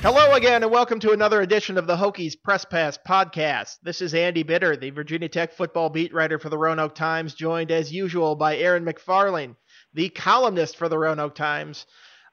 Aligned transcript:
Hello 0.00 0.34
again, 0.34 0.62
and 0.62 0.72
welcome 0.72 1.00
to 1.00 1.10
another 1.10 1.42
edition 1.42 1.76
of 1.76 1.86
the 1.86 1.96
Hokies 1.96 2.40
Press 2.40 2.64
Pass 2.64 2.96
podcast. 3.06 3.78
This 3.82 4.00
is 4.00 4.14
Andy 4.14 4.42
Bitter, 4.42 4.76
the 4.76 4.90
Virginia 4.90 5.28
Tech 5.28 5.52
football 5.52 5.90
beat 5.90 6.14
writer 6.14 6.38
for 6.38 6.48
the 6.48 6.56
Roanoke 6.56 6.94
Times, 6.94 7.34
joined 7.34 7.70
as 7.70 7.92
usual 7.92 8.36
by 8.36 8.56
Aaron 8.56 8.84
McFarling, 8.84 9.56
the 9.94 10.08
columnist 10.08 10.76
for 10.76 10.88
the 10.88 10.96
Roanoke 10.96 11.34
Times. 11.34 11.84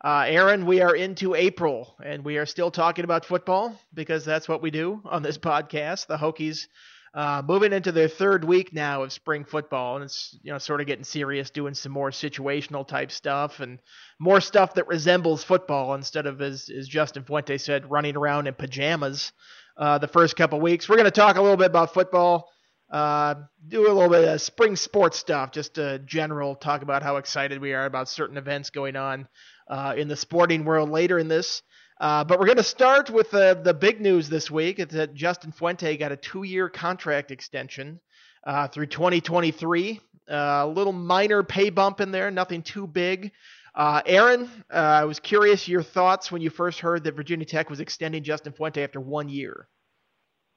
Uh, 0.04 0.26
Aaron, 0.28 0.66
we 0.68 0.82
are 0.82 0.96
into 0.96 1.34
April, 1.34 1.98
and 2.02 2.23
we 2.23 2.38
are 2.38 2.46
still 2.46 2.70
talking 2.70 3.04
about 3.04 3.26
football 3.26 3.78
because 3.94 4.23
that's 4.23 4.48
what 4.48 4.62
we 4.62 4.71
do 4.71 5.02
on 5.04 5.23
this 5.23 5.38
podcast. 5.39 6.05
The 6.07 6.18
Hokies 6.18 6.68
uh, 7.16 7.41
moving 7.47 7.71
into 7.71 7.93
their 7.93 8.09
third 8.09 8.43
week 8.43 8.74
now 8.74 9.01
of 9.01 9.14
spring 9.14 9.46
football, 9.46 9.96
and 9.96 10.04
it's 10.04 10.37
you 10.43 10.51
know 10.51 10.57
sort 10.57 10.82
of 10.82 10.87
getting 10.87 11.05
serious, 11.05 11.50
doing 11.50 11.74
some 11.74 11.93
more 11.93 12.11
situational 12.11 12.86
type 12.86 13.10
stuff 13.10 13.61
and 13.61 13.79
more 14.19 14.41
stuff 14.41 14.74
that 14.74 14.88
resembles 14.88 15.41
football 15.41 15.96
instead 15.96 16.25
of 16.25 16.41
as, 16.41 16.69
as 16.69 16.89
Justin 16.89 17.24
Fuente 17.24 17.57
said, 17.57 17.89
running 17.89 18.18
around 18.18 18.47
in 18.47 18.54
pajamas. 18.54 19.32
Uh, 19.78 19.97
the 19.97 20.10
first 20.10 20.36
couple 20.36 20.60
weeks, 20.60 20.89
we're 20.89 20.97
going 20.97 21.05
to 21.05 21.11
talk 21.11 21.38
a 21.38 21.41
little 21.41 21.57
bit 21.57 21.68
about 21.68 21.93
football, 21.93 22.50
uh, 22.91 23.36
do 23.66 23.89
a 23.89 23.93
little 23.93 24.10
bit 24.10 24.27
of 24.27 24.41
spring 24.41 24.75
sports 24.75 25.18
stuff, 25.18 25.52
just 25.52 25.77
a 25.77 26.00
general 26.00 26.54
talk 26.54 26.82
about 26.82 27.02
how 27.02 27.16
excited 27.16 27.61
we 27.61 27.74
are 27.74 27.86
about 27.86 28.10
certain 28.10 28.38
events 28.38 28.69
going 28.69 28.97
on 28.97 29.27
uh, 29.69 29.93
in 29.97 30.10
the 30.10 30.16
sporting 30.18 30.66
world 30.66 30.89
later 30.89 31.18
in 31.18 31.29
this. 31.29 31.61
Uh, 31.99 32.23
but 32.23 32.39
we're 32.39 32.45
going 32.45 32.58
to 32.58 32.63
start 32.63 33.09
with 33.09 33.31
the, 33.31 33.59
the 33.63 33.73
big 33.73 34.02
news 34.02 34.27
this 34.27 34.52
week. 34.52 34.80
It's 34.80 34.94
that 34.94 35.13
Justin 35.13 35.52
Fuente 35.52 35.95
got 35.97 36.11
a 36.11 36.17
two 36.17 36.44
year 36.44 36.69
contract 36.69 37.31
extension 37.31 37.99
uh, 38.45 38.67
through 38.67 38.88
2023. 38.88 39.99
Uh, 40.29 40.33
a 40.33 40.67
little 40.67 40.91
minor 40.93 41.43
pay 41.43 41.69
bump 41.69 42.02
in 42.02 42.11
there, 42.11 42.31
nothing 42.31 42.61
too 42.61 42.87
big. 42.87 43.31
Uh, 43.75 44.02
Aaron, 44.05 44.49
uh, 44.73 44.77
I 44.77 45.05
was 45.05 45.19
curious 45.19 45.67
your 45.67 45.83
thoughts 45.83 46.31
when 46.31 46.41
you 46.41 46.49
first 46.49 46.79
heard 46.79 47.03
that 47.03 47.15
Virginia 47.15 47.45
Tech 47.45 47.69
was 47.69 47.79
extending 47.79 48.23
Justin 48.23 48.53
Fuente 48.53 48.83
after 48.83 48.99
one 48.99 49.30
year. 49.30 49.67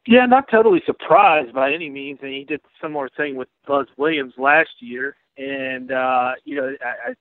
Yeah, 0.06 0.24
not 0.26 0.48
totally 0.50 0.82
surprised 0.86 1.52
by 1.52 1.72
any 1.72 1.90
means. 1.90 2.20
And 2.22 2.32
he 2.32 2.44
did 2.44 2.60
similar 2.80 3.10
thing 3.16 3.36
with 3.36 3.48
Buzz 3.66 3.86
Williams 3.96 4.34
last 4.38 4.70
year. 4.80 5.16
And, 5.36 5.92
uh, 5.92 6.32
you 6.44 6.56
know, 6.56 6.72
I, 6.82 7.14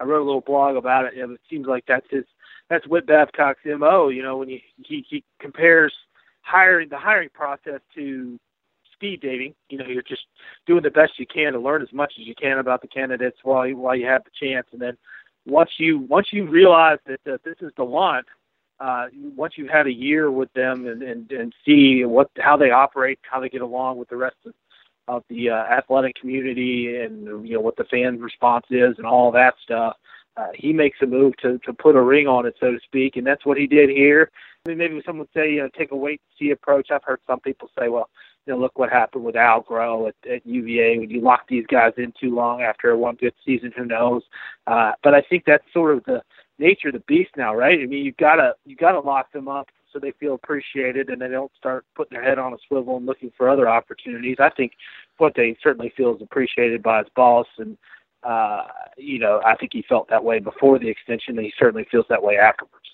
I 0.00 0.04
wrote 0.04 0.22
a 0.22 0.24
little 0.24 0.40
blog 0.40 0.76
about 0.76 1.04
it. 1.04 1.12
it 1.16 1.40
seems 1.48 1.66
like 1.66 1.84
that's 1.86 2.06
his 2.10 2.24
that's 2.72 2.88
Whit 2.88 3.06
Babcock's 3.06 3.60
mo. 3.66 4.08
You 4.08 4.22
know, 4.22 4.38
when 4.38 4.48
he 4.48 4.62
he, 4.78 5.04
he 5.08 5.22
compares 5.38 5.92
hiring 6.40 6.88
the 6.88 6.96
hiring 6.96 7.28
process 7.34 7.80
to 7.94 8.40
speed 8.94 9.20
dating. 9.20 9.54
You 9.68 9.76
know, 9.76 9.86
you're 9.86 10.02
just 10.02 10.22
doing 10.66 10.82
the 10.82 10.90
best 10.90 11.18
you 11.18 11.26
can 11.26 11.52
to 11.52 11.60
learn 11.60 11.82
as 11.82 11.92
much 11.92 12.14
as 12.18 12.26
you 12.26 12.34
can 12.34 12.58
about 12.58 12.80
the 12.80 12.88
candidates 12.88 13.36
while 13.42 13.66
you, 13.66 13.76
while 13.76 13.94
you 13.94 14.06
have 14.06 14.22
the 14.24 14.30
chance, 14.46 14.66
and 14.72 14.80
then 14.80 14.96
once 15.44 15.70
you 15.78 15.98
once 15.98 16.28
you 16.32 16.48
realize 16.48 16.98
that, 17.06 17.20
that 17.26 17.44
this 17.44 17.56
is 17.60 17.72
the 17.76 17.84
one, 17.84 18.22
uh, 18.80 19.08
once 19.36 19.54
you've 19.58 19.68
had 19.68 19.86
a 19.86 19.92
year 19.92 20.30
with 20.30 20.50
them 20.54 20.86
and, 20.86 21.02
and 21.02 21.30
and 21.30 21.52
see 21.66 22.06
what 22.06 22.30
how 22.38 22.56
they 22.56 22.70
operate, 22.70 23.18
how 23.30 23.38
they 23.38 23.50
get 23.50 23.60
along 23.60 23.98
with 23.98 24.08
the 24.08 24.16
rest 24.16 24.36
of 24.46 24.54
of 25.08 25.24
the 25.28 25.50
uh, 25.50 25.54
athletic 25.54 26.14
community, 26.14 26.96
and 26.96 27.46
you 27.46 27.54
know 27.54 27.60
what 27.60 27.76
the 27.76 27.84
fan 27.84 28.18
response 28.18 28.64
is, 28.70 28.94
and 28.96 29.06
all 29.06 29.30
that 29.30 29.54
stuff 29.62 29.96
uh, 30.36 30.48
he 30.54 30.72
makes 30.72 30.98
a 31.02 31.06
move 31.06 31.36
to 31.38 31.58
to 31.58 31.72
put 31.72 31.96
a 31.96 32.02
ring 32.02 32.26
on 32.26 32.46
it, 32.46 32.54
so 32.58 32.70
to 32.70 32.80
speak, 32.84 33.16
and 33.16 33.26
that's 33.26 33.44
what 33.44 33.58
he 33.58 33.66
did 33.66 33.90
here. 33.90 34.30
I 34.64 34.70
mean, 34.70 34.78
maybe 34.78 35.02
someone 35.04 35.26
would 35.26 35.40
say, 35.40 35.52
you 35.52 35.62
know, 35.62 35.68
take 35.76 35.90
a 35.90 35.96
wait 35.96 36.20
and 36.20 36.38
see 36.38 36.52
approach. 36.52 36.90
I've 36.90 37.02
heard 37.02 37.20
some 37.26 37.40
people 37.40 37.68
say, 37.78 37.88
well, 37.88 38.08
you 38.46 38.52
know, 38.52 38.58
look 38.58 38.78
what 38.78 38.90
happened 38.90 39.24
with 39.24 39.36
Al 39.36 39.62
Groh 39.62 40.08
at, 40.08 40.30
at 40.30 40.46
UVA 40.46 40.98
when 40.98 41.10
you 41.10 41.20
lock 41.20 41.48
these 41.48 41.66
guys 41.66 41.92
in 41.96 42.12
too 42.20 42.34
long 42.34 42.62
after 42.62 42.96
one 42.96 43.16
good 43.16 43.34
season. 43.44 43.72
Who 43.76 43.84
knows? 43.84 44.22
Uh, 44.66 44.92
but 45.02 45.14
I 45.14 45.22
think 45.22 45.44
that's 45.46 45.64
sort 45.72 45.96
of 45.96 46.04
the 46.04 46.22
nature 46.58 46.88
of 46.88 46.94
the 46.94 47.00
beast 47.00 47.30
now, 47.36 47.54
right? 47.54 47.78
I 47.80 47.86
mean, 47.86 48.04
you 48.04 48.12
gotta 48.12 48.54
you 48.64 48.76
gotta 48.76 49.00
lock 49.00 49.32
them 49.32 49.48
up 49.48 49.68
so 49.92 49.98
they 49.98 50.12
feel 50.12 50.34
appreciated 50.34 51.10
and 51.10 51.20
they 51.20 51.28
don't 51.28 51.52
start 51.56 51.84
putting 51.94 52.16
their 52.16 52.24
head 52.26 52.38
on 52.38 52.54
a 52.54 52.56
swivel 52.66 52.96
and 52.96 53.06
looking 53.06 53.32
for 53.36 53.48
other 53.48 53.68
opportunities. 53.68 54.36
I 54.40 54.50
think 54.50 54.72
what 55.18 55.34
they 55.36 55.56
certainly 55.62 55.92
feel 55.96 56.14
is 56.14 56.22
appreciated 56.22 56.82
by 56.82 57.00
his 57.00 57.08
boss 57.14 57.46
and 57.58 57.76
uh, 58.22 58.64
you 58.96 59.18
know, 59.18 59.40
I 59.44 59.56
think 59.56 59.72
he 59.72 59.84
felt 59.88 60.08
that 60.10 60.22
way 60.22 60.38
before 60.38 60.78
the 60.78 60.88
extension, 60.88 61.36
and 61.36 61.44
he 61.44 61.52
certainly 61.58 61.86
feels 61.90 62.06
that 62.08 62.22
way 62.22 62.36
afterwards. 62.36 62.84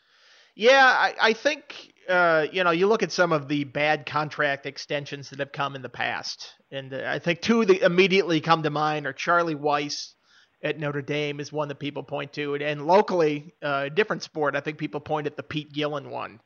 Yeah, 0.55 0.87
I, 0.87 1.15
I 1.21 1.33
think 1.33 1.93
uh, 2.09 2.47
you 2.51 2.65
know 2.65 2.71
you 2.71 2.87
look 2.87 3.03
at 3.03 3.13
some 3.13 3.33
of 3.33 3.49
the 3.49 3.65
bad 3.65 4.07
contract 4.07 4.67
extensions 4.67 5.31
that 5.31 5.39
have 5.39 5.53
come 5.53 5.77
in 5.77 5.83
the 5.83 5.89
past, 5.89 6.55
and 6.71 6.95
I 6.95 7.19
think 7.19 7.41
two 7.41 7.65
that 7.65 7.85
immediately 7.85 8.41
come 8.41 8.63
to 8.63 8.71
mind 8.71 9.07
are 9.07 9.13
Charlie 9.13 9.55
Weis 9.55 10.15
at 10.63 10.79
Notre 10.79 11.03
Dame 11.03 11.41
is 11.41 11.53
one 11.53 11.69
that 11.69 11.79
people 11.79 12.03
point 12.03 12.33
to, 12.33 12.55
and, 12.55 12.63
and 12.63 12.87
locally, 12.87 13.55
uh, 13.63 13.89
different 13.91 14.23
sport, 14.23 14.57
I 14.57 14.61
think 14.61 14.79
people 14.79 15.01
point 15.01 15.27
at 15.27 15.37
the 15.37 15.43
Pete 15.43 15.73
Gillen 15.73 16.11
one. 16.11 16.41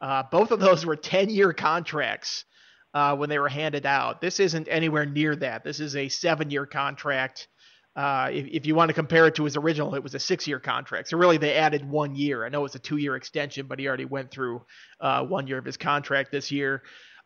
Uh, 0.00 0.22
both 0.30 0.52
of 0.52 0.60
those 0.60 0.86
were 0.86 0.96
10-year 0.96 1.52
contracts 1.52 2.44
uh, 2.94 3.16
when 3.16 3.28
they 3.28 3.38
were 3.38 3.48
handed 3.48 3.84
out. 3.84 4.20
This 4.20 4.38
isn't 4.38 4.68
anywhere 4.70 5.06
near 5.06 5.34
that. 5.36 5.64
This 5.64 5.80
is 5.80 5.96
a 5.96 6.08
seven-year 6.08 6.66
contract 6.66 7.48
uh, 7.98 8.28
if, 8.30 8.46
if, 8.46 8.66
you 8.66 8.76
want 8.76 8.90
to 8.90 8.94
compare 8.94 9.26
it 9.26 9.34
to 9.34 9.42
his 9.42 9.56
original, 9.56 9.96
it 9.96 10.02
was 10.04 10.14
a 10.14 10.20
six-year 10.20 10.60
contract. 10.60 11.08
So 11.08 11.18
really, 11.18 11.36
they 11.36 11.54
added 11.54 11.84
one 11.84 12.14
year. 12.14 12.46
I 12.46 12.48
know 12.48 12.64
it's 12.64 12.76
a 12.76 12.78
two-year 12.78 13.16
extension, 13.16 13.66
but 13.66 13.80
he 13.80 13.88
already 13.88 14.04
went 14.04 14.30
through 14.30 14.62
uh, 15.00 15.24
one 15.24 15.48
year 15.48 15.58
of 15.58 15.64
his 15.64 15.76
contract 15.76 16.30
this 16.30 16.52
year. 16.52 16.84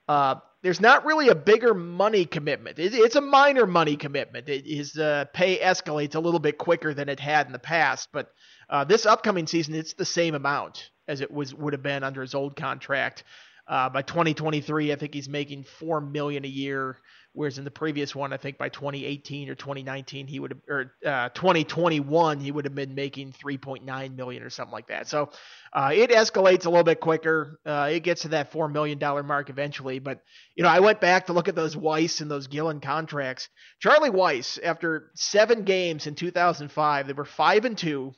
Uh, 0.08 0.36
there's 0.62 0.80
not 0.80 1.04
really 1.04 1.28
a 1.28 1.34
bigger 1.34 1.74
money 1.74 2.24
commitment. 2.24 2.78
It, 2.78 2.94
it's 2.94 3.16
a 3.16 3.20
minor 3.20 3.66
money 3.66 3.96
commitment. 3.96 4.48
It, 4.48 4.66
his 4.66 4.96
uh, 4.96 5.26
pay 5.34 5.58
escalates 5.58 6.14
a 6.14 6.20
little 6.20 6.40
bit 6.40 6.56
quicker 6.56 6.94
than 6.94 7.10
it 7.10 7.20
had 7.20 7.46
in 7.46 7.52
the 7.52 7.58
past, 7.58 8.08
but 8.10 8.30
uh, 8.70 8.84
this 8.84 9.04
upcoming 9.04 9.46
season, 9.46 9.74
it's 9.74 9.92
the 9.92 10.06
same 10.06 10.34
amount 10.34 10.88
as 11.06 11.20
it 11.20 11.30
was 11.30 11.54
would 11.54 11.74
have 11.74 11.82
been 11.82 12.02
under 12.02 12.22
his 12.22 12.34
old 12.34 12.56
contract. 12.56 13.24
Uh, 13.68 13.90
by 13.90 14.00
2023, 14.00 14.90
I 14.90 14.96
think 14.96 15.12
he's 15.12 15.28
making 15.28 15.64
four 15.64 16.00
million 16.00 16.46
a 16.46 16.48
year. 16.48 16.96
Whereas 17.34 17.56
in 17.56 17.64
the 17.64 17.70
previous 17.70 18.14
one, 18.14 18.34
I 18.34 18.36
think 18.36 18.58
by 18.58 18.68
2018 18.68 19.48
or 19.48 19.54
2019, 19.54 20.26
he 20.26 20.38
would 20.38 20.50
have, 20.50 20.60
or 20.68 20.92
uh, 21.04 21.30
2021, 21.30 22.40
he 22.40 22.52
would 22.52 22.66
have 22.66 22.74
been 22.74 22.94
making 22.94 23.32
3.9 23.32 24.16
million 24.16 24.42
or 24.42 24.50
something 24.50 24.72
like 24.72 24.88
that. 24.88 25.08
So 25.08 25.30
uh, 25.72 25.92
it 25.94 26.10
escalates 26.10 26.66
a 26.66 26.68
little 26.68 26.84
bit 26.84 27.00
quicker. 27.00 27.58
Uh, 27.64 27.88
it 27.90 28.00
gets 28.00 28.22
to 28.22 28.28
that 28.28 28.52
four 28.52 28.68
million 28.68 28.98
dollar 28.98 29.22
mark 29.22 29.48
eventually. 29.48 29.98
But 29.98 30.20
you 30.56 30.62
know, 30.62 30.68
I 30.68 30.80
went 30.80 31.00
back 31.00 31.26
to 31.26 31.32
look 31.32 31.48
at 31.48 31.54
those 31.54 31.74
Weis 31.74 32.20
and 32.20 32.30
those 32.30 32.48
Gillen 32.48 32.80
contracts. 32.80 33.48
Charlie 33.80 34.10
Weis, 34.10 34.58
after 34.62 35.10
seven 35.14 35.64
games 35.64 36.06
in 36.06 36.14
2005, 36.14 37.06
they 37.06 37.12
were 37.14 37.24
five 37.24 37.64
and 37.64 37.78
two, 37.78 38.12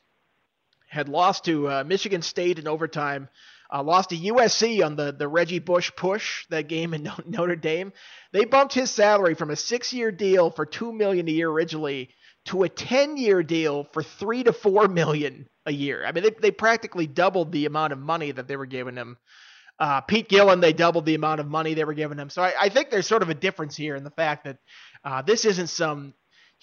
had 0.89 1.09
lost 1.09 1.45
to 1.45 1.69
uh, 1.69 1.85
Michigan 1.85 2.23
State 2.23 2.59
in 2.59 2.67
overtime. 2.67 3.29
Uh, 3.75 3.83
lost 3.83 4.11
to 4.11 4.17
USC 4.17 4.87
on 4.87 4.95
the, 4.95 5.11
the 5.11 5.27
Reggie 5.27 5.59
Bush 5.59 5.91
push 5.97 6.47
that 6.51 6.69
game 6.69 6.95
in 6.95 7.11
Notre 7.27 7.57
Dame. 7.57 7.93
They 8.33 8.45
bumped 8.45 8.73
his 8.73 8.91
salary 8.93 9.35
from 9.35 9.51
a 9.51 9.57
six 9.57 9.93
year 9.93 10.13
deal 10.13 10.51
for 10.51 10.65
two 10.65 10.93
million 10.93 11.27
a 11.27 11.33
year 11.33 11.51
originally 11.51 12.11
to 12.45 12.63
a 12.63 12.69
ten 12.69 13.17
year 13.17 13.43
deal 13.43 13.89
for 13.93 14.03
three 14.05 14.45
to 14.45 14.53
four 14.53 14.87
million 14.87 15.49
a 15.67 15.73
year. 15.73 16.05
I 16.07 16.13
mean, 16.13 16.23
they 16.23 16.31
they 16.41 16.51
practically 16.53 17.09
doubled 17.09 17.51
the 17.51 17.67
amount 17.67 17.93
of 17.93 17.99
money 17.99 18.31
that 18.31 18.47
they 18.47 18.57
were 18.57 18.67
giving 18.67 18.95
him. 18.95 19.17
Uh, 19.81 20.01
Pete 20.03 20.29
Gillen, 20.29 20.61
they 20.61 20.73
doubled 20.73 21.05
the 21.05 21.17
amount 21.17 21.41
of 21.41 21.49
money 21.49 21.75
they 21.75 21.85
were 21.85 21.95
giving 21.95 22.17
him. 22.17 22.31
So 22.31 22.43
I, 22.43 22.53
I 22.61 22.69
think 22.69 22.91
there's 22.91 23.09
sort 23.09 23.23
of 23.23 23.29
a 23.29 23.35
difference 23.35 23.75
here 23.75 23.97
in 23.97 24.05
the 24.05 24.11
fact 24.11 24.45
that 24.45 24.59
uh, 25.05 25.23
this 25.23 25.45
isn't 25.45 25.67
some 25.67 26.15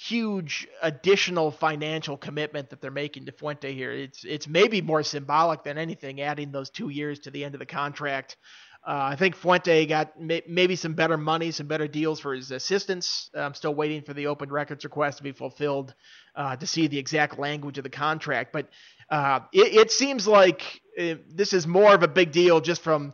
huge 0.07 0.67
additional 0.81 1.51
financial 1.51 2.17
commitment 2.17 2.69
that 2.69 2.81
they're 2.81 2.91
making 2.91 3.25
to 3.25 3.31
Fuente 3.31 3.73
here. 3.73 3.91
It's 3.91 4.23
it's 4.23 4.47
maybe 4.47 4.81
more 4.81 5.03
symbolic 5.03 5.63
than 5.63 5.77
anything, 5.77 6.21
adding 6.21 6.51
those 6.51 6.69
two 6.69 6.89
years 6.89 7.19
to 7.19 7.31
the 7.31 7.43
end 7.43 7.55
of 7.55 7.59
the 7.59 7.65
contract. 7.65 8.37
Uh, 8.83 9.11
I 9.11 9.15
think 9.15 9.35
Fuente 9.35 9.85
got 9.85 10.19
may, 10.19 10.41
maybe 10.47 10.75
some 10.75 10.95
better 10.95 11.17
money, 11.17 11.51
some 11.51 11.67
better 11.67 11.87
deals 11.87 12.19
for 12.19 12.33
his 12.33 12.49
assistants. 12.49 13.29
I'm 13.35 13.53
still 13.53 13.75
waiting 13.75 14.01
for 14.01 14.15
the 14.15 14.25
open 14.25 14.49
records 14.49 14.83
request 14.83 15.17
to 15.17 15.23
be 15.23 15.33
fulfilled 15.33 15.93
uh, 16.35 16.55
to 16.55 16.65
see 16.65 16.87
the 16.87 16.97
exact 16.97 17.37
language 17.37 17.77
of 17.77 17.83
the 17.83 17.91
contract. 17.91 18.51
But 18.51 18.69
uh, 19.11 19.41
it, 19.53 19.75
it, 19.75 19.91
seems 19.91 20.25
like 20.27 20.81
uh, 20.99 21.15
this 21.29 21.53
is 21.53 21.67
more 21.67 21.93
of 21.93 22.01
a 22.01 22.07
big 22.07 22.31
deal 22.31 22.59
just 22.59 22.81
from 22.81 23.13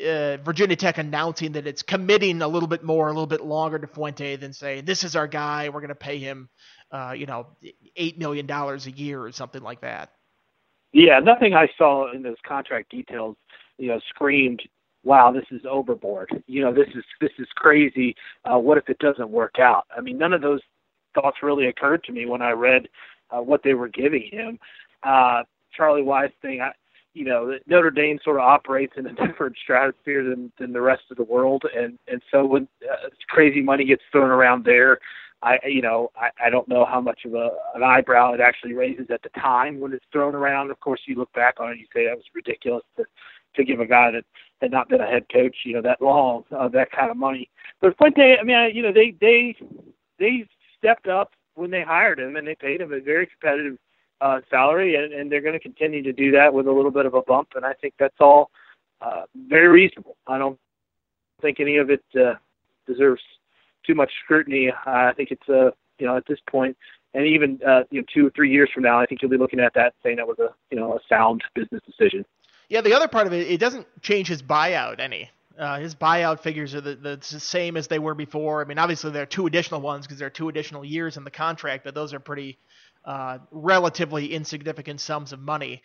uh, 0.00 0.36
Virginia 0.38 0.76
Tech 0.76 0.98
announcing 0.98 1.52
that 1.52 1.66
it's 1.66 1.82
committing 1.82 2.42
a 2.42 2.48
little 2.48 2.68
bit 2.68 2.82
more, 2.82 3.08
a 3.08 3.12
little 3.12 3.26
bit 3.26 3.42
longer 3.42 3.78
to 3.78 3.86
Fuente 3.86 4.36
than 4.36 4.52
say 4.52 4.80
this 4.80 5.04
is 5.04 5.16
our 5.16 5.26
guy, 5.26 5.68
we're 5.68 5.80
going 5.80 5.88
to 5.88 5.94
pay 5.94 6.18
him, 6.18 6.48
uh, 6.90 7.14
you 7.16 7.26
know, 7.26 7.46
eight 7.96 8.18
million 8.18 8.46
dollars 8.46 8.86
a 8.86 8.90
year 8.90 9.22
or 9.22 9.32
something 9.32 9.62
like 9.62 9.80
that. 9.80 10.10
Yeah, 10.92 11.18
nothing 11.20 11.54
I 11.54 11.68
saw 11.78 12.12
in 12.12 12.22
those 12.22 12.36
contract 12.46 12.90
details, 12.90 13.36
you 13.78 13.88
know, 13.88 14.00
screamed, 14.08 14.62
"Wow, 15.04 15.32
this 15.32 15.46
is 15.50 15.62
overboard." 15.68 16.42
You 16.46 16.62
know, 16.62 16.72
this 16.72 16.88
is 16.94 17.04
this 17.20 17.32
is 17.38 17.48
crazy. 17.54 18.14
Uh, 18.44 18.58
what 18.58 18.78
if 18.78 18.88
it 18.88 18.98
doesn't 18.98 19.30
work 19.30 19.58
out? 19.58 19.86
I 19.96 20.00
mean, 20.00 20.18
none 20.18 20.32
of 20.32 20.42
those 20.42 20.60
thoughts 21.14 21.38
really 21.42 21.66
occurred 21.66 22.04
to 22.04 22.12
me 22.12 22.26
when 22.26 22.42
I 22.42 22.50
read 22.50 22.88
uh, 23.30 23.40
what 23.40 23.62
they 23.62 23.74
were 23.74 23.88
giving 23.88 24.28
him. 24.30 24.58
Uh, 25.02 25.42
Charlie 25.74 26.02
Weis 26.02 26.32
thing, 26.42 26.60
I, 26.60 26.72
you 27.14 27.24
know 27.24 27.58
Notre 27.66 27.90
Dame 27.90 28.18
sort 28.24 28.36
of 28.36 28.42
operates 28.42 28.94
in 28.96 29.06
a 29.06 29.12
different 29.26 29.56
stratosphere 29.62 30.24
than 30.24 30.52
than 30.58 30.72
the 30.72 30.80
rest 30.80 31.02
of 31.10 31.16
the 31.16 31.24
world, 31.24 31.64
and 31.74 31.98
and 32.08 32.22
so 32.30 32.44
when 32.44 32.68
uh, 32.90 33.08
crazy 33.28 33.62
money 33.62 33.84
gets 33.84 34.02
thrown 34.10 34.30
around 34.30 34.64
there, 34.64 34.98
I 35.42 35.58
you 35.66 35.82
know 35.82 36.10
I, 36.16 36.30
I 36.46 36.50
don't 36.50 36.68
know 36.68 36.84
how 36.84 37.00
much 37.00 37.20
of 37.24 37.34
a 37.34 37.50
an 37.74 37.82
eyebrow 37.82 38.32
it 38.34 38.40
actually 38.40 38.74
raises 38.74 39.06
at 39.10 39.22
the 39.22 39.40
time 39.40 39.80
when 39.80 39.92
it's 39.92 40.04
thrown 40.12 40.34
around. 40.34 40.70
Of 40.70 40.80
course, 40.80 41.00
you 41.06 41.16
look 41.16 41.32
back 41.32 41.60
on 41.60 41.68
it, 41.68 41.72
and 41.72 41.80
you 41.80 41.86
say 41.94 42.06
that 42.06 42.16
was 42.16 42.24
ridiculous 42.34 42.84
to 42.96 43.04
to 43.54 43.64
give 43.64 43.80
a 43.80 43.86
guy 43.86 44.10
that 44.10 44.24
had 44.60 44.70
not 44.70 44.88
been 44.88 45.00
a 45.00 45.06
head 45.06 45.26
coach, 45.30 45.56
you 45.64 45.74
know, 45.74 45.82
that 45.82 46.00
long, 46.00 46.44
uh, 46.56 46.68
that 46.68 46.90
kind 46.90 47.10
of 47.10 47.16
money. 47.16 47.50
But 47.80 47.96
Fuente, 47.98 48.36
I 48.40 48.44
mean, 48.44 48.56
I, 48.56 48.68
you 48.68 48.82
know, 48.82 48.92
they 48.92 49.14
they 49.20 49.56
they 50.18 50.46
stepped 50.78 51.08
up 51.08 51.32
when 51.54 51.70
they 51.70 51.82
hired 51.82 52.18
him, 52.18 52.36
and 52.36 52.46
they 52.46 52.54
paid 52.54 52.80
him 52.80 52.92
a 52.92 53.00
very 53.00 53.26
competitive 53.26 53.78
uh, 54.22 54.40
salary, 54.48 54.94
and, 54.94 55.12
and 55.12 55.30
they're 55.30 55.40
going 55.40 55.52
to 55.52 55.60
continue 55.60 56.02
to 56.02 56.12
do 56.12 56.30
that 56.30 56.54
with 56.54 56.66
a 56.66 56.72
little 56.72 56.92
bit 56.92 57.06
of 57.06 57.14
a 57.14 57.22
bump, 57.22 57.48
and 57.56 57.64
I 57.64 57.72
think 57.74 57.94
that's 57.98 58.20
all 58.20 58.50
uh, 59.00 59.22
very 59.48 59.68
reasonable. 59.68 60.16
I 60.26 60.38
don't 60.38 60.58
think 61.40 61.58
any 61.58 61.76
of 61.76 61.90
it 61.90 62.04
uh, 62.14 62.34
deserves 62.86 63.20
too 63.84 63.96
much 63.96 64.12
scrutiny. 64.22 64.72
I 64.86 65.12
think 65.16 65.32
it's 65.32 65.48
uh, 65.48 65.72
you 65.98 66.06
know 66.06 66.16
at 66.16 66.24
this 66.28 66.38
point, 66.48 66.76
and 67.14 67.26
even 67.26 67.60
uh, 67.66 67.82
you 67.90 68.00
know 68.00 68.06
two 68.14 68.28
or 68.28 68.30
three 68.30 68.50
years 68.50 68.70
from 68.72 68.84
now, 68.84 69.00
I 69.00 69.06
think 69.06 69.22
you'll 69.22 69.30
be 69.30 69.36
looking 69.36 69.60
at 69.60 69.74
that 69.74 69.94
saying 70.04 70.16
that 70.16 70.26
was 70.26 70.38
a 70.38 70.54
you 70.70 70.78
know 70.78 70.94
a 70.94 71.00
sound 71.08 71.42
business 71.54 71.82
decision. 71.84 72.24
Yeah, 72.68 72.80
the 72.80 72.94
other 72.94 73.08
part 73.08 73.26
of 73.26 73.32
it, 73.32 73.50
it 73.50 73.58
doesn't 73.58 73.86
change 74.02 74.28
his 74.28 74.40
buyout 74.40 75.00
any. 75.00 75.30
Uh, 75.58 75.78
his 75.78 75.94
buyout 75.94 76.40
figures 76.40 76.74
are 76.74 76.80
the, 76.80 76.94
the, 76.94 77.18
same 77.22 77.76
as 77.76 77.86
they 77.86 77.98
were 77.98 78.14
before. 78.14 78.62
I 78.62 78.64
mean, 78.64 78.78
obviously 78.78 79.10
there 79.10 79.22
are 79.22 79.26
two 79.26 79.46
additional 79.46 79.82
ones 79.82 80.06
because 80.06 80.18
there 80.18 80.26
are 80.26 80.30
two 80.30 80.48
additional 80.48 80.82
years 80.82 81.18
in 81.18 81.24
the 81.24 81.30
contract, 81.30 81.84
but 81.84 81.94
those 81.94 82.14
are 82.14 82.18
pretty 82.18 82.56
uh, 83.04 83.38
relatively 83.50 84.32
insignificant 84.32 85.00
sums 85.00 85.32
of 85.32 85.40
money. 85.40 85.82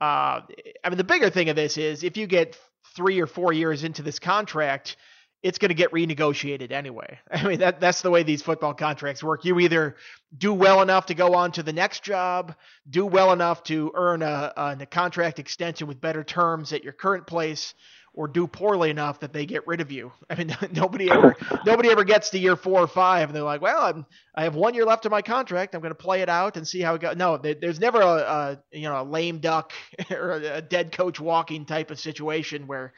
Uh, 0.00 0.42
I 0.84 0.88
mean, 0.88 0.98
the 0.98 1.04
bigger 1.04 1.30
thing 1.30 1.48
of 1.48 1.56
this 1.56 1.76
is 1.76 2.04
if 2.04 2.16
you 2.16 2.26
get 2.26 2.56
three 2.94 3.20
or 3.20 3.26
four 3.26 3.52
years 3.52 3.84
into 3.84 4.02
this 4.02 4.18
contract, 4.18 4.96
it's 5.42 5.58
going 5.58 5.68
to 5.68 5.74
get 5.74 5.92
renegotiated 5.92 6.72
anyway. 6.72 7.18
I 7.30 7.46
mean, 7.46 7.60
that 7.60 7.80
that's 7.80 8.02
the 8.02 8.10
way 8.10 8.22
these 8.22 8.42
football 8.42 8.74
contracts 8.74 9.22
work. 9.22 9.44
You 9.44 9.58
either 9.60 9.96
do 10.36 10.52
well 10.52 10.82
enough 10.82 11.06
to 11.06 11.14
go 11.14 11.34
on 11.34 11.52
to 11.52 11.62
the 11.62 11.72
next 11.72 12.02
job, 12.02 12.54
do 12.88 13.06
well 13.06 13.32
enough 13.32 13.62
to 13.64 13.92
earn 13.94 14.22
a, 14.22 14.52
a, 14.56 14.86
contract 14.86 15.38
extension 15.38 15.86
with 15.86 16.00
better 16.00 16.24
terms 16.24 16.72
at 16.72 16.84
your 16.84 16.92
current 16.92 17.26
place, 17.26 17.74
or 18.18 18.26
do 18.26 18.48
poorly 18.48 18.90
enough 18.90 19.20
that 19.20 19.32
they 19.32 19.46
get 19.46 19.64
rid 19.64 19.80
of 19.80 19.92
you. 19.92 20.10
I 20.30 20.34
mean, 20.34 20.54
nobody 20.72 21.08
ever 21.08 21.36
nobody 21.64 21.88
ever 21.90 22.02
gets 22.02 22.30
to 22.30 22.38
year 22.38 22.56
four 22.56 22.80
or 22.80 22.88
five 22.88 23.28
and 23.28 23.36
they're 23.36 23.44
like, 23.44 23.62
well, 23.62 23.80
I'm 23.80 24.06
I 24.34 24.42
have 24.42 24.56
one 24.56 24.74
year 24.74 24.84
left 24.84 25.06
of 25.06 25.12
my 25.12 25.22
contract. 25.22 25.74
I'm 25.74 25.80
going 25.80 25.92
to 25.92 25.94
play 25.94 26.20
it 26.20 26.28
out 26.28 26.56
and 26.56 26.66
see 26.66 26.80
how 26.80 26.96
it 26.96 27.00
goes. 27.00 27.16
No, 27.16 27.36
there's 27.38 27.78
never 27.78 28.00
a, 28.00 28.06
a 28.06 28.58
you 28.72 28.88
know 28.88 29.00
a 29.00 29.04
lame 29.04 29.38
duck 29.38 29.72
or 30.10 30.32
a 30.32 30.60
dead 30.60 30.90
coach 30.90 31.20
walking 31.20 31.64
type 31.64 31.92
of 31.92 32.00
situation 32.00 32.66
where 32.66 32.92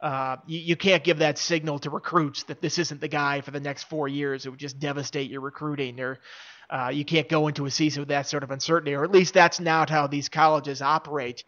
uh, 0.00 0.36
you, 0.46 0.58
you, 0.58 0.76
can't 0.76 1.04
give 1.04 1.20
that 1.20 1.38
signal 1.38 1.78
to 1.78 1.88
recruits 1.88 2.42
that 2.42 2.60
this 2.60 2.78
isn't 2.78 3.00
the 3.00 3.08
guy 3.08 3.40
for 3.40 3.52
the 3.52 3.60
next 3.60 3.84
four 3.84 4.06
years. 4.06 4.44
It 4.44 4.50
would 4.50 4.58
just 4.58 4.78
devastate 4.78 5.30
your 5.30 5.40
recruiting. 5.40 5.98
Or 5.98 6.18
uh, 6.68 6.90
you 6.92 7.06
can't 7.06 7.28
go 7.28 7.46
into 7.48 7.64
a 7.64 7.70
season 7.70 8.02
with 8.02 8.08
that 8.08 8.26
sort 8.26 8.42
of 8.42 8.50
uncertainty. 8.50 8.94
Or 8.94 9.04
at 9.04 9.12
least 9.12 9.32
that's 9.32 9.60
not 9.60 9.88
how 9.88 10.06
these 10.06 10.28
colleges 10.28 10.82
operate 10.82 11.44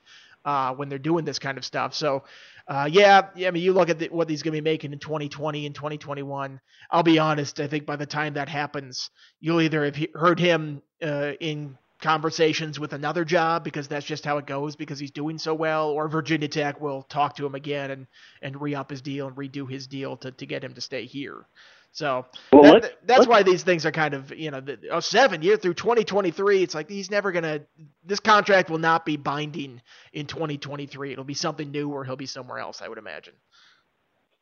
uh, 0.47 0.73
when 0.75 0.89
they're 0.89 0.99
doing 0.99 1.25
this 1.25 1.39
kind 1.39 1.59
of 1.59 1.65
stuff. 1.65 1.93
So, 1.93 2.23
uh, 2.69 2.89
yeah, 2.91 3.29
yeah, 3.37 3.49
I 3.49 3.51
mean, 3.53 3.63
you 3.63 3.73
look 3.73 3.91
at 3.91 3.99
the, 3.99 4.09
what 4.09 4.29
he's 4.29 4.43
going 4.43 4.55
to 4.55 4.61
be 4.61 4.65
making 4.65 4.93
in 4.93 4.99
2020 4.99 5.67
and 5.67 5.75
2021. 5.75 6.61
I'll 6.91 7.03
be 7.03 7.19
honest. 7.19 7.61
I 7.61 7.69
think 7.69 7.87
by 7.87 7.97
the 7.97 8.07
time 8.07 8.35
that 8.35 8.49
happens, 8.49 9.11
you'll 9.41 9.61
either 9.61 9.85
have 9.85 9.97
heard 10.15 10.41
him 10.41 10.83
uh, 11.03 11.33
in 11.41 11.79
conversations 12.01 12.79
with 12.79 12.93
another 12.93 13.25
job 13.25 13.65
because 13.65 13.89
that's 13.89 14.05
just 14.05 14.25
how 14.25 14.39
it 14.39 14.47
goes 14.47 14.77
because 14.77 14.99
he's 14.99 15.13
doing 15.13 15.39
so 15.39 15.55
well, 15.55 15.91
or 15.91 16.09
Virginia 16.09 16.49
Tech 16.49 16.81
will 16.81 17.03
talk 17.03 17.37
to 17.37 17.47
him 17.47 17.55
again 17.55 17.91
and, 17.93 18.07
and 18.43 18.61
re 18.61 18.75
up 18.75 18.91
his 18.91 19.01
deal 19.01 19.29
and 19.29 19.37
redo 19.37 19.71
his 19.71 19.87
deal 19.87 20.17
to, 20.19 20.33
to 20.33 20.47
get 20.47 20.65
him 20.65 20.75
to 20.75 20.81
stay 20.81 21.07
here. 21.07 21.47
So 21.97 22.27
well, 22.53 22.79
that, 22.79 22.99
that's 23.07 23.27
why 23.27 23.43
these 23.43 23.63
things 23.63 23.87
are 23.87 23.91
kind 23.91 24.13
of, 24.13 24.31
you 24.31 24.51
know, 24.51 24.61
the, 24.61 24.79
oh, 24.93 25.01
seven 25.01 25.41
year 25.41 25.57
through 25.57 25.73
2023. 25.73 26.63
It's 26.63 26.75
like 26.75 26.91
he's 26.91 27.11
never 27.11 27.33
going 27.33 27.45
to, 27.45 27.63
this 28.05 28.21
contract 28.21 28.69
will 28.69 28.77
not 28.77 29.07
be 29.07 29.17
binding 29.17 29.81
in 30.13 30.27
2023. 30.27 31.13
It'll 31.13 31.25
be 31.25 31.33
something 31.33 31.71
new 31.71 31.89
or 31.89 32.05
he'll 32.05 32.15
be 32.15 32.27
somewhere 32.27 32.59
else, 32.59 32.83
I 32.83 32.89
would 32.89 32.99
imagine. 32.99 33.33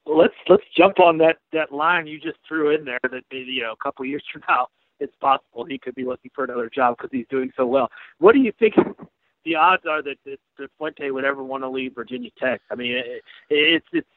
Well, 0.05 0.19
let's 0.19 0.35
let's 0.49 0.65
jump 0.77 0.99
on 0.99 1.17
that 1.19 1.37
that 1.53 1.71
line 1.71 2.09
you 2.09 2.19
just 2.19 2.39
threw 2.47 2.75
in 2.75 2.85
there 2.85 2.99
that 3.05 3.23
you 3.31 3.63
know 3.63 3.73
a 3.73 3.83
couple 3.83 4.05
years 4.05 4.25
from 4.33 4.43
now 4.49 4.67
it's 4.99 5.15
possible 5.21 5.65
he 5.65 5.79
could 5.79 5.95
be 5.95 6.05
looking 6.05 6.33
for 6.35 6.43
another 6.43 6.69
job 6.69 6.97
because 6.97 7.11
he's 7.13 7.27
doing 7.31 7.53
so 7.57 7.67
well. 7.67 7.89
What 8.19 8.33
do 8.33 8.41
you 8.41 8.53
think 8.59 8.75
the 9.45 9.55
odds 9.55 9.85
are 9.89 10.03
that, 10.03 10.17
that, 10.27 10.41
that 10.59 10.71
Fuente 10.77 11.11
would 11.11 11.25
ever 11.25 11.45
want 11.45 11.63
to 11.63 11.69
leave 11.69 11.95
Virginia 11.95 12.31
Tech? 12.37 12.61
I 12.71 12.75
mean, 12.75 12.97
it, 12.97 13.23
it's, 13.49 13.87
it's 13.93 13.93
it's 13.93 14.09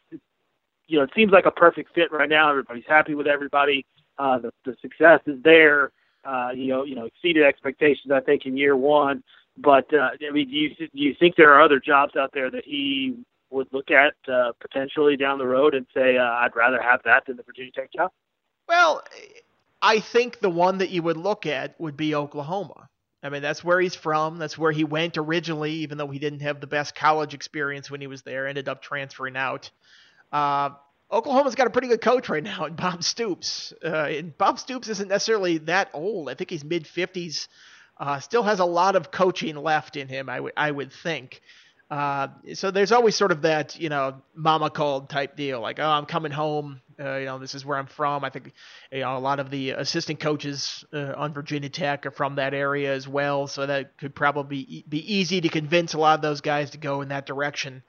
you 0.87 0.97
know 0.97 1.03
it 1.03 1.11
seems 1.15 1.31
like 1.31 1.45
a 1.45 1.51
perfect 1.51 1.93
fit 1.93 2.11
right 2.11 2.29
now. 2.29 2.49
Everybody's 2.49 2.85
happy 2.87 3.15
with 3.15 3.27
everybody. 3.27 3.85
Uh, 4.17 4.39
the 4.39 4.51
the 4.65 4.75
success 4.81 5.21
is 5.25 5.41
there. 5.43 5.91
Uh, 6.25 6.49
you 6.53 6.67
know, 6.67 6.83
you 6.83 6.95
know, 6.95 7.05
exceeded 7.05 7.43
expectations. 7.43 8.11
I 8.11 8.19
think 8.19 8.45
in 8.45 8.57
year 8.57 8.75
one. 8.75 9.23
But 9.57 9.91
uh, 9.93 10.09
I 10.27 10.31
mean, 10.31 10.49
do 10.49 10.55
you 10.55 10.69
do 10.75 10.87
you 10.93 11.15
think 11.19 11.35
there 11.35 11.53
are 11.53 11.61
other 11.61 11.79
jobs 11.79 12.15
out 12.15 12.31
there 12.33 12.51
that 12.51 12.63
he 12.65 13.17
would 13.49 13.67
look 13.71 13.91
at 13.91 14.13
uh, 14.31 14.51
potentially 14.59 15.15
down 15.15 15.37
the 15.37 15.47
road 15.47 15.73
and 15.73 15.85
say, 15.93 16.17
uh, 16.17 16.23
I'd 16.23 16.55
rather 16.55 16.81
have 16.81 17.01
that 17.05 17.25
than 17.25 17.37
the 17.37 17.43
Virginia 17.43 17.71
Tech 17.71 17.91
job? 17.93 18.11
Well, 18.67 19.03
I 19.81 19.99
think 19.99 20.39
the 20.39 20.49
one 20.49 20.79
that 20.79 20.89
you 20.89 21.01
would 21.03 21.17
look 21.17 21.45
at 21.45 21.79
would 21.79 21.95
be 21.95 22.13
Oklahoma. 22.13 22.89
I 23.23 23.29
mean, 23.29 23.41
that's 23.41 23.63
where 23.63 23.79
he's 23.79 23.95
from. 23.95 24.37
That's 24.37 24.57
where 24.57 24.71
he 24.71 24.83
went 24.83 25.17
originally, 25.17 25.71
even 25.71 25.97
though 25.97 26.07
he 26.07 26.19
didn't 26.19 26.41
have 26.41 26.61
the 26.61 26.67
best 26.67 26.93
college 26.93 27.33
experience 27.33 27.89
when 27.89 28.01
he 28.01 28.07
was 28.07 28.21
there. 28.21 28.47
Ended 28.47 28.69
up 28.69 28.81
transferring 28.81 29.35
out. 29.37 29.71
Uh, 30.31 30.69
Oklahoma's 31.11 31.55
got 31.55 31.67
a 31.67 31.69
pretty 31.69 31.87
good 31.87 32.01
coach 32.01 32.27
right 32.27 32.43
now 32.43 32.65
in 32.65 32.75
Bob 32.75 33.03
Stoops. 33.03 33.73
Uh, 33.83 34.07
and 34.09 34.37
Bob 34.37 34.59
Stoops 34.59 34.89
isn't 34.89 35.07
necessarily 35.07 35.59
that 35.59 35.89
old. 35.93 36.29
I 36.29 36.33
think 36.33 36.49
he's 36.49 36.63
mid 36.63 36.83
50s. 36.85 37.47
Uh, 37.97 38.19
still 38.19 38.43
has 38.43 38.59
a 38.59 38.65
lot 38.65 38.95
of 38.95 39.09
coaching 39.09 39.55
left 39.55 39.95
in 39.95 40.07
him, 40.07 40.29
I, 40.29 40.35
w- 40.35 40.53
I 40.55 40.69
would 40.69 40.91
think. 40.91 41.41
Uh, 41.89 42.27
so 42.53 42.69
there's 42.69 42.91
always 42.91 43.15
sort 43.15 43.31
of 43.31 43.43
that, 43.43 43.79
you 43.79 43.87
know, 43.89 44.21
mama 44.35 44.69
called 44.69 45.09
type 45.09 45.37
deal, 45.37 45.61
like, 45.61 45.79
oh, 45.79 45.89
I'm 45.89 46.05
coming 46.05 46.33
home. 46.33 46.81
Uh, 46.99 47.15
you 47.15 47.25
know, 47.25 47.39
this 47.39 47.55
is 47.55 47.65
where 47.65 47.77
I'm 47.77 47.87
from. 47.87 48.23
I 48.25 48.29
think, 48.29 48.51
you 48.91 48.99
know, 48.99 49.17
a 49.17 49.19
lot 49.19 49.39
of 49.39 49.49
the 49.49 49.71
assistant 49.71 50.19
coaches 50.19 50.83
uh, 50.91 51.13
on 51.15 51.33
Virginia 51.33 51.69
Tech 51.69 52.05
are 52.05 52.11
from 52.11 52.35
that 52.35 52.53
area 52.53 52.93
as 52.93 53.07
well, 53.07 53.47
so 53.47 53.65
that 53.65 53.97
could 53.97 54.13
probably 54.13 54.83
be 54.89 55.15
easy 55.15 55.39
to 55.41 55.49
convince 55.49 55.93
a 55.93 55.97
lot 55.97 56.15
of 56.15 56.21
those 56.21 56.41
guys 56.41 56.71
to 56.71 56.77
go 56.77 57.01
in 57.01 57.09
that 57.09 57.25
direction. 57.25 57.83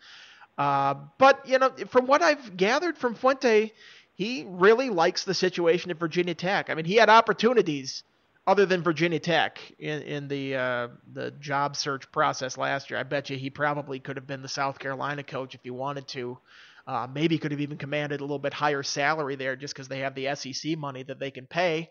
Uh, 0.59 0.95
but 1.19 1.49
you 1.49 1.59
know, 1.59 1.71
from 1.89 2.07
what 2.07 2.21
I've 2.21 2.57
gathered 2.57 2.99
from 2.99 3.15
Fuente, 3.15 3.73
he 4.15 4.45
really 4.49 4.91
likes 4.91 5.25
the 5.25 5.35
situation 5.35 5.91
at 5.93 5.99
Virginia 5.99 6.35
Tech. 6.35 6.69
I 6.69 6.75
mean, 6.75 6.85
he 6.85 6.97
had 6.97 7.09
opportunities 7.09 8.03
other 8.49 8.65
than 8.67 8.83
Virginia 8.83 9.21
Tech 9.21 9.61
in, 9.79 10.03
in 10.03 10.27
the 10.27 10.57
uh, 10.57 10.89
the 11.13 11.31
job 11.33 11.77
search 11.77 12.11
process 12.11 12.57
last 12.57 12.91
year, 12.91 12.99
I 12.99 13.03
bet 13.03 13.29
you 13.29 13.37
he 13.37 13.51
probably 13.51 14.01
could 14.01 14.17
have 14.17 14.27
been 14.27 14.41
the 14.41 14.49
South 14.49 14.79
Carolina 14.79 15.23
coach 15.23 15.55
if 15.55 15.61
he 15.63 15.71
wanted 15.71 16.09
to. 16.09 16.39
Uh, 16.87 17.07
maybe 17.13 17.37
could 17.37 17.51
have 17.51 17.61
even 17.61 17.77
commanded 17.77 18.21
a 18.21 18.25
little 18.25 18.39
bit 18.39 18.55
higher 18.55 18.83
salary 18.83 19.37
there 19.37 19.55
just 19.55 19.75
because 19.75 19.89
they 19.89 19.99
have 19.99 20.15
the 20.15 20.35
SEC 20.35 20.79
money 20.79 21.03
that 21.03 21.19
they 21.21 21.31
can 21.31 21.47
pay. 21.47 21.91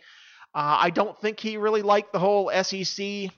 Uh, 0.55 0.77
I 0.79 0.89
don't 0.89 1.15
think 1.21 1.39
he 1.39 1.57
really 1.57 1.83
liked 1.83 2.11
the 2.11 2.19
whole 2.19 2.51
SEC 2.63 3.29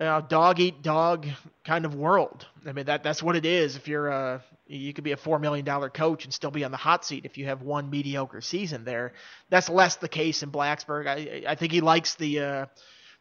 uh, 0.00 0.20
dog 0.22 0.60
eat 0.60 0.82
dog 0.82 1.26
kind 1.64 1.84
of 1.84 1.94
world. 1.94 2.46
I 2.66 2.72
mean 2.72 2.86
that 2.86 3.02
that's 3.02 3.22
what 3.22 3.36
it 3.36 3.44
is. 3.44 3.76
If 3.76 3.86
you're 3.86 4.08
a 4.08 4.42
you 4.66 4.92
could 4.92 5.04
be 5.04 5.12
a 5.12 5.16
four 5.16 5.38
million 5.38 5.64
dollar 5.64 5.90
coach 5.90 6.24
and 6.24 6.32
still 6.32 6.50
be 6.50 6.64
on 6.64 6.70
the 6.70 6.76
hot 6.76 7.04
seat 7.04 7.24
if 7.24 7.36
you 7.36 7.46
have 7.46 7.62
one 7.62 7.90
mediocre 7.90 8.40
season 8.40 8.84
there. 8.84 9.12
That's 9.50 9.68
less 9.68 9.96
the 9.96 10.08
case 10.08 10.42
in 10.42 10.50
Blacksburg. 10.50 11.06
I 11.06 11.50
I 11.50 11.54
think 11.54 11.72
he 11.72 11.80
likes 11.80 12.14
the 12.14 12.40
uh, 12.40 12.66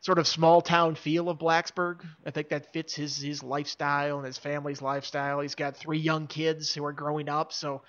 sort 0.01 0.19
of 0.19 0.27
small 0.27 0.61
town 0.61 0.95
feel 0.95 1.29
of 1.29 1.37
Blacksburg. 1.37 2.01
I 2.25 2.31
think 2.31 2.49
that 2.49 2.71
fits 2.71 2.95
his 2.95 3.17
his 3.17 3.43
lifestyle 3.43 4.17
and 4.17 4.25
his 4.25 4.37
family's 4.37 4.81
lifestyle. 4.81 5.41
He's 5.41 5.55
got 5.55 5.75
three 5.75 5.99
young 5.99 6.27
kids 6.27 6.73
who 6.73 6.85
are 6.85 6.93
growing 6.93 7.27
up, 7.27 7.51
so 7.51 7.81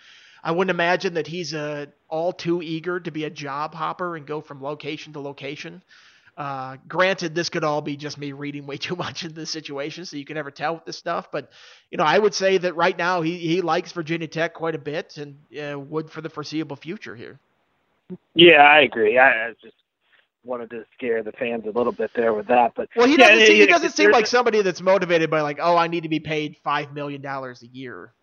I 0.43 0.53
wouldn't 0.53 0.75
imagine 0.75 1.15
that 1.15 1.27
he's 1.27 1.55
uh, 1.55 1.87
all 2.09 2.33
too 2.33 2.63
eager 2.63 2.99
to 2.99 3.11
be 3.11 3.25
a 3.25 3.31
job 3.31 3.75
hopper 3.75 4.17
and 4.17 4.27
go 4.27 4.41
from 4.41 4.63
location 4.63 5.13
to 5.13 5.21
location. 5.21 5.83
Uh, 6.41 6.79
granted, 6.89 7.35
this 7.35 7.51
could 7.51 7.65
all 7.65 7.83
be 7.83 7.99
just 7.99 8.17
me 8.17 8.33
reading 8.33 8.65
way 8.65 8.77
too 8.79 8.97
much 8.97 9.25
into 9.25 9.35
the 9.35 9.45
situation, 9.45 10.07
so 10.07 10.17
you 10.17 10.25
can 10.25 10.37
never 10.37 10.51
tell 10.51 10.75
with 10.75 10.87
this 10.87 10.97
stuff. 10.97 11.31
But 11.31 11.51
you 11.91 11.99
know, 11.99 12.05
I 12.05 12.19
would 12.19 12.33
say 12.33 12.57
that 12.57 12.75
right 12.77 12.97
now 12.97 13.21
he 13.21 13.37
he 13.37 13.61
likes 13.61 13.93
Virginia 13.93 14.27
Tech 14.27 14.55
quite 14.55 14.75
a 14.75 14.79
bit 14.79 15.19
and 15.19 15.37
uh, 15.63 15.79
would 15.79 16.11
for 16.11 16.23
the 16.23 16.31
foreseeable 16.31 16.77
future 16.77 17.15
here. 17.15 17.39
Yeah, 18.35 18.63
I 18.63 18.81
agree. 18.81 19.19
I, 19.19 19.49
I 19.49 19.53
just 19.63 19.77
wanted 20.43 20.71
to 20.71 20.87
scare 20.95 21.23
the 21.23 21.33
fans 21.33 21.65
a 21.67 21.77
little 21.77 21.93
bit 21.93 22.11
there 22.17 22.33
with 22.33 22.47
that, 22.47 22.73
but 22.75 22.89
well, 22.97 23.07
he 23.07 23.19
doesn't, 23.19 23.47
see, 23.47 23.61
he 23.61 23.67
doesn't 23.67 23.91
seem 23.91 24.11
like 24.11 24.27
somebody 24.27 24.63
that's 24.63 24.81
motivated 24.81 25.29
by 25.29 25.43
like, 25.43 25.59
oh, 25.61 25.77
I 25.77 25.89
need 25.89 26.05
to 26.05 26.09
be 26.09 26.21
paid 26.21 26.57
five 26.65 26.95
million 26.95 27.21
dollars 27.21 27.63
a 27.63 27.67
year. 27.67 28.15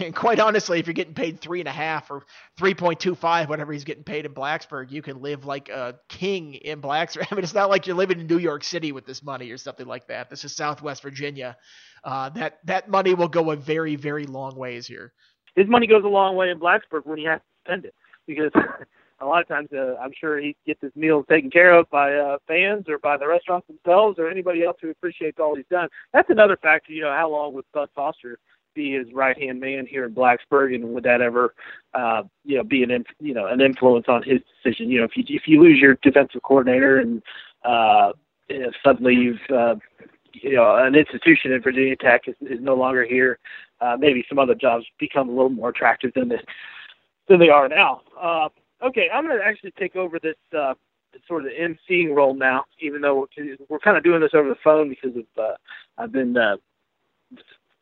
And 0.00 0.14
quite 0.14 0.40
honestly, 0.40 0.78
if 0.78 0.86
you're 0.86 0.94
getting 0.94 1.14
paid 1.14 1.40
three 1.40 1.60
and 1.60 1.68
a 1.68 1.72
half 1.72 2.10
or 2.10 2.24
three 2.56 2.74
point 2.74 3.00
two 3.00 3.14
five, 3.14 3.48
whatever 3.48 3.72
he's 3.72 3.84
getting 3.84 4.04
paid 4.04 4.26
in 4.26 4.34
Blacksburg, 4.34 4.90
you 4.90 5.02
can 5.02 5.20
live 5.22 5.44
like 5.44 5.68
a 5.68 5.98
king 6.08 6.54
in 6.54 6.80
Blacksburg. 6.80 7.26
I 7.30 7.34
mean, 7.34 7.44
it's 7.44 7.54
not 7.54 7.70
like 7.70 7.86
you're 7.86 7.96
living 7.96 8.20
in 8.20 8.26
New 8.26 8.38
York 8.38 8.64
City 8.64 8.92
with 8.92 9.06
this 9.06 9.22
money 9.22 9.50
or 9.50 9.58
something 9.58 9.86
like 9.86 10.06
that. 10.08 10.30
This 10.30 10.44
is 10.44 10.54
Southwest 10.54 11.02
Virginia. 11.02 11.56
Uh, 12.04 12.28
that 12.30 12.58
that 12.64 12.88
money 12.88 13.14
will 13.14 13.28
go 13.28 13.50
a 13.50 13.56
very 13.56 13.96
very 13.96 14.26
long 14.26 14.56
ways 14.56 14.86
here. 14.86 15.12
His 15.54 15.66
money 15.68 15.86
goes 15.86 16.04
a 16.04 16.08
long 16.08 16.36
way 16.36 16.50
in 16.50 16.58
Blacksburg 16.58 17.04
when 17.04 17.18
he 17.18 17.24
has 17.24 17.40
to 17.40 17.46
spend 17.64 17.84
it 17.86 17.94
because 18.26 18.50
a 19.20 19.24
lot 19.24 19.40
of 19.40 19.48
times 19.48 19.68
uh, 19.72 19.94
I'm 20.00 20.12
sure 20.18 20.38
he 20.38 20.56
gets 20.66 20.80
his 20.82 20.92
meals 20.94 21.24
taken 21.28 21.50
care 21.50 21.72
of 21.72 21.88
by 21.90 22.14
uh, 22.14 22.36
fans 22.46 22.84
or 22.88 22.98
by 22.98 23.16
the 23.16 23.26
restaurants 23.26 23.66
themselves 23.66 24.18
or 24.18 24.28
anybody 24.28 24.64
else 24.64 24.76
who 24.82 24.90
appreciates 24.90 25.38
all 25.40 25.56
he's 25.56 25.64
done. 25.70 25.88
That's 26.12 26.28
another 26.30 26.58
factor. 26.60 26.92
You 26.92 27.02
know, 27.02 27.12
how 27.12 27.30
long 27.30 27.54
would 27.54 27.64
Bud 27.72 27.88
Foster 27.94 28.38
be 28.76 28.92
his 28.92 29.12
right 29.12 29.36
hand 29.36 29.58
man 29.58 29.86
here 29.86 30.04
in 30.04 30.14
Blacksburg, 30.14 30.74
and 30.74 30.84
would 30.94 31.02
that 31.04 31.20
ever, 31.20 31.54
uh, 31.94 32.22
you 32.44 32.58
know, 32.58 32.62
be 32.62 32.82
an 32.82 32.90
inf- 32.90 33.06
you 33.18 33.34
know 33.34 33.46
an 33.46 33.60
influence 33.60 34.06
on 34.08 34.22
his 34.22 34.40
decision? 34.62 34.90
You 34.90 35.00
know, 35.00 35.04
if 35.04 35.16
you 35.16 35.24
if 35.28 35.42
you 35.46 35.60
lose 35.60 35.80
your 35.80 35.98
defensive 36.02 36.42
coordinator 36.42 36.98
and 36.98 37.22
uh, 37.64 38.12
you 38.48 38.60
know, 38.60 38.70
suddenly 38.84 39.14
you've 39.14 39.40
uh, 39.50 39.74
you 40.32 40.54
know 40.54 40.76
an 40.76 40.94
institution 40.94 41.52
in 41.52 41.62
Virginia 41.62 41.96
Tech 41.96 42.28
is, 42.28 42.36
is 42.42 42.60
no 42.60 42.74
longer 42.74 43.04
here, 43.04 43.38
uh, 43.80 43.96
maybe 43.98 44.24
some 44.28 44.38
other 44.38 44.54
jobs 44.54 44.84
become 45.00 45.28
a 45.28 45.32
little 45.32 45.50
more 45.50 45.70
attractive 45.70 46.12
than 46.14 46.28
this 46.28 46.42
than 47.28 47.40
they 47.40 47.48
are 47.48 47.68
now. 47.68 48.02
Uh, 48.20 48.48
okay, 48.84 49.08
I'm 49.12 49.26
going 49.26 49.38
to 49.38 49.44
actually 49.44 49.72
take 49.72 49.96
over 49.96 50.18
this 50.18 50.36
uh, 50.56 50.74
sort 51.26 51.44
of 51.44 51.52
emceeing 51.52 52.14
role 52.14 52.34
now, 52.34 52.64
even 52.80 53.00
though 53.00 53.26
we're, 53.36 53.56
we're 53.68 53.78
kind 53.78 53.96
of 53.96 54.04
doing 54.04 54.20
this 54.20 54.34
over 54.34 54.48
the 54.48 54.56
phone 54.62 54.88
because 54.88 55.16
of 55.16 55.42
uh, 55.42 55.54
I've 55.98 56.12
been 56.12 56.36
uh, 56.36 56.56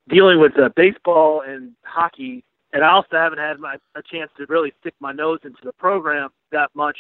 dealing 0.09 0.41
with 0.41 0.59
uh, 0.59 0.69
baseball 0.77 1.43
and 1.47 1.73
hockey, 1.83 2.45
and 2.73 2.85
I 2.85 2.91
also 2.91 3.17
haven't 3.17 3.39
had 3.39 3.59
my 3.59 3.77
a 3.95 4.03
chance 4.03 4.31
to 4.39 4.47
really 4.49 4.73
stick 4.81 4.95
my 5.01 5.13
nose 5.13 5.41
into 5.45 5.61
the 5.63 5.73
program 5.73 6.31
that 6.53 6.71
much 6.75 6.99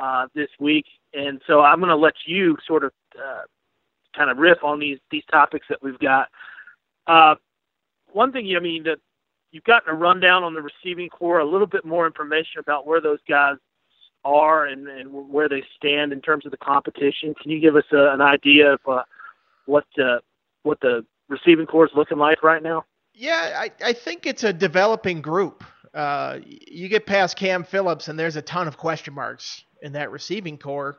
uh, 0.00 0.26
this 0.34 0.48
week, 0.58 0.86
and 1.14 1.40
so 1.46 1.60
I'm 1.60 1.78
going 1.78 1.90
to 1.90 1.96
let 1.96 2.14
you 2.26 2.56
sort 2.66 2.84
of 2.84 2.92
uh, 3.16 3.42
kind 4.16 4.30
of 4.30 4.38
riff 4.38 4.58
on 4.64 4.78
these 4.78 4.98
these 5.10 5.24
topics 5.30 5.66
that 5.68 5.82
we've 5.82 5.98
got. 5.98 6.28
Uh, 7.06 7.34
one 8.12 8.32
thing, 8.32 8.52
I 8.56 8.60
mean, 8.60 8.84
that 8.84 8.98
you've 9.52 9.64
gotten 9.64 9.90
a 9.90 9.96
rundown 9.96 10.42
on 10.42 10.54
the 10.54 10.62
receiving 10.62 11.08
core, 11.08 11.40
a 11.40 11.44
little 11.44 11.66
bit 11.66 11.84
more 11.84 12.06
information 12.06 12.60
about 12.60 12.86
where 12.86 13.00
those 13.00 13.18
guys 13.28 13.56
are 14.24 14.66
and, 14.66 14.86
and 14.86 15.08
where 15.30 15.48
they 15.48 15.62
stand 15.76 16.12
in 16.12 16.20
terms 16.20 16.44
of 16.44 16.50
the 16.50 16.58
competition. 16.58 17.34
Can 17.40 17.50
you 17.50 17.60
give 17.60 17.76
us 17.76 17.84
a, 17.92 18.12
an 18.12 18.20
idea 18.20 18.74
of 18.74 18.80
uh, 18.86 19.02
what 19.66 19.86
uh, 19.98 20.18
what 20.62 20.80
the 20.80 21.04
receiving 21.30 21.66
core 21.66 21.86
is 21.86 21.92
looking 21.94 22.18
like 22.18 22.42
right 22.42 22.62
now? 22.62 22.84
Yeah, 23.14 23.54
I, 23.56 23.70
I 23.84 23.92
think 23.94 24.26
it's 24.26 24.44
a 24.44 24.52
developing 24.52 25.22
group. 25.22 25.64
Uh, 25.94 26.38
you 26.44 26.88
get 26.88 27.06
past 27.06 27.36
Cam 27.36 27.64
Phillips, 27.64 28.08
and 28.08 28.18
there's 28.18 28.36
a 28.36 28.42
ton 28.42 28.68
of 28.68 28.76
question 28.76 29.14
marks 29.14 29.64
in 29.82 29.92
that 29.92 30.10
receiving 30.10 30.58
core. 30.58 30.98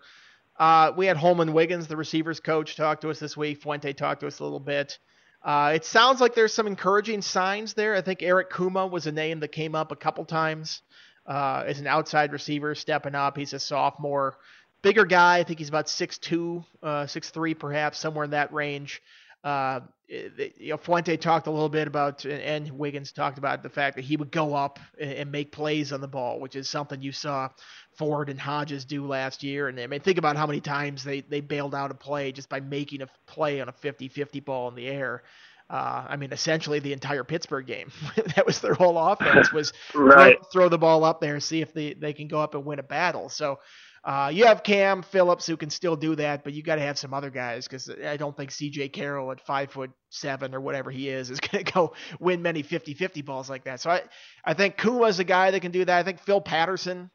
Uh, 0.59 0.91
we 0.95 1.05
had 1.05 1.17
Holmon 1.17 1.53
Wiggins, 1.53 1.87
the 1.87 1.97
receivers 1.97 2.39
coach, 2.39 2.75
talk 2.75 3.01
to 3.01 3.09
us 3.09 3.19
this 3.19 3.37
week. 3.37 3.61
Fuente 3.61 3.93
talked 3.93 4.21
to 4.21 4.27
us 4.27 4.39
a 4.39 4.43
little 4.43 4.59
bit. 4.59 4.99
Uh, 5.43 5.71
it 5.73 5.85
sounds 5.85 6.21
like 6.21 6.35
there's 6.35 6.53
some 6.53 6.67
encouraging 6.67 7.21
signs 7.21 7.73
there. 7.73 7.95
I 7.95 8.01
think 8.01 8.21
Eric 8.21 8.51
Kumah 8.51 8.91
was 8.91 9.07
a 9.07 9.11
name 9.11 9.39
that 9.39 9.51
came 9.51 9.73
up 9.73 9.91
a 9.91 9.95
couple 9.95 10.23
times 10.25 10.81
uh, 11.25 11.63
as 11.65 11.79
an 11.79 11.87
outside 11.87 12.31
receiver, 12.31 12.75
stepping 12.75 13.15
up. 13.15 13.37
He's 13.37 13.53
a 13.53 13.59
sophomore, 13.59 14.37
bigger 14.83 15.05
guy. 15.05 15.39
I 15.39 15.43
think 15.43 15.57
he's 15.57 15.69
about 15.69 15.87
6'2", 15.87 16.63
uh, 16.83 16.87
6'3", 17.05 17.57
perhaps 17.57 17.97
somewhere 17.97 18.25
in 18.25 18.31
that 18.31 18.53
range. 18.53 19.01
Uh, 19.43 19.81
you 20.07 20.69
know, 20.69 20.77
Fuente 20.77 21.15
talked 21.15 21.47
a 21.47 21.51
little 21.51 21.69
bit 21.69 21.87
about, 21.87 22.25
and 22.25 22.69
Wiggins 22.71 23.13
talked 23.13 23.37
about 23.37 23.63
the 23.63 23.69
fact 23.69 23.95
that 23.95 24.03
he 24.03 24.17
would 24.17 24.31
go 24.31 24.53
up 24.53 24.77
and 24.99 25.31
make 25.31 25.53
plays 25.53 25.93
on 25.93 26.01
the 26.01 26.07
ball, 26.07 26.39
which 26.39 26.55
is 26.55 26.69
something 26.69 27.01
you 27.01 27.13
saw 27.13 27.49
Ford 27.97 28.29
and 28.29 28.39
Hodges 28.39 28.83
do 28.83 29.07
last 29.07 29.41
year. 29.41 29.69
And 29.69 29.79
I 29.79 29.87
mean, 29.87 30.01
think 30.01 30.17
about 30.17 30.35
how 30.35 30.45
many 30.45 30.59
times 30.59 31.03
they, 31.03 31.21
they 31.21 31.39
bailed 31.39 31.73
out 31.73 31.91
a 31.91 31.93
play 31.93 32.33
just 32.33 32.49
by 32.49 32.59
making 32.59 33.01
a 33.01 33.07
play 33.25 33.61
on 33.61 33.69
a 33.69 33.71
50-50 33.71 34.43
ball 34.43 34.67
in 34.67 34.75
the 34.75 34.87
air. 34.87 35.23
Uh, 35.69 36.05
I 36.09 36.17
mean, 36.17 36.33
essentially 36.33 36.79
the 36.79 36.91
entire 36.91 37.23
Pittsburgh 37.23 37.65
game. 37.65 37.91
that 38.35 38.45
was 38.45 38.59
their 38.59 38.73
whole 38.73 38.97
offense 39.11 39.53
was 39.53 39.71
right. 39.95 40.37
throw, 40.37 40.63
throw, 40.63 40.69
the 40.69 40.77
ball 40.77 41.05
up 41.05 41.21
there, 41.21 41.39
see 41.39 41.61
if 41.61 41.73
they, 41.73 41.93
they 41.93 42.11
can 42.11 42.27
go 42.27 42.41
up 42.41 42.53
and 42.53 42.65
win 42.65 42.79
a 42.79 42.83
battle. 42.83 43.29
So 43.29 43.59
uh, 44.03 44.31
you 44.33 44.45
have 44.45 44.63
Cam 44.63 45.03
Phillips 45.03 45.45
who 45.45 45.55
can 45.57 45.69
still 45.69 45.95
do 45.95 46.15
that, 46.15 46.43
but 46.43 46.53
you 46.53 46.63
got 46.63 46.75
to 46.75 46.81
have 46.81 46.97
some 46.97 47.13
other 47.13 47.29
guys 47.29 47.67
because 47.67 47.89
I 47.89 48.17
don't 48.17 48.35
think 48.35 48.49
C.J. 48.51 48.89
Carroll 48.89 49.31
at 49.31 49.41
five 49.41 49.71
foot 49.71 49.91
seven 50.09 50.55
or 50.55 50.59
whatever 50.59 50.89
he 50.89 51.07
is 51.07 51.29
is 51.29 51.39
going 51.51 51.63
to 51.63 51.71
go 51.71 51.93
win 52.19 52.41
many 52.41 52.63
50-50 52.63 53.23
balls 53.23 53.49
like 53.49 53.65
that. 53.65 53.79
So 53.79 53.91
I 53.91 54.01
I 54.43 54.55
think 54.55 54.77
Kumah's 54.77 55.19
a 55.19 55.23
guy 55.23 55.51
that 55.51 55.59
can 55.59 55.71
do 55.71 55.85
that. 55.85 55.97
I 55.99 56.03
think 56.03 56.19
Phil 56.19 56.41
Patterson 56.41 57.11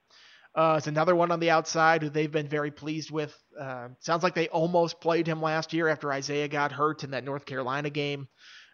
uh, 0.54 0.76
is 0.78 0.86
another 0.86 1.16
one 1.16 1.32
on 1.32 1.40
the 1.40 1.50
outside 1.50 2.02
who 2.02 2.08
they've 2.08 2.30
been 2.30 2.48
very 2.48 2.70
pleased 2.70 3.10
with. 3.10 3.36
Uh, 3.60 3.88
sounds 3.98 4.22
like 4.22 4.34
they 4.34 4.48
almost 4.48 5.00
played 5.00 5.26
him 5.26 5.42
last 5.42 5.72
year 5.72 5.88
after 5.88 6.12
Isaiah 6.12 6.48
got 6.48 6.70
hurt 6.70 7.02
in 7.02 7.10
that 7.10 7.24
North 7.24 7.46
Carolina 7.46 7.90
game. 7.90 8.28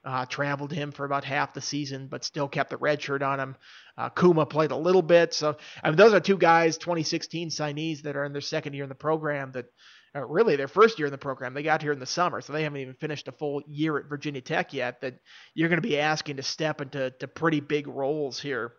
Uh, 0.05 0.27
traveled 0.27 0.73
him 0.73 0.91
for 0.91 1.05
about 1.05 1.25
half 1.25 1.55
the 1.55 1.61
season, 1.61 2.09
but 2.09 2.25
still 2.25 2.49
kept 2.49 2.71
the 2.71 2.77
red 2.77 3.01
shirt 3.01 3.23
on 3.23 3.39
him. 3.39 3.57
Uh, 3.97 4.11
Kumah 4.11 4.51
played 4.51 4.73
a 4.73 4.77
little 4.77 5.03
bit, 5.03 5.33
so 5.33 5.57
I 5.81 5.91
mean 5.91 5.97
those 5.97 6.13
are 6.13 6.19
two 6.19 6.37
guys, 6.37 6.77
2016 6.77 7.51
signees 7.51 8.03
that 8.03 8.17
are 8.17 8.25
in 8.25 8.33
their 8.33 8.41
second 8.41 8.75
year 8.75 8.83
in 8.83 8.89
the 8.89 8.97
program. 8.97 9.53
That 9.53 9.67
uh, 10.15 10.27
really 10.27 10.57
their 10.57 10.69
first 10.69 10.99
year 10.99 11.07
in 11.07 11.13
the 11.13 11.19
program. 11.19 11.55
They 11.55 11.63
got 11.63 11.83
here 11.83 11.93
in 11.93 11.99
the 11.99 12.07
summer, 12.07 12.41
so 12.41 12.53
they 12.53 12.65
haven't 12.65 12.81
even 12.81 12.95
finished 12.95 13.29
a 13.29 13.33
full 13.33 13.63
year 13.67 13.97
at 13.99 14.07
Virginia 14.07 14.41
Tech 14.41 14.73
yet. 14.75 15.01
That 15.01 15.15
you're 15.55 15.69
going 15.69 15.81
to 15.81 15.89
be 15.89 15.99
asking 15.99 16.37
to 16.37 16.43
step 16.43 16.81
into 16.81 17.11
to 17.21 17.29
pretty 17.29 17.61
big 17.61 17.87
roles 17.87 18.41
here. 18.41 18.73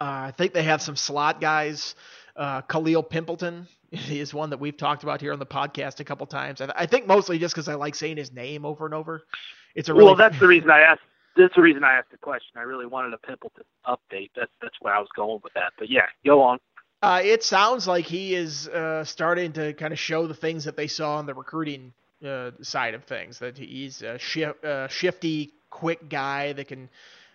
Uh, 0.00 0.28
I 0.28 0.34
think 0.36 0.54
they 0.54 0.62
have 0.62 0.80
some 0.80 0.96
slot 0.96 1.40
guys. 1.40 1.94
Uh, 2.36 2.62
Khalil 2.62 3.02
Pimpleton 3.02 3.66
is 3.92 4.32
one 4.32 4.50
that 4.50 4.60
we've 4.60 4.76
talked 4.76 5.02
about 5.02 5.20
here 5.20 5.32
on 5.32 5.38
the 5.38 5.46
podcast 5.46 6.00
a 6.00 6.04
couple 6.04 6.26
times. 6.26 6.60
I, 6.60 6.66
th- 6.66 6.76
I 6.78 6.86
think 6.86 7.06
mostly 7.06 7.38
just 7.38 7.54
because 7.54 7.68
I 7.68 7.74
like 7.74 7.94
saying 7.94 8.16
his 8.16 8.32
name 8.32 8.64
over 8.64 8.86
and 8.86 8.94
over. 8.94 9.22
It's 9.74 9.88
a 9.88 9.94
really 9.94 10.06
well. 10.06 10.16
That's 10.16 10.38
the 10.38 10.46
reason 10.46 10.70
I 10.70 10.80
asked. 10.80 11.02
That's 11.36 11.54
the 11.54 11.62
reason 11.62 11.84
I 11.84 11.94
asked 11.94 12.10
the 12.10 12.18
question. 12.18 12.52
I 12.56 12.62
really 12.62 12.86
wanted 12.86 13.14
a 13.14 13.18
Pimpleton 13.18 13.64
update. 13.86 14.30
That's 14.36 14.50
that's 14.60 14.74
where 14.80 14.94
I 14.94 14.98
was 14.98 15.08
going 15.14 15.40
with 15.42 15.52
that. 15.54 15.72
But 15.78 15.90
yeah, 15.90 16.06
go 16.24 16.42
on. 16.42 16.58
Uh, 17.02 17.20
it 17.24 17.42
sounds 17.42 17.86
like 17.86 18.04
he 18.04 18.34
is 18.34 18.68
uh, 18.68 19.04
starting 19.04 19.52
to 19.54 19.72
kind 19.72 19.92
of 19.92 19.98
show 19.98 20.26
the 20.26 20.34
things 20.34 20.64
that 20.64 20.76
they 20.76 20.86
saw 20.86 21.16
on 21.16 21.26
the 21.26 21.32
recruiting 21.32 21.94
uh, 22.26 22.50
side 22.60 22.94
of 22.94 23.04
things. 23.04 23.38
That 23.38 23.56
he's 23.56 24.02
a 24.02 24.18
uh, 24.64 24.88
shifty, 24.88 25.52
quick 25.70 26.10
guy 26.10 26.52
that 26.52 26.68
can 26.68 26.90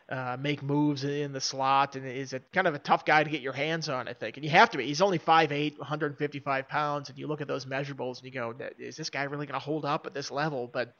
uh, 0.07 0.37
make 0.39 0.61
moves 0.61 1.03
in 1.03 1.33
the 1.33 1.41
slot 1.41 1.95
and 1.95 2.05
is 2.05 2.33
a 2.33 2.39
kind 2.53 2.67
of 2.67 2.75
a 2.75 2.79
tough 2.79 3.05
guy 3.05 3.23
to 3.23 3.29
get 3.29 3.41
your 3.41 3.53
hands 3.53 3.89
on, 3.89 4.07
I 4.07 4.13
think. 4.13 4.37
And 4.37 4.43
you 4.43 4.51
have 4.51 4.69
to 4.71 4.77
be. 4.77 4.85
He's 4.85 5.01
only 5.01 5.17
5'8", 5.17 5.79
155 5.79 6.67
pounds, 6.67 7.09
and 7.09 7.17
you 7.17 7.25
look 7.25 7.41
at 7.41 7.47
those 7.47 7.65
measurables 7.65 8.17
and 8.17 8.25
you 8.25 8.31
go, 8.31 8.53
is 8.77 8.95
this 8.97 9.09
guy 9.09 9.23
really 9.23 9.47
going 9.47 9.59
to 9.59 9.65
hold 9.65 9.83
up 9.83 10.05
at 10.05 10.13
this 10.13 10.29
level? 10.29 10.69
But 10.71 10.93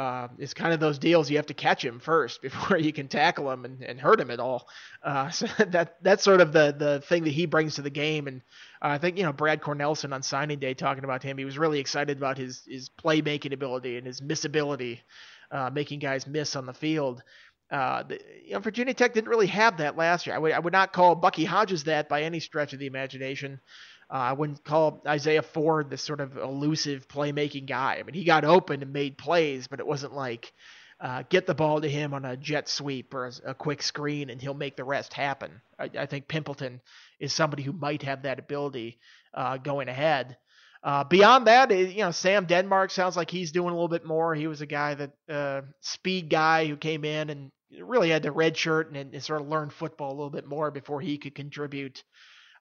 uh, 0.00 0.28
it's 0.38 0.54
kind 0.54 0.72
of 0.72 0.80
those 0.80 0.98
deals 0.98 1.30
you 1.30 1.36
have 1.36 1.44
to 1.44 1.52
catch 1.52 1.84
him 1.84 2.00
first 2.00 2.40
before 2.48 2.78
you 2.78 2.90
can 2.90 3.06
tackle 3.06 3.50
him 3.50 3.66
and, 3.66 3.82
and 3.82 4.00
hurt 4.00 4.18
him 4.18 4.30
at 4.30 4.40
all. 4.40 4.66
Uh, 5.02 5.28
so 5.38 5.46
that 5.58 6.02
that's 6.02 6.24
sort 6.24 6.40
of 6.40 6.54
the 6.54 6.74
the 6.76 7.02
thing 7.06 7.24
that 7.24 7.34
he 7.34 7.44
brings 7.44 7.74
to 7.74 7.82
the 7.82 7.90
game. 7.90 8.26
And 8.26 8.40
uh, 8.80 8.88
I 8.88 8.98
think 8.98 9.18
you 9.18 9.24
know 9.24 9.32
Brad 9.32 9.60
Cornelsen 9.60 10.14
on 10.14 10.22
signing 10.22 10.58
day 10.58 10.72
talking 10.72 11.04
about 11.04 11.22
him, 11.22 11.36
he 11.36 11.44
was 11.44 11.58
really 11.58 11.80
excited 11.80 12.16
about 12.16 12.38
his 12.38 12.62
his 12.66 12.88
playmaking 12.88 13.52
ability 13.52 13.98
and 13.98 14.06
his 14.06 14.22
missability, 14.22 15.00
uh, 15.50 15.68
making 15.70 15.98
guys 15.98 16.26
miss 16.26 16.56
on 16.56 16.64
the 16.64 16.72
field. 16.74 17.22
Uh, 17.70 18.02
you 18.44 18.54
know, 18.54 18.58
Virginia 18.60 18.94
Tech 18.94 19.12
didn't 19.12 19.28
really 19.28 19.46
have 19.48 19.76
that 19.76 19.98
last 19.98 20.26
year. 20.26 20.34
I 20.34 20.38
would, 20.38 20.52
I 20.52 20.58
would 20.58 20.72
not 20.72 20.92
call 20.92 21.14
Bucky 21.14 21.44
Hodges 21.44 21.84
that 21.84 22.08
by 22.08 22.22
any 22.22 22.40
stretch 22.40 22.72
of 22.72 22.80
the 22.80 22.86
imagination. 22.86 23.60
Uh, 24.10 24.16
I 24.16 24.32
wouldn't 24.32 24.64
call 24.64 25.00
Isaiah 25.06 25.42
Ford 25.42 25.88
this 25.88 26.02
sort 26.02 26.20
of 26.20 26.36
elusive 26.36 27.06
playmaking 27.06 27.66
guy. 27.66 27.98
I 27.98 28.02
mean, 28.02 28.14
he 28.14 28.24
got 28.24 28.44
open 28.44 28.82
and 28.82 28.92
made 28.92 29.16
plays, 29.16 29.68
but 29.68 29.78
it 29.78 29.86
wasn't 29.86 30.14
like 30.14 30.52
uh, 31.00 31.22
get 31.28 31.46
the 31.46 31.54
ball 31.54 31.80
to 31.80 31.88
him 31.88 32.12
on 32.12 32.24
a 32.24 32.36
jet 32.36 32.68
sweep 32.68 33.14
or 33.14 33.26
a, 33.26 33.50
a 33.50 33.54
quick 33.54 33.82
screen 33.82 34.28
and 34.28 34.40
he'll 34.40 34.52
make 34.52 34.76
the 34.76 34.84
rest 34.84 35.14
happen. 35.14 35.62
I, 35.78 35.90
I, 35.98 36.06
think 36.06 36.28
Pimpleton 36.28 36.80
is 37.18 37.32
somebody 37.32 37.62
who 37.62 37.72
might 37.72 38.02
have 38.02 38.22
that 38.22 38.38
ability 38.38 38.98
uh, 39.32 39.56
going 39.56 39.88
ahead. 39.88 40.36
Uh, 40.82 41.04
beyond 41.04 41.46
that, 41.46 41.70
you 41.70 41.98
know, 41.98 42.10
Sam 42.10 42.46
Denmark 42.46 42.90
sounds 42.90 43.16
like 43.16 43.30
he's 43.30 43.52
doing 43.52 43.70
a 43.70 43.74
little 43.74 43.88
bit 43.88 44.04
more. 44.04 44.34
He 44.34 44.46
was 44.46 44.60
a 44.60 44.66
guy 44.66 44.94
that 44.94 45.10
uh, 45.28 45.62
speed 45.80 46.28
guy 46.30 46.66
who 46.66 46.76
came 46.76 47.04
in 47.04 47.30
and 47.30 47.50
really 47.82 48.10
had 48.10 48.22
the 48.22 48.32
red 48.32 48.56
shirt 48.56 48.92
and, 48.92 49.14
and 49.14 49.22
sort 49.22 49.40
of 49.40 49.48
learned 49.48 49.72
football 49.72 50.10
a 50.10 50.16
little 50.16 50.30
bit 50.30 50.46
more 50.46 50.70
before 50.70 51.00
he 51.00 51.18
could 51.18 51.34
contribute. 51.34 52.02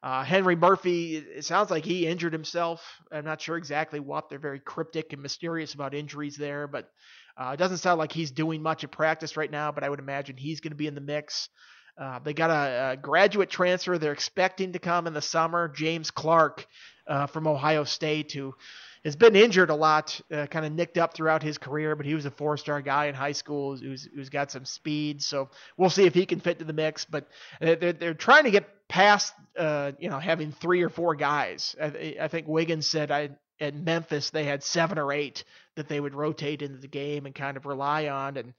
Uh, 0.02 0.24
Henri 0.24 0.56
Murphy, 0.56 1.18
it 1.18 1.44
sounds 1.44 1.70
like 1.70 1.84
he 1.84 2.08
injured 2.08 2.32
himself. 2.32 2.82
I'm 3.12 3.26
not 3.26 3.42
sure 3.42 3.58
exactly 3.58 4.00
what. 4.00 4.30
They're 4.30 4.40
very 4.40 4.60
cryptic 4.60 5.12
and 5.12 5.22
mysterious 5.22 5.74
about 5.74 5.94
injuries 5.94 6.38
there, 6.38 6.68
but 6.68 6.90
uh, 7.38 7.52
it 7.54 7.58
doesn't 7.58 7.80
sound 7.80 8.00
like 8.00 8.14
he's 8.14 8.32
doing 8.32 8.62
much 8.62 8.84
at 8.86 8.92
practice 8.92 9.36
right 9.36 9.52
now. 9.52 9.74
But 9.74 9.84
I 9.84 9.90
would 9.90 10.00
imagine 10.00 10.38
he's 10.38 10.62
going 10.62 10.72
to 10.72 10.78
be 10.78 10.88
in 10.88 10.96
the 10.96 11.02
mix. 11.02 11.50
Uh, 11.98 12.20
they 12.20 12.34
got 12.34 12.50
a, 12.50 12.92
a, 12.92 12.98
graduate 12.98 13.50
transfer 13.50 13.98
they're 13.98 14.14
expecting 14.14 14.72
to 14.72 14.80
come 14.80 15.06
in 15.06 15.14
the 15.14 15.22
summer, 15.22 15.68
James 15.68 16.12
Clark 16.12 16.66
uh, 17.08 17.28
from 17.28 17.46
Ohio 17.46 17.84
State, 17.84 18.32
who 18.32 18.56
has 19.04 19.18
been 19.18 19.36
injured 19.36 19.70
a 19.70 19.76
lot, 19.76 20.20
uh, 20.32 20.46
kind 20.46 20.66
of 20.66 20.72
nicked 20.72 20.98
up 20.98 21.14
throughout 21.14 21.44
his 21.44 21.58
career, 21.58 21.98
but 21.98 22.06
he 22.06 22.14
was 22.14 22.26
a 22.26 22.32
four-star 22.32 22.82
guy 22.82 23.08
in 23.08 23.16
high 23.16 23.34
school 23.34 23.76
who's, 23.76 24.08
who's 24.16 24.30
got 24.30 24.50
some 24.50 24.64
speed. 24.64 25.22
So 25.22 25.50
we'll 25.76 25.90
see 25.90 26.06
if 26.06 26.14
he 26.14 26.26
can 26.26 26.40
fit 26.40 26.60
to 26.60 26.66
the 26.66 26.72
mix. 26.72 27.04
But 27.04 27.28
they're, 27.60 27.92
they're 27.92 28.14
trying 28.14 28.46
to 28.46 28.52
get 28.52 28.70
past, 28.90 29.34
uh, 29.58 29.94
you 30.00 30.10
know, 30.10 30.20
having 30.20 30.52
three 30.52 30.82
or 30.82 30.90
four 30.90 31.16
guys. 31.16 31.76
I, 31.82 32.18
I 32.20 32.28
think 32.28 32.48
Wiggins 32.48 32.88
said 32.88 33.12
I, 33.12 33.30
at 33.62 33.76
Memphis 33.76 34.32
they 34.32 34.44
had 34.44 34.64
seven 34.64 34.98
or 34.98 35.14
eight 35.14 35.46
that 35.76 35.88
they 35.88 36.00
would 36.00 36.16
rotate 36.16 36.62
into 36.62 36.80
the 36.80 36.88
game 36.88 37.26
and 37.26 37.34
kind 37.34 37.56
of 37.56 37.66
rely 37.66 38.08
on. 38.08 38.36
And 38.36 38.50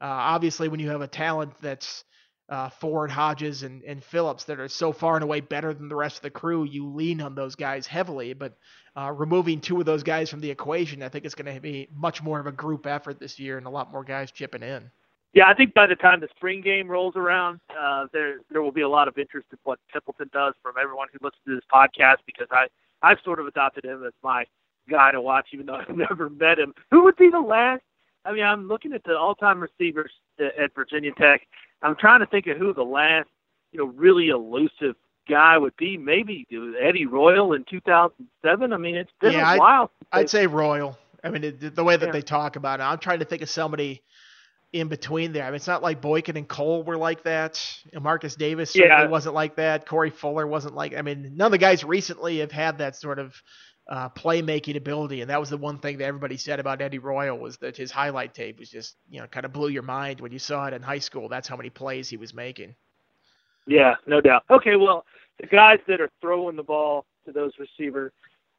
uh, 0.00 0.04
obviously, 0.04 0.68
when 0.68 0.80
you 0.80 0.90
have 0.90 1.00
a 1.00 1.06
talent 1.06 1.54
that's 1.62 2.04
uh, 2.48 2.68
Ford, 2.68 3.10
Hodges, 3.10 3.62
and, 3.62 3.82
and 3.82 4.02
Phillips 4.02 4.44
that 4.44 4.60
are 4.60 4.68
so 4.68 4.92
far 4.92 5.14
and 5.14 5.24
away 5.24 5.40
better 5.40 5.72
than 5.72 5.88
the 5.88 5.96
rest 5.96 6.16
of 6.16 6.22
the 6.22 6.30
crew, 6.30 6.64
you 6.64 6.88
lean 6.88 7.20
on 7.20 7.34
those 7.34 7.54
guys 7.54 7.86
heavily. 7.86 8.34
But 8.34 8.56
uh, 8.96 9.12
removing 9.12 9.60
two 9.60 9.78
of 9.80 9.86
those 9.86 10.02
guys 10.02 10.30
from 10.30 10.40
the 10.40 10.50
equation, 10.50 11.02
I 11.02 11.08
think 11.08 11.24
it's 11.24 11.34
going 11.34 11.52
to 11.52 11.60
be 11.60 11.88
much 11.94 12.22
more 12.22 12.38
of 12.38 12.46
a 12.46 12.52
group 12.52 12.86
effort 12.86 13.18
this 13.18 13.38
year 13.38 13.58
and 13.58 13.66
a 13.66 13.70
lot 13.70 13.90
more 13.90 14.04
guys 14.04 14.30
chipping 14.30 14.62
in. 14.62 14.90
Yeah, 15.36 15.48
I 15.48 15.54
think 15.54 15.74
by 15.74 15.86
the 15.86 15.94
time 15.94 16.20
the 16.20 16.28
spring 16.34 16.62
game 16.62 16.88
rolls 16.88 17.14
around, 17.14 17.60
uh, 17.78 18.06
there 18.10 18.38
there 18.50 18.62
will 18.62 18.72
be 18.72 18.80
a 18.80 18.88
lot 18.88 19.06
of 19.06 19.18
interest 19.18 19.48
in 19.52 19.58
what 19.64 19.78
Pimpleton 19.94 20.32
does 20.32 20.54
from 20.62 20.76
everyone 20.80 21.08
who 21.12 21.18
listens 21.20 21.42
to 21.46 21.54
this 21.56 21.64
podcast 21.70 22.24
because 22.24 22.46
I 22.50 22.68
I've 23.02 23.18
sort 23.22 23.38
of 23.38 23.46
adopted 23.46 23.84
him 23.84 24.02
as 24.06 24.14
my 24.22 24.46
guy 24.88 25.12
to 25.12 25.20
watch, 25.20 25.48
even 25.52 25.66
though 25.66 25.74
I've 25.88 25.94
never 25.94 26.30
met 26.30 26.58
him. 26.58 26.72
Who 26.90 27.04
would 27.04 27.16
be 27.16 27.28
the 27.28 27.40
last? 27.40 27.82
I 28.24 28.32
mean, 28.32 28.44
I'm 28.44 28.66
looking 28.66 28.94
at 28.94 29.04
the 29.04 29.14
all-time 29.14 29.60
receivers 29.60 30.10
at 30.40 30.74
Virginia 30.74 31.12
Tech. 31.18 31.42
I'm 31.82 31.96
trying 31.96 32.20
to 32.20 32.26
think 32.26 32.46
of 32.46 32.56
who 32.56 32.72
the 32.72 32.82
last, 32.82 33.28
you 33.72 33.78
know, 33.78 33.92
really 33.94 34.28
elusive 34.28 34.96
guy 35.28 35.58
would 35.58 35.76
be. 35.76 35.98
Maybe 35.98 36.46
Eddie 36.80 37.06
Royal 37.06 37.52
in 37.52 37.64
2007. 37.70 38.72
I 38.72 38.76
mean, 38.78 38.96
it's 38.96 39.12
been 39.20 39.34
yeah, 39.34 39.54
a 39.54 39.58
while. 39.58 39.90
I'd, 40.12 40.20
I'd 40.20 40.30
say 40.30 40.46
Royal. 40.46 40.98
I 41.22 41.28
mean, 41.28 41.44
it, 41.44 41.76
the 41.76 41.84
way 41.84 41.98
that 41.98 42.06
yeah. 42.06 42.12
they 42.12 42.22
talk 42.22 42.56
about 42.56 42.80
it, 42.80 42.84
I'm 42.84 42.98
trying 42.98 43.18
to 43.18 43.26
think 43.26 43.42
of 43.42 43.50
somebody 43.50 44.02
in 44.72 44.88
between 44.88 45.32
there. 45.32 45.44
I 45.44 45.46
mean, 45.46 45.56
it's 45.56 45.66
not 45.66 45.82
like 45.82 46.00
Boykin 46.00 46.36
and 46.36 46.48
Coale 46.48 46.82
were 46.82 46.96
like 46.96 47.22
that. 47.24 47.62
Marcus 48.00 48.34
Davis 48.34 48.72
certainly 48.72 49.04
yeah. 49.04 49.08
wasn't 49.08 49.34
like 49.34 49.56
that. 49.56 49.86
Corey 49.86 50.10
Fuller 50.10 50.46
wasn't 50.46 50.74
like. 50.74 50.94
I 50.96 51.02
mean, 51.02 51.32
none 51.36 51.46
of 51.46 51.52
the 51.52 51.58
guys 51.58 51.84
recently 51.84 52.38
have 52.38 52.52
had 52.52 52.78
that 52.78 52.96
sort 52.96 53.18
of 53.18 53.34
uh, 53.88 54.08
playmaking 54.10 54.76
ability, 54.76 55.20
and 55.20 55.30
that 55.30 55.40
was 55.40 55.50
the 55.50 55.56
one 55.56 55.78
thing 55.78 55.98
that 55.98 56.04
everybody 56.04 56.36
said 56.36 56.58
about 56.58 56.82
Eddie 56.82 56.98
Royal 56.98 57.38
was 57.38 57.56
that 57.58 57.76
his 57.76 57.90
highlight 57.90 58.34
tape 58.34 58.58
was 58.58 58.68
just 58.68 58.96
you 59.08 59.20
know 59.20 59.26
kind 59.26 59.46
of 59.46 59.52
blew 59.52 59.68
your 59.68 59.82
mind 59.82 60.20
when 60.20 60.32
you 60.32 60.38
saw 60.38 60.66
it 60.66 60.74
in 60.74 60.82
high 60.82 60.98
school. 60.98 61.28
That's 61.28 61.48
how 61.48 61.56
many 61.56 61.70
plays 61.70 62.08
he 62.08 62.16
was 62.16 62.34
making. 62.34 62.74
Yeah, 63.66 63.94
no 64.06 64.20
doubt. 64.20 64.44
Okay, 64.50 64.76
well, 64.76 65.04
the 65.40 65.46
guys 65.46 65.78
that 65.88 66.00
are 66.00 66.10
throwing 66.20 66.56
the 66.56 66.62
ball 66.62 67.04
to 67.26 67.32
those 67.32 67.52
receivers, 67.58 68.12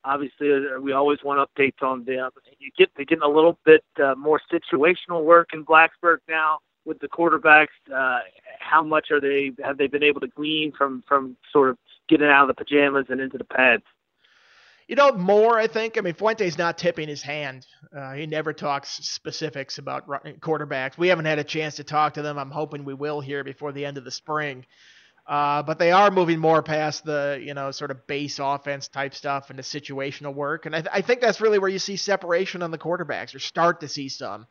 obviously, 0.04 0.52
uh, 0.52 0.80
we 0.80 0.94
always 0.94 1.20
want 1.24 1.40
updates 1.40 1.82
on 1.82 2.06
them. 2.06 2.30
You 2.60 2.72
get 2.78 2.90
they're 2.96 3.06
getting 3.06 3.24
a 3.24 3.30
little 3.30 3.58
bit 3.66 3.84
uh, 4.04 4.16
more 4.16 4.42
situational 4.52 5.24
work 5.24 5.50
in 5.54 5.66
Blacksburg 5.66 6.18
now 6.28 6.60
with 6.86 7.00
the 7.00 7.08
quarterbacks. 7.08 7.68
Uh, 7.94 8.20
how 8.60 8.84
much 8.84 9.12
are 9.12 9.22
they 9.22 9.52
have 9.64 9.78
they 9.78 9.88
been 9.88 10.04
able 10.04 10.22
to 10.22 10.28
glean 10.28 10.72
from 10.78 11.04
from 11.08 11.38
sort 11.52 11.70
of 11.70 11.78
getting 12.08 12.28
out 12.28 12.50
of 12.50 12.56
the 12.56 12.64
pajamas 12.64 13.06
and 13.10 13.22
into 13.22 13.38
the 13.38 13.44
pads? 13.44 13.84
You 14.88 14.96
know, 14.96 15.12
more, 15.12 15.60
I 15.60 15.68
think. 15.68 15.98
I 15.98 16.02
mean, 16.02 16.14
Fuente's 16.14 16.58
not 16.58 16.78
tipping 16.78 17.10
his 17.10 17.22
hand. 17.22 17.68
Uh, 17.96 18.14
he 18.14 18.26
never 18.26 18.54
talks 18.54 18.90
specifics 18.90 19.80
about 19.80 20.08
quarterbacks. 20.40 20.98
We 20.98 21.10
haven't 21.10 21.26
had 21.26 21.40
a 21.40 21.44
chance 21.44 21.76
to 21.76 21.84
talk 21.84 22.14
to 22.14 22.22
them. 22.22 22.40
I'm 22.40 22.52
hoping 22.52 22.86
we 22.86 22.94
will 22.94 23.20
here 23.20 23.44
before 23.44 23.74
the 23.74 23.86
end 23.86 23.98
of 23.98 24.06
the 24.06 24.12
spring. 24.12 24.66
Uh, 25.28 25.62
but 25.62 25.78
they 25.78 25.92
are 25.92 26.10
moving 26.10 26.40
more 26.40 26.64
past 26.64 27.04
the, 27.04 27.38
you 27.44 27.54
know, 27.54 27.70
sort 27.72 27.92
of 27.92 28.08
base 28.08 28.40
offense 28.40 28.88
type 28.88 29.14
stuff 29.14 29.52
into 29.52 29.62
situational 29.62 30.34
work. 30.34 30.66
And 30.66 30.74
I, 30.74 30.80
th- 30.80 30.92
I 30.94 31.02
think 31.02 31.20
that's 31.20 31.42
really 31.42 31.60
where 31.60 31.70
you 31.70 31.80
see 31.80 31.98
separation 31.98 32.64
on 32.64 32.72
the 32.72 32.78
quarterbacks 32.78 33.36
or 33.36 33.40
start 33.40 33.82
to 33.82 33.90
see 33.90 34.08
some 34.08 34.48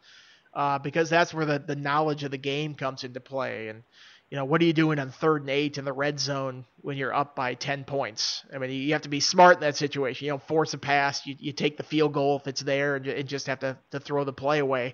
uh, 0.52 0.78
because 0.78 1.08
that's 1.08 1.32
where 1.32 1.46
the, 1.46 1.58
the 1.58 1.76
knowledge 1.76 2.24
of 2.24 2.30
the 2.30 2.38
game 2.38 2.74
comes 2.74 3.04
into 3.04 3.20
play. 3.20 3.68
And, 3.68 3.84
you 4.30 4.36
know, 4.36 4.44
what 4.44 4.60
are 4.60 4.64
you 4.64 4.74
doing 4.74 4.98
on 4.98 5.10
third 5.10 5.42
and 5.42 5.50
eight 5.50 5.78
in 5.78 5.86
the 5.86 5.94
red 5.94 6.20
zone 6.20 6.66
when 6.82 6.98
you're 6.98 7.14
up 7.14 7.34
by 7.36 7.54
10 7.54 7.84
points? 7.84 8.44
I 8.52 8.58
mean, 8.58 8.70
you 8.70 8.92
have 8.92 9.02
to 9.02 9.08
be 9.08 9.20
smart 9.20 9.56
in 9.56 9.60
that 9.60 9.76
situation. 9.76 10.26
You 10.26 10.32
know, 10.32 10.38
force 10.38 10.74
a 10.74 10.78
pass, 10.78 11.26
you, 11.26 11.36
you 11.38 11.52
take 11.52 11.78
the 11.78 11.84
field 11.84 12.12
goal 12.12 12.36
if 12.36 12.46
it's 12.46 12.62
there, 12.62 12.96
and, 12.96 13.06
and 13.06 13.28
just 13.28 13.46
have 13.46 13.60
to, 13.60 13.78
to 13.92 14.00
throw 14.00 14.24
the 14.24 14.32
play 14.32 14.58
away. 14.58 14.92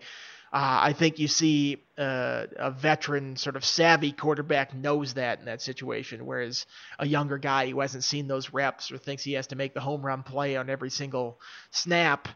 Uh, 0.53 0.81
I 0.83 0.93
think 0.93 1.19
you 1.19 1.29
see 1.29 1.79
uh, 1.97 2.45
a 2.57 2.71
veteran, 2.71 3.37
sort 3.37 3.57
of 3.57 3.65
savvy 3.65 4.13
quarterback 4.13 4.75
knows 4.75 5.15
that 5.15 5.39
in 5.39 5.47
that 5.47 5.63
situation, 5.63 6.27
whereas 6.27 6.67
a 6.99 7.07
younger 7.07 7.39
guy 7.39 7.71
who 7.71 7.81
hasn't 7.81 8.05
seen 8.05 8.29
those 8.29 8.53
reps 8.53 8.93
or 8.93 8.99
thinks 8.99 9.25
he 9.25 9.33
has 9.33 9.47
to 9.49 9.57
make 9.57 9.73
the 9.73 9.81
home 9.81 10.05
run 10.05 10.23
play 10.23 10.57
on 10.57 10.69
every 10.69 10.91
single 10.91 11.41
snap 11.71 12.29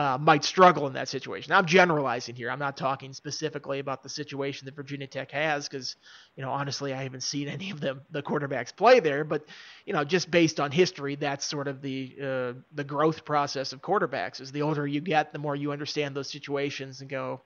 uh, 0.00 0.16
might 0.16 0.42
struggle 0.44 0.86
in 0.86 0.94
that 0.94 1.08
situation. 1.10 1.52
I'm 1.52 1.66
generalizing 1.66 2.34
here. 2.34 2.50
I'm 2.50 2.58
not 2.58 2.74
talking 2.74 3.12
specifically 3.12 3.80
about 3.80 4.02
the 4.02 4.08
situation 4.08 4.64
that 4.64 4.74
Virginia 4.74 5.06
Tech 5.06 5.30
has 5.32 5.68
because, 5.68 5.94
you 6.36 6.42
know, 6.42 6.50
honestly, 6.50 6.94
I 6.94 7.02
haven't 7.02 7.22
seen 7.22 7.48
any 7.56 7.70
of 7.70 7.80
them 7.80 8.00
the 8.10 8.22
quarterbacks 8.22 8.74
play 8.74 9.00
there. 9.00 9.24
But, 9.24 9.44
you 9.84 9.92
know, 9.92 10.02
just 10.02 10.30
based 10.30 10.58
on 10.58 10.70
history, 10.70 11.16
that's 11.16 11.44
sort 11.44 11.68
of 11.68 11.82
the 11.82 12.16
uh, 12.18 12.52
the 12.72 12.84
growth 12.84 13.26
process 13.26 13.74
of 13.74 13.82
quarterbacks. 13.82 14.40
Is 14.40 14.52
the 14.52 14.62
older 14.62 14.86
you 14.86 15.02
get, 15.02 15.34
the 15.34 15.38
more 15.38 15.54
you 15.54 15.70
understand 15.70 16.16
those 16.16 16.30
situations 16.30 17.02
and 17.02 17.10
go, 17.10 17.42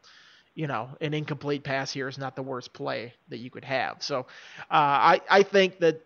you 0.54 0.68
know, 0.68 0.90
an 1.00 1.12
incomplete 1.12 1.64
pass 1.64 1.90
here 1.92 2.06
is 2.06 2.18
not 2.18 2.36
the 2.36 2.42
worst 2.44 2.72
play 2.72 3.14
that 3.30 3.38
you 3.38 3.50
could 3.50 3.64
have. 3.64 4.00
So, 4.00 4.20
uh, 4.20 4.22
I 4.70 5.20
I 5.28 5.42
think 5.42 5.80
that 5.80 6.02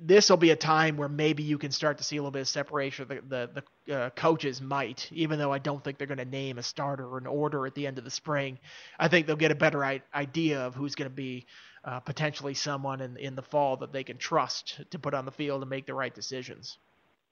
this 0.00 0.30
will 0.30 0.36
be 0.36 0.50
a 0.50 0.56
time 0.56 0.96
where 0.96 1.08
maybe 1.08 1.42
you 1.42 1.58
can 1.58 1.70
start 1.70 1.98
to 1.98 2.04
see 2.04 2.16
a 2.16 2.20
little 2.20 2.30
bit 2.30 2.42
of 2.42 2.48
separation. 2.48 3.06
The 3.08 3.22
the, 3.28 3.64
the 3.86 3.94
uh, 3.94 4.10
coaches 4.10 4.60
might, 4.60 5.08
even 5.12 5.38
though 5.38 5.52
I 5.52 5.58
don't 5.58 5.82
think 5.82 5.98
they're 5.98 6.06
going 6.06 6.18
to 6.18 6.24
name 6.24 6.58
a 6.58 6.62
starter 6.62 7.06
or 7.06 7.18
an 7.18 7.26
order 7.26 7.66
at 7.66 7.74
the 7.74 7.86
end 7.86 7.98
of 7.98 8.04
the 8.04 8.10
spring. 8.10 8.58
I 8.98 9.08
think 9.08 9.26
they'll 9.26 9.36
get 9.36 9.50
a 9.50 9.56
better 9.56 9.84
I- 9.84 10.02
idea 10.14 10.60
of 10.60 10.74
who's 10.74 10.94
going 10.94 11.10
to 11.10 11.14
be 11.14 11.46
uh, 11.84 12.00
potentially 12.00 12.54
someone 12.54 13.00
in 13.00 13.16
in 13.16 13.34
the 13.34 13.42
fall 13.42 13.76
that 13.78 13.92
they 13.92 14.04
can 14.04 14.18
trust 14.18 14.80
to 14.90 14.98
put 14.98 15.14
on 15.14 15.24
the 15.24 15.32
field 15.32 15.62
and 15.62 15.70
make 15.70 15.86
the 15.86 15.94
right 15.94 16.14
decisions. 16.14 16.78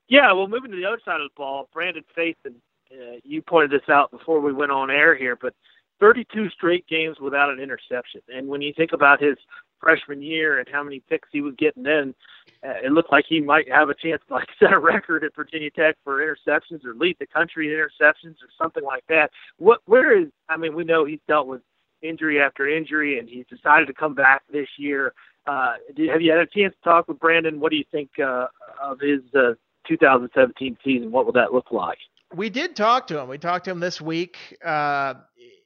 Yeah, 0.08 0.32
well, 0.32 0.48
moving 0.48 0.70
to 0.70 0.76
the 0.76 0.86
other 0.86 1.00
side 1.04 1.20
of 1.20 1.28
the 1.28 1.36
ball, 1.36 1.68
Brandon 1.72 2.04
Facyson, 2.16 2.54
and 2.90 3.16
uh, 3.16 3.20
you 3.24 3.42
pointed 3.42 3.70
this 3.70 3.88
out 3.90 4.10
before 4.10 4.40
we 4.40 4.52
went 4.52 4.72
on 4.72 4.90
air 4.90 5.14
here, 5.14 5.36
but 5.36 5.54
32 6.00 6.48
straight 6.50 6.86
games 6.86 7.18
without 7.20 7.50
an 7.50 7.60
interception. 7.60 8.22
And 8.34 8.48
when 8.48 8.62
you 8.62 8.72
think 8.76 8.92
about 8.92 9.22
his 9.22 9.36
freshman 9.80 10.22
year 10.22 10.58
and 10.58 10.68
how 10.70 10.82
many 10.82 11.00
picks 11.08 11.28
he 11.32 11.40
was 11.40 11.54
getting 11.58 11.82
then, 11.82 12.14
uh, 12.62 12.74
it 12.84 12.92
looked 12.92 13.12
like 13.12 13.24
he 13.28 13.40
might 13.40 13.70
have 13.70 13.88
a 13.88 13.94
chance 13.94 14.22
to 14.28 14.34
like 14.34 14.48
set 14.58 14.72
a 14.72 14.78
record 14.78 15.24
at 15.24 15.34
Virginia 15.34 15.70
Tech 15.70 15.96
for 16.04 16.18
interceptions 16.18 16.84
or 16.84 16.94
lead 16.94 17.16
the 17.18 17.26
country 17.26 17.68
in 17.68 17.74
interceptions 17.74 18.36
or 18.42 18.48
something 18.56 18.84
like 18.84 19.04
that. 19.08 19.30
What 19.58 19.80
where 19.86 20.18
is 20.18 20.28
I 20.48 20.56
mean 20.56 20.74
we 20.74 20.84
know 20.84 21.04
he's 21.04 21.20
dealt 21.28 21.46
with 21.46 21.62
injury 22.02 22.40
after 22.40 22.68
injury 22.68 23.18
and 23.18 23.28
he's 23.28 23.46
decided 23.46 23.86
to 23.86 23.94
come 23.94 24.14
back 24.14 24.42
this 24.52 24.68
year. 24.76 25.12
Uh, 25.46 25.74
have 26.10 26.20
you 26.20 26.30
had 26.30 26.40
a 26.40 26.46
chance 26.46 26.74
to 26.74 26.80
talk 26.84 27.08
with 27.08 27.18
Brandon? 27.18 27.58
What 27.58 27.70
do 27.70 27.76
you 27.76 27.84
think 27.90 28.10
uh, 28.22 28.46
of 28.82 29.00
his 29.00 29.20
uh, 29.34 29.54
2017 29.88 30.76
season? 30.84 31.10
What 31.10 31.24
will 31.24 31.32
that 31.32 31.52
look 31.52 31.72
like? 31.72 31.98
We 32.34 32.50
did 32.50 32.76
talk 32.76 33.06
to 33.06 33.18
him. 33.18 33.28
We 33.28 33.38
talked 33.38 33.64
to 33.64 33.70
him 33.70 33.80
this 33.80 34.00
week. 34.00 34.36
Uh, 34.62 35.14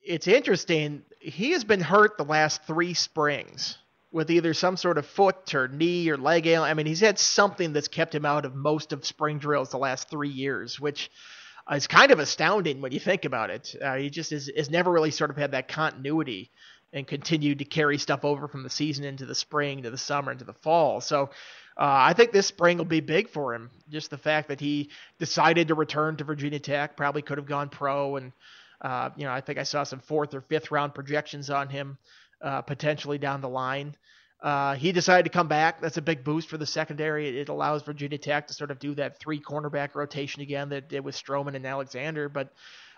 it's 0.05 0.29
interesting. 0.29 1.03
He 1.19 1.51
has 1.51 1.65
been 1.65 1.81
hurt 1.81 2.17
the 2.17 2.25
last 2.25 2.65
three 2.65 2.95
springs 2.95 3.79
with 4.13 4.31
either 4.31 4.55
some 4.55 4.77
sort 4.77 4.99
of 4.99 5.07
foot 5.07 5.55
or 5.55 5.69
knee 5.69 6.09
or 6.11 6.17
leg 6.17 6.47
ailment. 6.47 6.71
I 6.71 6.75
mean, 6.75 6.87
he's 6.87 7.01
had 7.01 7.19
something 7.19 7.73
that's 7.73 7.89
kept 7.89 8.15
him 8.15 8.27
out 8.27 8.45
of 8.45 8.55
most 8.55 8.93
of 8.93 9.07
spring 9.07 9.39
drills 9.39 9.71
the 9.71 9.79
last 9.79 10.11
three 10.11 10.29
years, 10.29 10.79
which 10.79 11.11
is 11.73 11.87
kind 11.87 12.13
of 12.13 12.19
astounding 12.19 12.81
when 12.81 12.93
you 12.93 13.01
think 13.01 13.25
about 13.25 13.51
it. 13.51 13.75
Uh, 13.81 13.97
he 13.97 14.11
just 14.11 14.33
is, 14.33 14.51
has 14.57 14.71
never 14.71 14.91
really 14.91 15.11
sort 15.11 15.31
of 15.31 15.37
had 15.37 15.53
that 15.53 15.69
continuity 15.69 16.51
and 16.93 17.07
continued 17.07 17.59
to 17.61 17.65
carry 17.65 17.97
stuff 17.97 18.25
over 18.25 18.49
from 18.49 18.63
the 18.63 18.71
season 18.71 19.05
into 19.05 19.25
the 19.25 19.35
spring 19.35 19.83
to 19.83 19.91
the 19.91 19.99
summer 19.99 20.31
into 20.31 20.45
the 20.45 20.53
fall. 20.53 21.01
So 21.01 21.31
uh, 21.79 21.89
I 21.89 22.13
think 22.13 22.33
this 22.33 22.47
spring 22.47 22.77
will 22.77 22.85
be 22.85 23.01
big 23.01 23.31
for 23.31 23.55
him. 23.55 23.71
Just 23.89 24.11
the 24.11 24.19
fact 24.19 24.49
that 24.49 24.61
he 24.61 24.91
decided 25.19 25.69
to 25.69 25.75
return 25.75 26.17
to 26.17 26.25
Virginia 26.25 26.59
Tech, 26.59 26.97
probably 26.97 27.23
could 27.23 27.39
have 27.39 27.47
gone 27.47 27.71
pro, 27.71 28.17
and 28.17 28.33
uh, 28.83 29.09
you 29.17 29.25
know 29.25 29.33
I 29.33 29.41
think 29.41 29.59
I 29.59 29.63
saw 29.63 29.85
some 29.85 30.01
fourth 30.01 30.35
or 30.35 30.43
fifth 30.43 30.71
round 30.71 30.95
projections 30.95 31.49
on 31.49 31.71
him 31.71 31.97
uh, 32.43 32.63
potentially 32.63 33.19
down 33.19 33.41
the 33.41 33.49
line. 33.49 33.97
Uh, 34.43 34.75
he 34.75 34.91
decided 34.91 35.23
to 35.23 35.31
come 35.31 35.47
back. 35.47 35.81
That's 35.81 35.99
a 35.99 36.03
big 36.03 36.25
boost 36.25 36.49
for 36.49 36.59
the 36.59 36.67
secondary. 36.67 37.41
It, 37.41 37.49
allows 37.49 37.85
Virginia 37.85 38.19
Tech 38.19 38.49
to 38.49 38.55
sort 38.55 38.73
of 38.73 38.81
do 38.81 38.95
that 38.97 39.21
three 39.21 39.41
cornerback 39.41 39.95
rotation 39.95 40.43
again 40.43 40.71
that 40.71 40.89
did 40.89 41.05
with 41.05 41.15
Stroman 41.15 41.55
and 41.55 41.65
Alexander. 41.65 42.29
But 42.29 42.53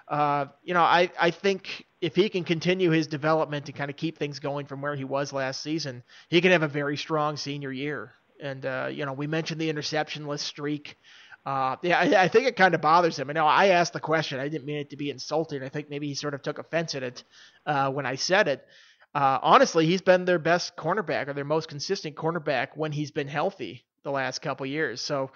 uh, 0.09 0.47
you 0.63 0.73
know, 0.73 0.83
I, 0.83 1.11
I 1.21 1.31
think 1.31 1.87
if 2.01 2.15
he 2.15 2.31
can 2.31 2.45
continue 2.45 2.91
his 2.91 3.07
development 3.07 3.67
and 3.67 3.77
kind 3.77 3.91
of 3.91 3.97
keep 3.97 4.19
things 4.19 4.39
going 4.39 4.67
from 4.67 4.81
where 4.81 4.95
he 4.95 5.05
was 5.05 5.33
last 5.33 5.63
season, 5.63 6.03
he 6.29 6.41
can 6.41 6.51
have 6.51 6.63
a 6.63 6.69
very 6.69 6.97
strong 6.97 7.37
senior 7.37 7.73
year. 7.73 8.13
And 8.43 8.65
uh, 8.65 8.89
you 8.91 9.05
know, 9.05 9.13
we 9.13 9.27
mentioned 9.27 9.61
the 9.61 9.73
interceptionless 9.73 10.41
streak. 10.41 10.97
Uh, 11.45 11.77
yeah, 11.83 11.99
I, 11.99 12.25
I, 12.25 12.29
think 12.29 12.47
it 12.47 12.57
kind 12.57 12.75
of 12.75 12.81
bothers 12.81 13.19
him. 13.19 13.29
I 13.29 13.35
know 13.35 13.47
I 13.47 13.67
asked 13.69 13.93
the 13.93 14.01
question. 14.01 14.41
I 14.41 14.49
didn't 14.49 14.65
mean 14.65 14.79
it 14.79 14.91
to 14.91 14.97
be 14.97 15.11
insulting. 15.11 15.63
I 15.63 15.69
think 15.69 15.91
maybe 15.91 16.09
he 16.09 16.15
sort 16.15 16.33
of 16.33 16.41
took 16.41 16.59
offense 16.59 16.95
at 16.95 17.03
it 17.03 17.23
uh, 17.67 17.91
when 17.91 18.07
I 18.07 18.15
said 18.15 18.49
it. 18.49 18.67
Uh, 19.15 19.39
honestly, 19.43 19.87
he's 19.87 20.03
been 20.03 20.25
their 20.25 20.39
best 20.39 20.77
cornerback 20.77 21.29
or 21.29 21.33
their 21.33 21.45
most 21.45 21.69
consistent 21.69 22.17
cornerback 22.17 22.69
when 22.75 22.93
he's 22.93 23.11
been 23.11 23.29
healthy 23.29 23.85
the 24.03 24.11
last 24.11 24.41
couple 24.41 24.67
years. 24.67 25.01
So 25.01 25.31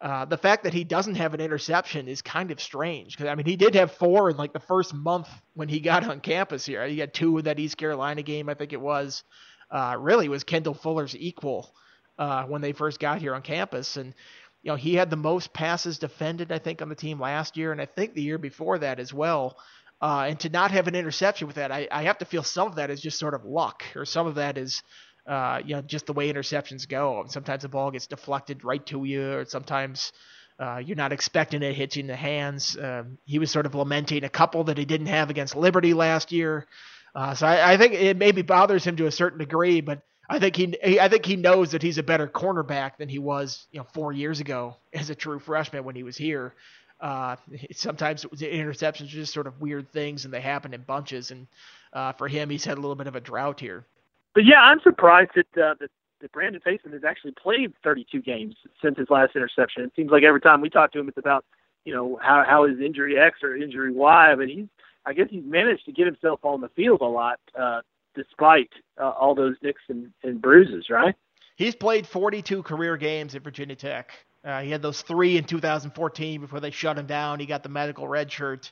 uh, 0.00 0.24
the 0.24 0.36
fact 0.36 0.64
that 0.64 0.74
he 0.74 0.84
doesn't 0.84 1.16
have 1.16 1.34
an 1.34 1.40
interception 1.40 2.08
is 2.08 2.22
kind 2.22 2.50
of 2.50 2.60
strange. 2.60 3.16
Because 3.16 3.30
I 3.30 3.34
mean, 3.34 3.46
he 3.46 3.56
did 3.56 3.74
have 3.74 3.92
four 3.92 4.30
in 4.30 4.36
like 4.36 4.52
the 4.52 4.60
first 4.60 4.94
month 4.94 5.28
when 5.54 5.68
he 5.68 5.80
got 5.80 6.04
on 6.04 6.20
campus 6.20 6.66
here. 6.66 6.86
He 6.86 6.98
had 6.98 7.14
two 7.14 7.38
in 7.38 7.44
that 7.44 7.58
East 7.58 7.76
Carolina 7.76 8.22
game, 8.22 8.48
I 8.48 8.54
think 8.54 8.72
it 8.72 8.80
was. 8.80 9.24
Uh, 9.70 9.96
really 9.98 10.28
was 10.28 10.44
Kendall 10.44 10.74
Fuller's 10.74 11.16
equal 11.16 11.74
uh, 12.18 12.44
when 12.44 12.60
they 12.60 12.72
first 12.72 13.00
got 13.00 13.20
here 13.20 13.34
on 13.34 13.42
campus, 13.42 13.96
and 13.96 14.14
you 14.62 14.70
know 14.70 14.76
he 14.76 14.94
had 14.94 15.10
the 15.10 15.16
most 15.16 15.52
passes 15.52 15.98
defended, 15.98 16.52
I 16.52 16.58
think, 16.58 16.82
on 16.82 16.88
the 16.88 16.94
team 16.94 17.18
last 17.18 17.56
year, 17.56 17.72
and 17.72 17.80
I 17.80 17.86
think 17.86 18.14
the 18.14 18.22
year 18.22 18.38
before 18.38 18.78
that 18.78 19.00
as 19.00 19.12
well. 19.12 19.56
Uh, 20.00 20.26
and 20.28 20.40
to 20.40 20.48
not 20.48 20.70
have 20.70 20.86
an 20.88 20.94
interception 20.94 21.46
with 21.46 21.56
that, 21.56 21.72
I, 21.72 21.88
I 21.90 22.02
have 22.04 22.18
to 22.18 22.24
feel 22.24 22.42
some 22.42 22.68
of 22.68 22.76
that 22.76 22.90
is 22.90 23.00
just 23.00 23.18
sort 23.18 23.34
of 23.34 23.44
luck, 23.44 23.84
or 23.96 24.04
some 24.04 24.26
of 24.26 24.34
that 24.34 24.58
is 24.58 24.82
uh, 25.26 25.60
you 25.64 25.74
know, 25.74 25.82
just 25.82 26.06
the 26.06 26.12
way 26.12 26.32
interceptions 26.32 26.88
go. 26.88 27.24
Sometimes 27.28 27.62
the 27.62 27.68
ball 27.68 27.90
gets 27.90 28.06
deflected 28.06 28.64
right 28.64 28.84
to 28.86 29.04
you, 29.04 29.32
or 29.32 29.44
sometimes 29.46 30.12
uh, 30.58 30.76
you're 30.84 30.96
not 30.96 31.12
expecting 31.12 31.62
it 31.62 31.74
hitting 31.74 32.06
the 32.06 32.16
hands. 32.16 32.76
Um, 32.80 33.18
he 33.24 33.38
was 33.38 33.50
sort 33.50 33.66
of 33.66 33.74
lamenting 33.74 34.24
a 34.24 34.28
couple 34.28 34.64
that 34.64 34.78
he 34.78 34.84
didn't 34.84 35.06
have 35.06 35.30
against 35.30 35.56
Liberty 35.56 35.94
last 35.94 36.30
year. 36.30 36.66
Uh, 37.14 37.34
so 37.34 37.46
I, 37.46 37.72
I 37.72 37.76
think 37.76 37.94
it 37.94 38.16
maybe 38.16 38.42
bothers 38.42 38.84
him 38.84 38.96
to 38.96 39.06
a 39.06 39.12
certain 39.12 39.38
degree, 39.38 39.80
but 39.80 40.02
I 40.28 40.38
think 40.38 40.56
he, 40.56 41.00
I 41.00 41.08
think 41.08 41.24
he 41.24 41.36
knows 41.36 41.72
that 41.72 41.82
he's 41.82 41.98
a 41.98 42.02
better 42.02 42.26
cornerback 42.26 42.96
than 42.98 43.08
he 43.08 43.18
was, 43.18 43.66
you 43.70 43.80
know, 43.80 43.86
four 43.94 44.12
years 44.12 44.40
ago 44.40 44.76
as 44.92 45.10
a 45.10 45.14
true 45.14 45.38
freshman 45.38 45.84
when 45.84 45.96
he 45.96 46.02
was 46.02 46.16
here. 46.16 46.54
Uh, 47.00 47.36
sometimes 47.72 48.22
the 48.32 48.46
interceptions 48.46 49.04
are 49.04 49.06
just 49.06 49.32
sort 49.32 49.46
of 49.46 49.60
weird 49.60 49.90
things 49.92 50.24
and 50.24 50.32
they 50.32 50.40
happen 50.40 50.72
in 50.72 50.82
bunches. 50.82 51.30
And 51.30 51.46
uh, 51.92 52.12
for 52.12 52.28
him, 52.28 52.50
he's 52.50 52.64
had 52.64 52.78
a 52.78 52.80
little 52.80 52.96
bit 52.96 53.06
of 53.06 53.16
a 53.16 53.20
drought 53.20 53.60
here 53.60 53.86
but 54.34 54.44
yeah, 54.44 54.60
I'm 54.60 54.80
surprised 54.80 55.30
that 55.36 55.62
uh, 55.62 55.74
that, 55.80 55.90
that 56.20 56.32
Brandon 56.32 56.60
Facyson 56.66 56.92
has 56.92 57.04
actually 57.04 57.32
played 57.40 57.72
32 57.82 58.20
games 58.20 58.56
since 58.82 58.98
his 58.98 59.08
last 59.08 59.36
interception. 59.36 59.84
It 59.84 59.92
seems 59.96 60.10
like 60.10 60.24
every 60.24 60.40
time 60.40 60.60
we 60.60 60.68
talk 60.68 60.92
to 60.92 60.98
him, 60.98 61.08
it's 61.08 61.18
about 61.18 61.44
you 61.84 61.94
know 61.94 62.18
how 62.20 62.44
how 62.46 62.64
is 62.64 62.80
injury 62.80 63.18
X 63.18 63.38
or 63.42 63.56
injury 63.56 63.92
Y, 63.92 64.34
but 64.36 64.48
he's 64.48 64.66
I 65.06 65.12
guess 65.12 65.28
he's 65.30 65.44
managed 65.44 65.84
to 65.86 65.92
get 65.92 66.06
himself 66.06 66.40
on 66.44 66.60
the 66.60 66.68
field 66.70 67.00
a 67.00 67.06
lot 67.06 67.38
uh, 67.58 67.80
despite 68.14 68.70
uh, 69.00 69.10
all 69.10 69.34
those 69.34 69.54
nicks 69.62 69.82
and, 69.88 70.10
and 70.22 70.40
bruises, 70.40 70.88
right? 70.90 71.14
He's 71.56 71.74
played 71.74 72.06
42 72.06 72.62
career 72.62 72.96
games 72.96 73.34
at 73.34 73.42
Virginia 73.42 73.76
Tech. 73.76 74.12
Uh, 74.44 74.60
he 74.60 74.70
had 74.70 74.82
those 74.82 75.00
three 75.02 75.38
in 75.38 75.44
2014 75.44 76.40
before 76.40 76.60
they 76.60 76.70
shut 76.70 76.98
him 76.98 77.06
down. 77.06 77.40
He 77.40 77.46
got 77.46 77.62
the 77.62 77.68
medical 77.68 78.06
red 78.06 78.30
shirt. 78.30 78.70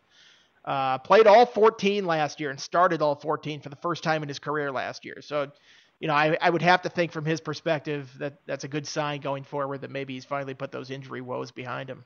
Uh, 0.64 0.98
played 0.98 1.26
all 1.26 1.46
14 1.46 2.04
last 2.04 2.38
year 2.38 2.50
and 2.50 2.60
started 2.60 3.02
all 3.02 3.16
14 3.16 3.60
for 3.60 3.68
the 3.68 3.76
first 3.76 4.04
time 4.04 4.22
in 4.22 4.28
his 4.28 4.38
career 4.38 4.70
last 4.70 5.04
year. 5.04 5.16
So, 5.20 5.50
you 5.98 6.08
know, 6.08 6.14
I, 6.14 6.36
I 6.40 6.50
would 6.50 6.62
have 6.62 6.82
to 6.82 6.88
think 6.88 7.10
from 7.10 7.24
his 7.24 7.40
perspective 7.40 8.10
that 8.18 8.34
that's 8.46 8.64
a 8.64 8.68
good 8.68 8.86
sign 8.86 9.20
going 9.20 9.44
forward 9.44 9.80
that 9.80 9.90
maybe 9.90 10.14
he's 10.14 10.24
finally 10.24 10.54
put 10.54 10.70
those 10.70 10.90
injury 10.90 11.20
woes 11.20 11.50
behind 11.50 11.88
him. 11.88 12.04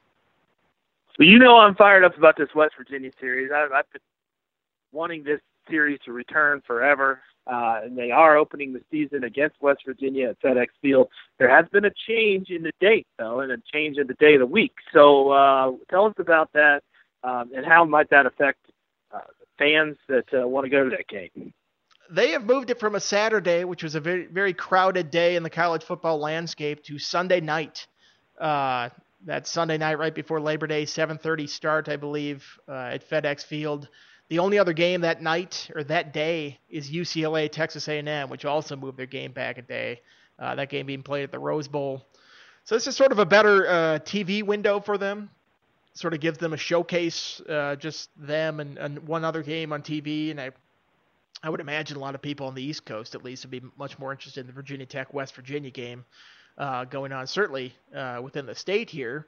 Well, 1.18 1.28
you 1.28 1.38
know, 1.38 1.58
I'm 1.58 1.74
fired 1.74 2.04
up 2.04 2.16
about 2.16 2.36
this 2.36 2.48
West 2.54 2.74
Virginia 2.78 3.10
series. 3.20 3.50
I, 3.52 3.64
I've 3.64 3.90
been 3.92 4.02
wanting 4.92 5.24
this 5.24 5.40
series 5.68 5.98
to 6.04 6.12
return 6.12 6.62
forever. 6.66 7.20
Uh, 7.46 7.80
and 7.84 7.96
they 7.96 8.10
are 8.10 8.36
opening 8.36 8.72
the 8.72 8.82
season 8.90 9.22
against 9.22 9.54
West 9.60 9.82
Virginia 9.86 10.30
at 10.30 10.40
FedEx 10.40 10.66
Field. 10.82 11.08
There 11.38 11.48
has 11.48 11.66
been 11.68 11.84
a 11.84 11.92
change 12.08 12.50
in 12.50 12.62
the 12.62 12.72
date, 12.80 13.06
though, 13.18 13.40
and 13.40 13.52
a 13.52 13.58
change 13.72 13.98
in 13.98 14.08
the 14.08 14.14
day 14.14 14.34
of 14.34 14.40
the 14.40 14.46
week. 14.46 14.72
So 14.92 15.30
uh, 15.30 15.72
tell 15.88 16.06
us 16.06 16.14
about 16.18 16.52
that 16.54 16.82
um, 17.26 17.50
and 17.54 17.66
how 17.66 17.84
might 17.84 18.10
that 18.10 18.26
affect 18.26 18.60
uh, 19.12 19.20
fans 19.58 19.96
that 20.08 20.24
uh, 20.32 20.46
want 20.46 20.64
to 20.64 20.70
go 20.70 20.84
to 20.84 20.90
that 20.90 21.08
game? 21.08 21.52
They 22.08 22.30
have 22.30 22.44
moved 22.44 22.70
it 22.70 22.78
from 22.78 22.94
a 22.94 23.00
Saturday, 23.00 23.64
which 23.64 23.82
was 23.82 23.96
a 23.96 24.00
very 24.00 24.26
very 24.26 24.52
crowded 24.52 25.10
day 25.10 25.34
in 25.34 25.42
the 25.42 25.50
college 25.50 25.82
football 25.82 26.18
landscape, 26.18 26.84
to 26.84 26.98
Sunday 26.98 27.40
night. 27.40 27.86
Uh, 28.38 28.90
that 29.24 29.46
Sunday 29.48 29.76
night 29.76 29.98
right 29.98 30.14
before 30.14 30.40
Labor 30.40 30.68
Day, 30.68 30.84
7:30 30.84 31.48
start, 31.48 31.88
I 31.88 31.96
believe, 31.96 32.46
uh, 32.68 32.90
at 32.92 33.08
FedEx 33.08 33.44
Field. 33.44 33.88
The 34.28 34.40
only 34.40 34.58
other 34.58 34.72
game 34.72 35.02
that 35.02 35.22
night 35.22 35.70
or 35.74 35.84
that 35.84 36.12
day 36.12 36.58
is 36.68 36.90
UCLA 36.90 37.50
Texas 37.50 37.86
A&M, 37.88 38.28
which 38.28 38.44
also 38.44 38.76
moved 38.76 38.98
their 38.98 39.06
game 39.06 39.32
back 39.32 39.58
a 39.58 39.62
day. 39.62 40.00
Uh, 40.38 40.54
that 40.56 40.68
game 40.68 40.86
being 40.86 41.02
played 41.02 41.24
at 41.24 41.32
the 41.32 41.38
Rose 41.38 41.68
Bowl. 41.68 42.04
So 42.64 42.74
this 42.74 42.86
is 42.86 42.96
sort 42.96 43.12
of 43.12 43.18
a 43.18 43.26
better 43.26 43.66
uh, 43.68 43.98
TV 44.00 44.42
window 44.42 44.80
for 44.80 44.98
them 44.98 45.30
sort 45.96 46.12
of 46.12 46.20
gives 46.20 46.38
them 46.38 46.52
a 46.52 46.56
showcase, 46.56 47.40
uh, 47.48 47.74
just 47.76 48.10
them 48.18 48.60
and, 48.60 48.76
and 48.76 48.98
one 49.08 49.24
other 49.24 49.42
game 49.42 49.72
on 49.72 49.82
TV. 49.82 50.30
And 50.30 50.40
I, 50.40 50.50
I 51.42 51.48
would 51.48 51.60
imagine 51.60 51.96
a 51.96 52.00
lot 52.00 52.14
of 52.14 52.20
people 52.20 52.46
on 52.46 52.54
the 52.54 52.62
East 52.62 52.84
Coast, 52.84 53.14
at 53.14 53.24
least, 53.24 53.44
would 53.44 53.50
be 53.50 53.62
much 53.78 53.98
more 53.98 54.12
interested 54.12 54.40
in 54.40 54.46
the 54.46 54.52
Virginia 54.52 54.84
Tech 54.84 55.14
West 55.14 55.34
Virginia 55.34 55.70
game 55.70 56.04
uh, 56.58 56.84
going 56.84 57.12
on, 57.12 57.26
certainly 57.26 57.74
uh, 57.94 58.20
within 58.22 58.44
the 58.44 58.54
state 58.54 58.90
here. 58.90 59.26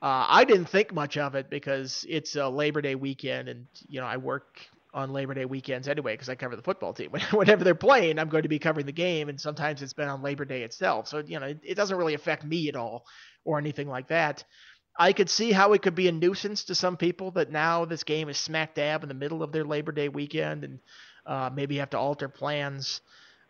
Uh, 0.00 0.26
I 0.28 0.44
didn't 0.44 0.66
think 0.66 0.94
much 0.94 1.16
of 1.16 1.34
it 1.34 1.50
because 1.50 2.06
it's 2.08 2.36
a 2.36 2.48
Labor 2.48 2.80
Day 2.80 2.94
weekend, 2.94 3.48
and 3.48 3.66
you 3.88 4.00
know 4.00 4.06
I 4.06 4.16
work 4.16 4.60
on 4.94 5.12
Labor 5.12 5.34
Day 5.34 5.44
weekends 5.44 5.88
anyway 5.88 6.14
because 6.14 6.28
I 6.28 6.36
cover 6.36 6.54
the 6.54 6.62
football 6.62 6.92
team. 6.94 7.10
Whenever 7.32 7.64
they're 7.64 7.74
playing, 7.74 8.18
I'm 8.18 8.28
going 8.28 8.44
to 8.44 8.48
be 8.48 8.60
covering 8.60 8.86
the 8.86 8.92
game, 8.92 9.28
and 9.28 9.40
sometimes 9.40 9.82
it's 9.82 9.92
been 9.92 10.08
on 10.08 10.22
Labor 10.22 10.44
Day 10.44 10.62
itself. 10.62 11.08
So 11.08 11.18
you 11.26 11.40
know 11.40 11.46
it, 11.46 11.58
it 11.64 11.74
doesn't 11.74 11.96
really 11.96 12.14
affect 12.14 12.44
me 12.44 12.68
at 12.68 12.76
all 12.76 13.06
or 13.44 13.58
anything 13.58 13.88
like 13.88 14.08
that. 14.08 14.44
I 15.00 15.12
could 15.12 15.30
see 15.30 15.50
how 15.52 15.72
it 15.72 15.82
could 15.82 15.94
be 15.96 16.08
a 16.08 16.12
nuisance 16.12 16.64
to 16.64 16.74
some 16.76 16.96
people 16.96 17.32
that 17.32 17.50
now 17.50 17.84
this 17.84 18.04
game 18.04 18.28
is 18.28 18.38
smack 18.38 18.74
dab 18.74 19.02
in 19.02 19.08
the 19.08 19.14
middle 19.14 19.42
of 19.42 19.50
their 19.52 19.64
Labor 19.64 19.92
Day 19.92 20.08
weekend 20.08 20.64
and 20.64 20.78
uh, 21.26 21.50
maybe 21.52 21.78
have 21.78 21.90
to 21.90 21.98
alter 21.98 22.28
plans 22.28 23.00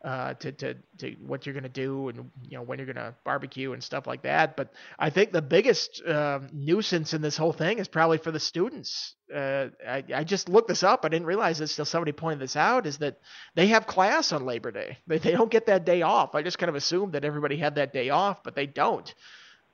uh, 0.04 0.34
to, 0.34 0.52
to, 0.52 0.74
to 0.98 1.16
what 1.26 1.44
you're 1.44 1.52
going 1.52 1.64
to 1.64 1.68
do 1.68 2.08
and 2.08 2.30
you 2.42 2.56
know 2.56 2.62
when 2.62 2.78
you're 2.78 2.86
going 2.86 2.96
to 2.96 3.14
barbecue 3.24 3.72
and 3.72 3.82
stuff 3.82 4.06
like 4.06 4.22
that. 4.22 4.56
But 4.56 4.72
I 4.98 5.10
think 5.10 5.32
the 5.32 5.42
biggest 5.42 6.02
uh, 6.06 6.40
nuisance 6.52 7.14
in 7.14 7.22
this 7.22 7.36
whole 7.36 7.52
thing 7.52 7.78
is 7.78 7.88
probably 7.88 8.18
for 8.18 8.30
the 8.30 8.40
students. 8.40 9.16
Uh, 9.34 9.68
I, 9.86 10.04
I 10.14 10.24
just 10.24 10.48
looked 10.48 10.68
this 10.68 10.82
up. 10.82 11.04
I 11.04 11.08
didn't 11.08 11.26
realize 11.26 11.58
that 11.58 11.68
still 11.68 11.84
somebody 11.84 12.12
pointed 12.12 12.40
this 12.40 12.56
out. 12.56 12.86
Is 12.86 12.98
that 12.98 13.18
they 13.56 13.66
have 13.68 13.86
class 13.86 14.32
on 14.32 14.44
Labor 14.44 14.70
Day? 14.70 14.98
They 15.08 15.18
they 15.18 15.32
don't 15.32 15.50
get 15.50 15.66
that 15.66 15.84
day 15.84 16.02
off. 16.02 16.34
I 16.34 16.42
just 16.42 16.58
kind 16.58 16.70
of 16.70 16.76
assumed 16.76 17.14
that 17.14 17.24
everybody 17.24 17.56
had 17.56 17.74
that 17.76 17.92
day 17.92 18.10
off, 18.10 18.42
but 18.44 18.54
they 18.54 18.66
don't. 18.66 19.12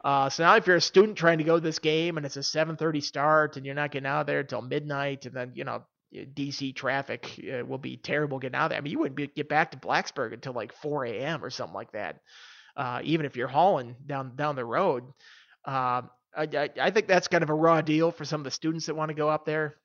Uh, 0.03 0.29
so 0.29 0.43
now 0.45 0.57
if 0.57 0.67
you're 0.67 0.77
a 0.77 0.81
student 0.83 1.17
trying 1.17 1.39
to 1.39 1.45
go 1.45 1.57
to 1.57 1.61
this 1.63 1.79
game 1.79 2.17
and 2.17 2.27
it's 2.27 2.37
a 2.37 2.41
7:30 2.41 3.03
start 3.03 3.57
and 3.57 3.65
you're 3.65 3.75
not 3.75 3.91
getting 3.91 4.07
out 4.07 4.21
of 4.21 4.27
there 4.27 4.41
until 4.41 4.61
midnight 4.61 5.25
and 5.25 5.35
then 5.35 5.53
you 5.55 5.65
know 5.65 5.83
DC 6.15 6.75
traffic 6.75 7.41
uh, 7.53 7.65
will 7.65 7.79
be 7.79 7.97
terrible 7.97 8.39
getting 8.39 8.57
out 8.57 8.67
of 8.67 8.71
there. 8.71 8.79
I 8.79 8.81
mean 8.81 8.93
you 8.93 8.99
wouldn't 8.99 9.17
be, 9.17 9.27
get 9.27 9.49
back 9.49 9.73
to 9.73 9.79
Blacksburg 9.79 10.33
until 10.33 10.53
like 10.53 10.73
4 10.75 11.07
a.m. 11.07 11.45
or 11.45 11.51
something 11.51 11.75
like 11.75 11.93
that. 11.93 12.21
Uh, 12.77 13.01
even 13.05 13.27
if 13.27 13.37
you're 13.37 13.49
hauling 13.49 13.97
down 14.07 14.37
down 14.37 14.57
the 14.57 14.65
road. 14.65 15.05
Uh, 15.65 16.03
I, 16.37 16.71
I, 16.81 16.91
think 16.91 17.07
that's 17.07 17.29
kind 17.29 17.45
of 17.45 17.51
a 17.51 17.55
raw 17.55 17.81
deal 17.81 18.11
for 18.11 18.25
some 18.25 18.41
of 18.41 18.45
the 18.45 18.51
students 18.51 18.87
that 18.87 18.97
want 18.97 19.11
to 19.11 19.15
go 19.15 19.29
up 19.29 19.47
there. 19.47 19.77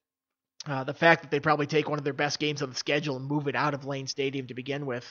Uh, 0.65 0.83
the 0.83 0.93
fact 0.93 1.21
that 1.21 1.31
they 1.31 1.39
probably 1.39 1.67
take 1.67 1.87
one 1.87 1.99
of 1.99 2.03
their 2.03 2.13
best 2.13 2.39
games 2.39 2.61
on 2.61 2.69
the 2.69 2.75
schedule 2.75 3.15
and 3.15 3.25
move 3.25 3.47
it 3.47 3.55
out 3.55 3.73
of 3.73 3.85
Lane 3.85 4.07
Stadium 4.07 4.47
to 4.47 4.53
begin 4.53 4.85
with 4.85 5.05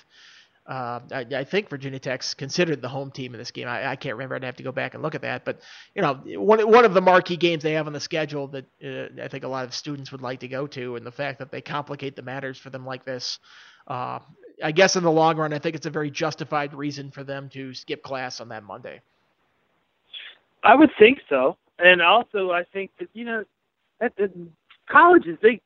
uh, 0.69 1.01
I, 1.11 1.25
I, 1.35 1.45
think 1.45 1.71
Virginia 1.71 1.99
Tech's 1.99 2.35
considered 2.35 2.83
the 2.83 2.89
home 2.89 3.11
team 3.11 3.33
in 3.33 3.39
this 3.39 3.51
game. 3.51 3.67
I, 3.67 3.93
I, 3.93 3.97
can't 3.97 4.17
remember. 4.17 4.35
I'd 4.35 4.45
have 4.45 4.57
to 4.57 4.63
go 4.63 4.71
back 4.71 4.93
and 4.93 5.03
look 5.03 5.15
at 5.15 5.23
that. 5.23 5.47
But 5.47 5.61
you 5.95 6.03
know, 6.03 6.21
one 6.39 6.61
one 6.71 6.85
of 6.85 6.93
the 6.93 7.01
marquee 7.01 7.39
games 7.39 7.63
they 7.63 7.73
have 7.73 7.87
on 7.87 7.95
the 7.95 8.01
schedule 8.01 8.49
that 8.49 8.67
uh, 8.85 9.23
I 9.23 9.29
think 9.29 9.45
a 9.45 9.49
lot 9.49 9.65
of 9.65 9.73
students 9.73 10.13
would 10.13 10.21
like 10.21 10.41
to 10.41 10.49
go 10.49 10.67
to, 10.67 10.97
and 10.97 11.07
the 11.07 11.11
fact 11.11 11.39
that 11.39 11.51
they 11.51 11.63
complicate 11.63 12.17
the 12.17 12.23
matters 12.23 12.59
for 12.59 12.69
them 12.69 12.85
like 12.85 13.07
this, 13.07 13.39
uh, 13.87 14.19
I 14.63 14.73
guess 14.73 14.95
in 14.95 15.05
the 15.05 15.11
long 15.11 15.39
run, 15.39 15.55
I 15.55 15.59
think 15.59 15.75
it's 15.75 15.87
a 15.87 15.91
very 15.91 16.11
justified 16.11 16.75
reason 16.75 17.11
for 17.11 17.25
them 17.25 17.49
to 17.55 17.73
skip 17.73 18.03
class 18.03 18.39
on 18.39 18.51
that 18.51 18.63
Monday. 18.63 19.01
I 20.63 20.75
would 20.75 20.91
think 20.99 21.21
so, 21.31 21.57
and 21.79 22.03
also 22.03 22.51
I 22.51 22.65
think 22.75 22.91
that 22.99 23.09
you 23.15 23.25
know, 23.25 23.45
at 24.03 24.15
the 24.17 24.31
colleges 24.91 25.39
they 25.41 25.63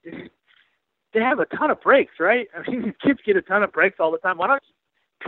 they 1.13 1.21
have 1.21 1.41
a 1.41 1.47
ton 1.47 1.73
of 1.73 1.81
breaks, 1.81 2.15
right? 2.21 2.47
I 2.57 2.71
mean, 2.71 2.95
kids 3.05 3.19
get 3.27 3.37
a 3.37 3.43
ton 3.43 3.65
of 3.65 3.73
breaks 3.73 3.97
all 3.99 4.13
the 4.13 4.19
time. 4.19 4.39
Why 4.39 4.47
don't 4.47 4.63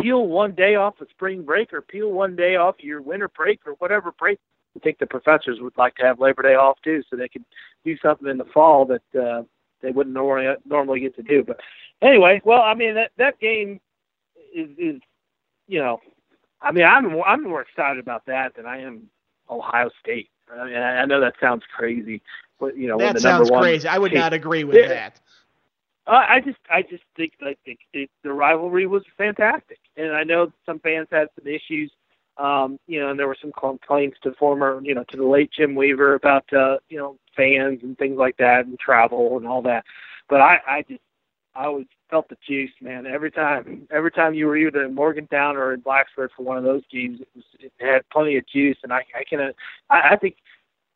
peel 0.00 0.26
one 0.26 0.52
day 0.52 0.74
off 0.74 1.00
of 1.00 1.08
spring 1.10 1.42
break 1.42 1.72
or 1.72 1.80
peel 1.80 2.10
one 2.10 2.36
day 2.36 2.56
off 2.56 2.76
your 2.80 3.02
winter 3.02 3.28
break 3.28 3.60
or 3.66 3.72
whatever 3.74 4.12
break. 4.12 4.38
I 4.76 4.80
think 4.80 4.98
the 4.98 5.06
professors 5.06 5.58
would 5.60 5.76
like 5.78 5.94
to 5.96 6.04
have 6.04 6.20
Labor 6.20 6.42
Day 6.42 6.54
off 6.54 6.78
too, 6.82 7.02
so 7.08 7.16
they 7.16 7.28
could 7.28 7.44
do 7.84 7.96
something 7.98 8.28
in 8.28 8.38
the 8.38 8.44
fall 8.44 8.84
that 8.86 9.20
uh, 9.20 9.42
they 9.82 9.90
wouldn't 9.90 10.14
normally 10.14 10.52
normally 10.66 11.00
get 11.00 11.14
to 11.16 11.22
do. 11.22 11.44
But 11.44 11.60
anyway, 12.02 12.40
well, 12.44 12.62
I 12.62 12.74
mean 12.74 12.94
that 12.94 13.12
that 13.18 13.38
game 13.38 13.80
is 14.54 14.68
is 14.78 15.00
you 15.68 15.78
know, 15.78 16.00
I 16.60 16.72
mean 16.72 16.84
I'm 16.84 17.20
I'm 17.22 17.44
more 17.44 17.62
excited 17.62 17.98
about 17.98 18.26
that 18.26 18.56
than 18.56 18.66
I 18.66 18.80
am 18.80 19.08
Ohio 19.48 19.90
State. 20.00 20.28
I 20.52 20.64
mean 20.64 20.76
I 20.76 21.04
know 21.04 21.20
that 21.20 21.34
sounds 21.40 21.62
crazy, 21.76 22.20
but 22.58 22.76
you 22.76 22.88
know 22.88 22.98
that 22.98 23.20
sounds 23.20 23.50
crazy. 23.50 23.86
I 23.86 23.98
would 23.98 24.12
not 24.12 24.32
agree 24.32 24.64
with 24.64 24.76
it, 24.76 24.88
that. 24.88 25.20
Uh, 26.06 26.22
I 26.28 26.40
just, 26.40 26.58
I 26.70 26.82
just 26.82 27.02
think 27.16 27.32
I 27.42 27.56
think 27.64 27.78
the, 27.94 28.08
the 28.22 28.32
rivalry 28.32 28.86
was 28.86 29.02
fantastic, 29.16 29.78
and 29.96 30.12
I 30.12 30.22
know 30.22 30.52
some 30.66 30.78
fans 30.80 31.08
had 31.10 31.28
some 31.38 31.46
issues. 31.46 31.90
Um, 32.36 32.80
you 32.88 32.98
know, 32.98 33.10
and 33.10 33.18
there 33.18 33.28
were 33.28 33.36
some 33.40 33.52
complaints 33.52 34.18
to 34.24 34.32
former, 34.34 34.80
you 34.82 34.92
know, 34.92 35.04
to 35.04 35.16
the 35.16 35.24
late 35.24 35.52
Jim 35.56 35.76
Weaver 35.76 36.14
about, 36.14 36.52
uh, 36.52 36.78
you 36.88 36.98
know, 36.98 37.16
fans 37.36 37.78
and 37.84 37.96
things 37.96 38.18
like 38.18 38.36
that, 38.38 38.66
and 38.66 38.76
travel 38.78 39.36
and 39.36 39.46
all 39.46 39.62
that. 39.62 39.84
But 40.28 40.40
I, 40.40 40.58
I 40.66 40.82
just, 40.82 41.00
I 41.54 41.66
always 41.66 41.86
felt 42.10 42.28
the 42.28 42.36
juice, 42.44 42.72
man. 42.80 43.06
Every 43.06 43.30
time, 43.30 43.86
every 43.92 44.10
time 44.10 44.34
you 44.34 44.46
were 44.46 44.56
either 44.56 44.82
in 44.82 44.96
Morgantown 44.96 45.56
or 45.56 45.74
in 45.74 45.82
Blacksburg 45.82 46.30
for 46.36 46.42
one 46.42 46.58
of 46.58 46.64
those 46.64 46.82
games, 46.90 47.20
it, 47.20 47.28
was, 47.36 47.44
it 47.60 47.72
had 47.78 48.02
plenty 48.10 48.36
of 48.36 48.44
juice, 48.48 48.78
and 48.82 48.92
I, 48.92 49.04
I 49.16 49.22
can, 49.30 49.52
I, 49.88 50.00
I 50.10 50.16
think 50.16 50.34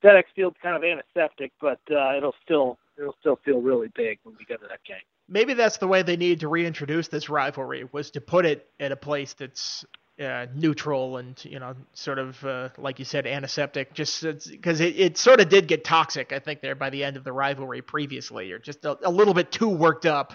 FedEx 0.03 0.25
Field's 0.35 0.57
kind 0.61 0.75
of 0.75 0.83
antiseptic, 0.83 1.53
but 1.61 1.79
uh, 1.89 2.17
it'll 2.17 2.35
still, 2.45 2.79
it'll 2.99 3.17
still 3.21 3.37
feel 3.45 3.61
really 3.61 3.89
big 3.95 4.19
when 4.23 4.35
we 4.39 4.45
go 4.45 4.57
to 4.57 4.67
that 4.69 4.83
game. 4.85 4.97
Maybe 5.29 5.55
that's 5.55 5.77
the 5.77 5.87
way 5.87 6.03
they 6.03 6.17
need 6.17 6.41
to 6.41 6.49
reintroduce 6.49 7.09
this 7.09 7.29
rivalry 7.29 7.89
was 7.93 8.11
to 8.13 8.21
put 8.21 8.47
it 8.47 8.67
at 8.81 8.93
a 8.93 8.97
place 8.97 9.35
that's 9.35 9.85
uh, 10.21 10.47
neutral 10.55 11.19
and 11.19 11.43
you 11.45 11.61
know 11.61 11.75
sort 11.93 12.19
of 12.19 12.43
uh, 12.45 12.71
like 12.79 12.99
you 12.99 13.05
said 13.05 13.27
antiseptic. 13.27 13.93
Just 13.95 14.23
because 14.51 14.81
it, 14.81 14.99
it 14.99 15.19
sort 15.19 15.41
of 15.41 15.49
did 15.49 15.69
get 15.69 15.85
toxic 15.85 16.33
i 16.33 16.39
think 16.39 16.61
there 16.61 16.75
by 16.75 16.91
the 16.91 17.05
end 17.05 17.17
of 17.17 17.25
the 17.25 17.33
rivalry 17.33 17.83
previously. 17.83 18.51
Or 18.53 18.59
just 18.59 18.85
a, 18.85 18.99
a 19.07 19.11
little 19.11 19.35
bit 19.35 19.53
too 19.53 19.69
worked 19.69 20.07
up. 20.07 20.35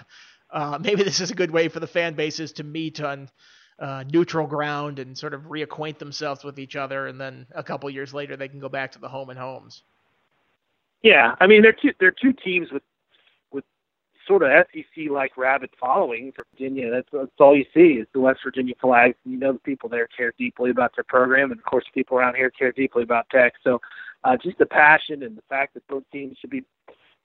Uh, 0.50 0.78
maybe 0.82 1.02
this 1.02 1.20
is 1.20 1.30
a 1.30 1.34
good 1.34 1.50
way 1.50 1.68
for 1.68 1.80
the 1.80 1.86
fan 1.86 2.14
bases 2.14 2.52
to 2.52 2.64
meet 2.64 3.00
on 3.00 3.28
uh, 3.78 4.04
neutral 4.08 4.46
ground 4.46 5.00
and 5.00 5.18
sort 5.18 5.34
of 5.34 5.42
reacquaint 5.42 5.98
themselves 5.98 6.44
with 6.44 6.60
each 6.60 6.76
other 6.76 7.08
and 7.08 7.20
then 7.20 7.44
a 7.56 7.62
couple 7.62 7.90
years 7.90 8.14
later 8.14 8.36
they 8.36 8.46
can 8.46 8.60
go 8.60 8.68
back 8.68 8.92
to 8.92 9.00
the 9.00 9.08
home 9.08 9.30
and 9.30 9.38
homes 9.38 9.82
yeah 11.04 11.36
i 11.40 11.46
mean 11.46 11.62
they're 11.62 11.72
two 11.72 11.92
they're 12.00 12.10
two 12.10 12.32
teams 12.32 12.72
with 12.72 12.82
with 13.52 13.64
sort 14.26 14.42
of 14.42 14.66
SEC 14.72 15.10
like 15.10 15.36
rabid 15.36 15.70
following 15.78 16.32
for 16.32 16.44
Virginia. 16.52 16.90
That's, 16.90 17.08
that's 17.12 17.30
all 17.38 17.56
you 17.56 17.64
see 17.74 18.00
is 18.00 18.06
the 18.12 18.20
West 18.20 18.40
Virginia 18.44 18.74
flag. 18.80 19.14
You 19.24 19.38
know, 19.38 19.52
the 19.52 19.58
people 19.58 19.88
there 19.88 20.08
care 20.08 20.32
deeply 20.38 20.70
about 20.70 20.92
their 20.96 21.04
program, 21.04 21.50
and 21.50 21.60
of 21.60 21.64
course, 21.66 21.84
people 21.92 22.16
around 22.16 22.36
here 22.36 22.50
care 22.50 22.72
deeply 22.72 23.02
about 23.02 23.28
Tech. 23.30 23.52
So, 23.62 23.80
uh, 24.24 24.36
just 24.42 24.58
the 24.58 24.66
passion 24.66 25.22
and 25.22 25.36
the 25.36 25.42
fact 25.48 25.74
that 25.74 25.86
both 25.88 26.04
teams 26.12 26.36
should 26.40 26.50
be 26.50 26.64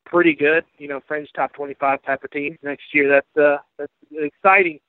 pretty 0.05 0.33
good. 0.33 0.65
You 0.77 0.87
know, 0.87 0.99
fringe 1.07 1.29
top 1.35 1.53
25 1.53 2.03
type 2.03 2.23
of 2.23 2.31
teams 2.31 2.57
next 2.63 2.93
year. 2.93 3.07
That's 3.09 3.45
uh, 3.45 3.57
that's 3.77 3.93
exciting. 4.11 4.79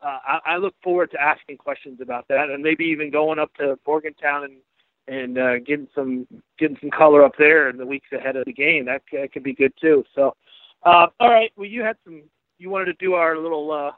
Uh, 0.00 0.18
I, 0.26 0.38
I 0.46 0.56
look 0.58 0.74
forward 0.82 1.10
to 1.10 1.20
asking 1.20 1.58
questions 1.58 2.00
about 2.00 2.26
that, 2.28 2.50
and 2.50 2.62
maybe 2.62 2.84
even 2.84 3.10
going 3.10 3.38
up 3.38 3.52
to 3.54 3.78
Morgantown 3.86 4.44
and 4.44 4.54
and 5.08 5.38
uh, 5.38 5.58
getting 5.58 5.88
some 5.94 6.26
getting 6.58 6.76
some 6.80 6.90
color 6.90 7.24
up 7.24 7.32
there 7.38 7.70
in 7.70 7.76
the 7.76 7.86
weeks 7.86 8.08
ahead 8.12 8.36
of 8.36 8.44
the 8.44 8.52
game. 8.52 8.84
That, 8.84 9.02
that 9.12 9.32
could 9.32 9.42
be 9.42 9.54
good 9.54 9.72
too. 9.80 10.04
So 10.14 10.34
uh, 10.84 11.06
all 11.18 11.30
right. 11.30 11.50
Well, 11.56 11.66
you 11.66 11.82
had 11.82 11.96
some. 12.04 12.22
You 12.58 12.70
wanted 12.70 12.86
to 12.86 12.94
do 12.94 13.14
our 13.14 13.36
little 13.38 13.70
uh, 13.70 13.92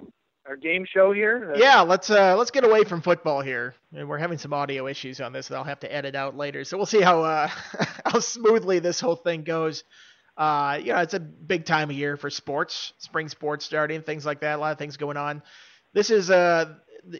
our 0.46 0.56
game 0.56 0.84
show 0.84 1.12
here. 1.12 1.52
Uh, 1.54 1.58
yeah, 1.58 1.80
let's 1.80 2.10
uh, 2.10 2.36
let's 2.36 2.50
get 2.50 2.64
away 2.64 2.84
from 2.84 3.02
football 3.02 3.40
here. 3.40 3.74
And 3.94 4.08
we're 4.08 4.18
having 4.18 4.38
some 4.38 4.52
audio 4.52 4.86
issues 4.86 5.20
on 5.20 5.32
this 5.32 5.48
that 5.48 5.56
I'll 5.56 5.64
have 5.64 5.80
to 5.80 5.92
edit 5.92 6.14
out 6.14 6.36
later. 6.36 6.64
So 6.64 6.76
we'll 6.76 6.86
see 6.86 7.00
how 7.00 7.22
uh, 7.22 7.48
how 8.06 8.18
smoothly 8.18 8.78
this 8.78 9.00
whole 9.00 9.16
thing 9.16 9.44
goes. 9.44 9.84
Uh, 10.36 10.78
you 10.80 10.92
know, 10.92 10.98
it's 11.00 11.14
a 11.14 11.20
big 11.20 11.66
time 11.66 11.90
of 11.90 11.96
year 11.96 12.16
for 12.16 12.30
sports, 12.30 12.94
spring 12.98 13.28
sports 13.28 13.64
starting, 13.64 14.00
things 14.00 14.24
like 14.24 14.40
that. 14.40 14.56
A 14.56 14.60
lot 14.60 14.72
of 14.72 14.78
things 14.78 14.96
going 14.96 15.16
on. 15.16 15.42
This 15.92 16.10
is 16.10 16.30
uh, 16.30 16.74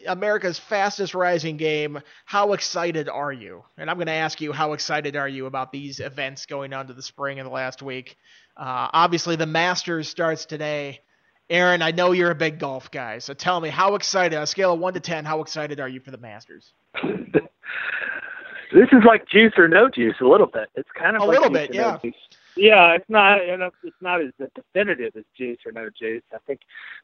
America's 0.07 0.59
fastest 0.59 1.13
rising 1.13 1.57
game. 1.57 1.99
How 2.25 2.53
excited 2.53 3.09
are 3.09 3.31
you? 3.31 3.63
And 3.77 3.89
I'm 3.89 3.97
going 3.97 4.07
to 4.07 4.13
ask 4.13 4.41
you, 4.41 4.51
how 4.51 4.73
excited 4.73 5.15
are 5.15 5.27
you 5.27 5.45
about 5.45 5.71
these 5.71 5.99
events 5.99 6.45
going 6.45 6.73
on 6.73 6.87
to 6.87 6.93
the 6.93 7.01
spring 7.01 7.37
in 7.37 7.45
the 7.45 7.51
last 7.51 7.81
week? 7.81 8.17
Uh, 8.57 8.89
obviously, 8.93 9.35
the 9.35 9.45
Masters 9.45 10.09
starts 10.09 10.45
today. 10.45 11.01
Aaron, 11.49 11.81
I 11.81 11.91
know 11.91 12.13
you're 12.13 12.31
a 12.31 12.35
big 12.35 12.59
golf 12.59 12.89
guy, 12.91 13.19
so 13.19 13.33
tell 13.33 13.59
me, 13.59 13.69
how 13.69 13.95
excited, 13.95 14.37
on 14.37 14.43
a 14.43 14.47
scale 14.47 14.73
of 14.73 14.79
1 14.79 14.93
to 14.93 14.99
10, 15.01 15.25
how 15.25 15.41
excited 15.41 15.81
are 15.81 15.89
you 15.89 15.99
for 15.99 16.11
the 16.11 16.17
Masters? 16.17 16.71
this 17.03 18.87
is 18.91 19.03
like 19.05 19.27
juice 19.27 19.53
or 19.57 19.67
no 19.67 19.89
juice 19.89 20.15
a 20.21 20.25
little 20.25 20.47
bit. 20.47 20.69
It's 20.75 20.89
kind 20.97 21.15
of 21.15 21.23
a 21.23 21.25
like 21.25 21.39
little 21.39 21.51
bit, 21.51 21.73
yeah. 21.73 21.99
No 22.01 22.11
yeah, 22.57 22.95
it's 22.95 23.09
not 23.09 23.45
you 23.45 23.57
know, 23.57 23.69
it's 23.83 23.95
not 24.01 24.21
as 24.21 24.31
definitive 24.55 25.15
as 25.15 25.23
juice 25.37 25.59
or 25.65 25.71
no 25.71 25.89
juice, 25.89 26.23
I 26.33 26.37
think. 26.47 26.61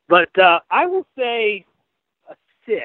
But 0.07 0.37
uh 0.37 0.59
I 0.69 0.85
will 0.85 1.05
say 1.17 1.65
6 2.67 2.79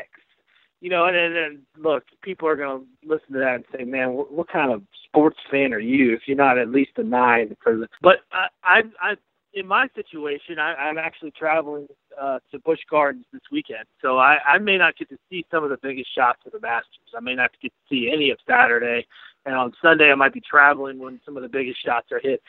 you 0.83 0.90
know, 0.90 1.07
and, 1.07 1.16
and 1.16 1.59
look, 1.79 2.03
people 2.23 2.49
are 2.49 2.57
going 2.57 2.81
to 2.81 3.09
listen 3.09 3.35
to 3.35 3.38
that 3.38 3.55
and 3.55 3.64
say, 3.75 3.85
"Man, 3.85 4.14
what, 4.14 4.33
what 4.33 4.49
kind 4.49 4.73
of 4.73 4.83
sports 5.07 5.38
fan 5.49 5.73
are 5.73 5.79
you 5.79 6.12
if 6.12 6.23
you're 6.27 6.37
not 6.37 6.59
at 6.59 6.71
least 6.71 6.90
a 6.97 7.05
nine 7.05 7.57
for 7.62 7.77
the?" 7.77 7.87
But 8.03 8.16
I, 8.33 8.49
I, 8.64 8.83
I 9.01 9.14
in 9.55 9.66
my 9.66 9.87
situation, 9.95 10.59
I, 10.59 10.75
I'm 10.75 10.99
actually 10.99 11.31
traveling 11.31 11.87
uh, 12.21 12.40
to 12.51 12.59
Busch 12.59 12.81
Gardens 12.90 13.27
this 13.33 13.42
weekend, 13.53 13.85
so 14.03 14.18
I, 14.18 14.38
I 14.45 14.59
may 14.59 14.77
not 14.77 14.97
get 14.97 15.09
to 15.11 15.18
see 15.31 15.47
some 15.53 15.62
of 15.62 15.71
the 15.71 15.79
biggest 15.81 16.12
shots 16.12 16.40
of 16.47 16.53
the 16.53 16.61
Masters. 16.61 17.14
I 17.16 17.21
may 17.21 17.37
not 17.37 17.53
get 17.62 17.68
to 17.68 17.88
see 17.88 18.11
any 18.12 18.31
of 18.31 18.38
Saturday, 18.49 19.07
and 19.47 19.55
on 19.55 19.73
Sunday 19.81 20.11
I 20.11 20.16
might 20.16 20.35
be 20.35 20.40
traveling 20.40 20.99
when 20.99 21.21
some 21.25 21.37
of 21.37 21.45
the 21.45 21.49
biggest 21.49 21.85
shots 21.85 22.11
are 22.11 22.21
hit. 22.21 22.42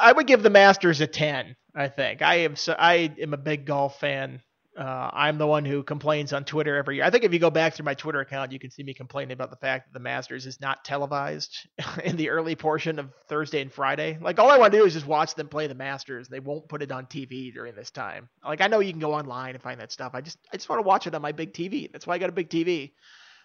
I 0.00 0.12
would 0.12 0.26
give 0.26 0.42
the 0.42 0.50
Masters 0.50 1.02
a 1.02 1.06
ten. 1.06 1.56
I 1.74 1.88
think 1.88 2.22
I 2.22 2.36
am. 2.36 2.56
So 2.56 2.74
I 2.78 3.12
am 3.20 3.34
a 3.34 3.38
big 3.38 3.66
golf 3.66 4.00
fan. 4.00 4.40
Uh, 4.76 5.08
I'm 5.12 5.38
the 5.38 5.46
one 5.46 5.64
who 5.64 5.84
complains 5.84 6.32
on 6.32 6.44
Twitter 6.44 6.76
every 6.76 6.96
year. 6.96 7.04
I 7.04 7.10
think 7.10 7.22
if 7.22 7.32
you 7.32 7.38
go 7.38 7.50
back 7.50 7.74
through 7.74 7.84
my 7.84 7.94
Twitter 7.94 8.20
account, 8.20 8.50
you 8.50 8.58
can 8.58 8.70
see 8.72 8.82
me 8.82 8.92
complaining 8.92 9.32
about 9.32 9.50
the 9.50 9.56
fact 9.56 9.86
that 9.86 9.96
the 9.96 10.02
Masters 10.02 10.46
is 10.46 10.60
not 10.60 10.84
televised 10.84 11.68
in 12.04 12.16
the 12.16 12.30
early 12.30 12.56
portion 12.56 12.98
of 12.98 13.12
Thursday 13.28 13.60
and 13.60 13.72
Friday. 13.72 14.18
Like 14.20 14.40
all 14.40 14.50
I 14.50 14.58
want 14.58 14.72
to 14.72 14.78
do 14.78 14.84
is 14.84 14.94
just 14.94 15.06
watch 15.06 15.36
them 15.36 15.48
play 15.48 15.68
the 15.68 15.76
Masters. 15.76 16.28
They 16.28 16.40
won't 16.40 16.68
put 16.68 16.82
it 16.82 16.90
on 16.90 17.06
TV 17.06 17.54
during 17.54 17.76
this 17.76 17.92
time. 17.92 18.28
Like 18.44 18.60
I 18.60 18.66
know 18.66 18.80
you 18.80 18.90
can 18.90 19.00
go 19.00 19.14
online 19.14 19.54
and 19.54 19.62
find 19.62 19.80
that 19.80 19.92
stuff. 19.92 20.12
I 20.14 20.20
just 20.20 20.38
I 20.52 20.56
just 20.56 20.68
want 20.68 20.80
to 20.80 20.86
watch 20.86 21.06
it 21.06 21.14
on 21.14 21.22
my 21.22 21.32
big 21.32 21.52
TV. 21.52 21.90
That's 21.92 22.06
why 22.06 22.14
I 22.14 22.18
got 22.18 22.30
a 22.30 22.32
big 22.32 22.50
TV, 22.50 22.92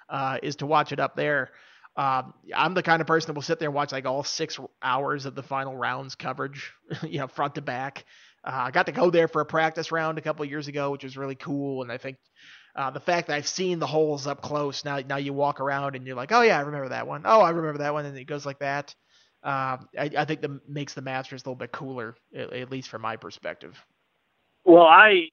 uh, 0.09 0.39
is 0.41 0.55
to 0.57 0.65
watch 0.65 0.91
it 0.91 0.99
up 0.99 1.15
there. 1.15 1.51
Um, 1.95 2.33
I'm 2.55 2.73
the 2.73 2.83
kind 2.83 3.01
of 3.01 3.07
person 3.07 3.27
that 3.27 3.33
will 3.33 3.41
sit 3.41 3.59
there 3.59 3.67
and 3.67 3.75
watch 3.75 3.91
like 3.91 4.05
all 4.05 4.23
six 4.23 4.57
hours 4.81 5.25
of 5.25 5.35
the 5.35 5.43
final 5.43 5.75
rounds 5.75 6.15
coverage, 6.15 6.71
you 7.03 7.19
know, 7.19 7.27
front 7.27 7.55
to 7.55 7.61
back. 7.61 8.05
Uh, 8.43 8.51
I 8.67 8.71
got 8.71 8.85
to 8.85 8.91
go 8.91 9.09
there 9.09 9.27
for 9.27 9.41
a 9.41 9.45
practice 9.45 9.91
round 9.91 10.17
a 10.17 10.21
couple 10.21 10.45
years 10.45 10.67
ago, 10.67 10.91
which 10.91 11.03
was 11.03 11.17
really 11.17 11.35
cool. 11.35 11.81
And 11.81 11.91
I 11.91 11.97
think 11.97 12.17
uh, 12.75 12.89
the 12.91 12.99
fact 12.99 13.27
that 13.27 13.35
I've 13.35 13.47
seen 13.47 13.79
the 13.79 13.87
holes 13.87 14.27
up 14.27 14.41
close 14.41 14.85
now, 14.85 14.99
now 14.99 15.17
you 15.17 15.33
walk 15.33 15.59
around 15.59 15.95
and 15.95 16.05
you're 16.05 16.15
like, 16.15 16.31
oh 16.31 16.41
yeah, 16.41 16.57
I 16.57 16.61
remember 16.61 16.89
that 16.89 17.07
one. 17.07 17.23
Oh, 17.25 17.41
I 17.41 17.49
remember 17.49 17.79
that 17.79 17.93
one, 17.93 18.05
and 18.05 18.17
it 18.17 18.25
goes 18.25 18.45
like 18.45 18.59
that. 18.59 18.95
Uh, 19.43 19.77
I, 19.97 20.09
I, 20.17 20.25
think 20.25 20.41
that 20.41 20.67
makes 20.67 20.93
the 20.93 21.01
Masters 21.01 21.43
a 21.43 21.45
little 21.45 21.55
bit 21.55 21.71
cooler, 21.71 22.15
at, 22.35 22.51
at, 22.51 22.69
least 22.69 22.89
from 22.89 23.01
my 23.01 23.15
perspective. 23.15 23.81
Well, 24.65 24.83
I 24.83 25.29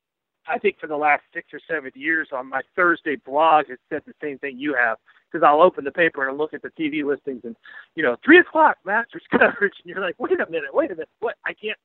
I 0.48 0.58
think 0.58 0.78
for 0.78 0.86
the 0.86 0.96
last 0.96 1.24
six 1.34 1.48
or 1.52 1.58
seven 1.68 1.90
years 1.96 2.28
on 2.32 2.48
my 2.48 2.62
Thursday 2.76 3.16
blog, 3.16 3.64
it 3.68 3.80
said 3.88 4.02
the 4.06 4.12
same 4.22 4.38
thing 4.38 4.58
you 4.58 4.74
have 4.74 4.98
because 5.30 5.44
I'll 5.44 5.60
open 5.60 5.82
the 5.82 5.90
paper 5.90 6.28
and 6.28 6.38
look 6.38 6.54
at 6.54 6.62
the 6.62 6.70
TV 6.78 7.04
listings 7.04 7.40
and 7.42 7.56
you 7.96 8.04
know 8.04 8.14
three 8.24 8.38
o'clock 8.38 8.76
Masters 8.84 9.24
coverage, 9.30 9.74
and 9.82 9.86
you're 9.92 10.00
like, 10.00 10.14
wait 10.18 10.40
a 10.40 10.50
minute, 10.50 10.72
wait 10.72 10.92
a 10.92 10.94
minute, 10.94 11.08
what? 11.18 11.34
I 11.44 11.52
can't 11.52 11.78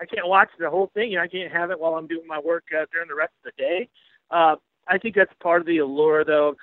I 0.00 0.06
can't 0.06 0.28
watch 0.28 0.48
the 0.58 0.70
whole 0.70 0.90
thing. 0.94 1.10
You 1.10 1.18
know, 1.18 1.24
I 1.24 1.28
can't 1.28 1.52
have 1.52 1.70
it 1.70 1.78
while 1.78 1.94
I'm 1.94 2.06
doing 2.06 2.26
my 2.26 2.38
work 2.38 2.64
uh, 2.72 2.86
during 2.92 3.08
the 3.08 3.14
rest 3.14 3.32
of 3.44 3.52
the 3.52 3.62
day. 3.62 3.88
Uh, 4.30 4.56
I 4.86 4.98
think 4.98 5.14
that's 5.14 5.32
part 5.42 5.60
of 5.60 5.66
the 5.66 5.78
allure, 5.78 6.24
though. 6.24 6.54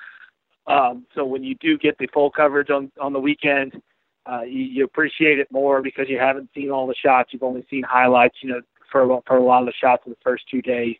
Um, 0.67 1.05
so 1.13 1.25
when 1.25 1.43
you 1.43 1.55
do 1.55 1.77
get 1.77 1.97
the 1.97 2.07
full 2.13 2.31
coverage 2.31 2.69
on 2.69 2.91
on 2.99 3.13
the 3.13 3.19
weekend, 3.19 3.73
uh, 4.25 4.41
you, 4.41 4.63
you 4.63 4.83
appreciate 4.83 5.37
it 5.39 5.51
more 5.51 5.81
because 5.81 6.07
you 6.09 6.17
haven't 6.17 6.49
seen 6.55 6.71
all 6.71 6.87
the 6.87 6.95
shots. 6.95 7.31
You've 7.33 7.43
only 7.43 7.65
seen 7.69 7.83
highlights, 7.83 8.37
you 8.41 8.49
know, 8.49 8.61
for 8.91 9.21
for 9.27 9.37
a 9.37 9.43
lot 9.43 9.61
of 9.61 9.67
the 9.67 9.73
shots 9.79 10.03
in 10.05 10.11
the 10.11 10.17
first 10.23 10.45
two 10.49 10.61
days. 10.61 10.95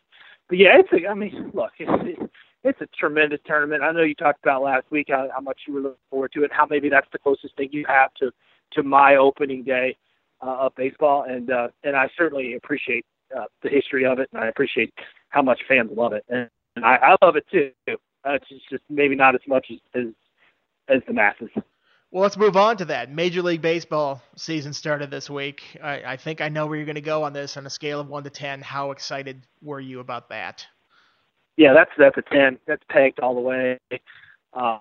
But 0.48 0.60
yeah, 0.60 0.78
it's 0.80 0.90
a, 0.94 1.08
I 1.08 1.16
mean, 1.16 1.52
look, 1.54 1.72
it's, 1.80 2.32
it's 2.64 2.82
a 2.82 2.88
tremendous 2.98 3.40
tournament. 3.46 3.82
I 3.82 3.92
know 3.92 4.04
you 4.04 4.14
talked 4.14 4.44
about 4.44 4.62
last 4.62 4.86
week 4.92 5.08
how, 5.10 5.30
how 5.34 5.42
much 5.42 5.62
you 5.68 5.74
were 5.74 5.82
looking 5.82 5.98
forward 6.12 6.32
to 6.34 6.44
it, 6.44 6.52
how 6.54 6.68
maybe 6.70 6.90
that's 6.90 7.08
the 7.12 7.20
closest 7.20 7.56
thing 7.58 7.70
you 7.72 7.86
have 7.88 8.14
to 8.16 8.32
to 8.74 8.84
my 8.84 9.16
opening 9.16 9.64
day 9.64 9.98
uh, 10.42 10.66
of 10.66 10.76
baseball, 10.76 11.26
and 11.28 11.52
uh, 11.52 11.68
and 11.84 11.96
I 11.96 12.10
certainly 12.18 12.56
appreciate 12.56 13.06
uh, 13.36 13.46
the 13.64 13.70
history 13.70 14.06
of 14.06 14.20
it, 14.20 14.30
and 14.34 14.44
I 14.44 14.48
appreciate 14.48 14.94
how 15.30 15.42
much 15.42 15.62
fans 15.68 15.92
love 15.96 16.14
it, 16.14 16.24
and, 16.30 16.50
I, 16.84 16.98
I 16.98 17.26
love 17.26 17.38
it 17.38 17.46
too. 17.52 17.72
Uh, 17.88 18.34
it's 18.34 18.46
just 18.70 18.84
maybe 18.90 19.16
not 19.16 19.34
as 19.34 19.42
much 19.48 19.68
as, 19.72 19.80
as 19.94 20.08
as 20.90 21.02
the 21.08 21.14
masses. 21.14 21.50
Well, 22.12 22.24
let's 22.24 22.38
move 22.38 22.56
on 22.56 22.78
to 22.78 22.86
that. 22.86 23.12
Major 23.12 23.42
League 23.42 23.62
Baseball 23.62 24.22
season 24.36 24.74
started 24.74 25.12
this 25.12 25.30
week. 25.30 25.78
I, 25.84 26.14
I 26.14 26.18
think 26.18 26.40
I 26.40 26.50
know 26.50 26.66
where 26.66 26.78
you're 26.78 26.86
going 26.86 26.96
to 26.96 27.02
go 27.02 27.24
on 27.24 27.34
this 27.34 27.58
on 27.58 27.66
a 27.66 27.70
scale 27.70 28.00
of 28.00 28.08
one 28.08 28.24
to 28.24 28.30
ten. 28.30 28.62
How 28.62 28.92
excited 28.92 29.46
were 29.62 29.80
you 29.80 30.00
about 30.00 30.30
that? 30.30 30.66
Yeah, 31.58 31.74
that's 31.74 31.92
that's 31.98 32.18
a 32.18 32.22
ten. 32.34 32.58
That's 32.68 32.84
pegged 32.90 33.20
all 33.20 33.36
the 33.36 33.42
way. 33.42 33.80
Uh, 34.54 34.80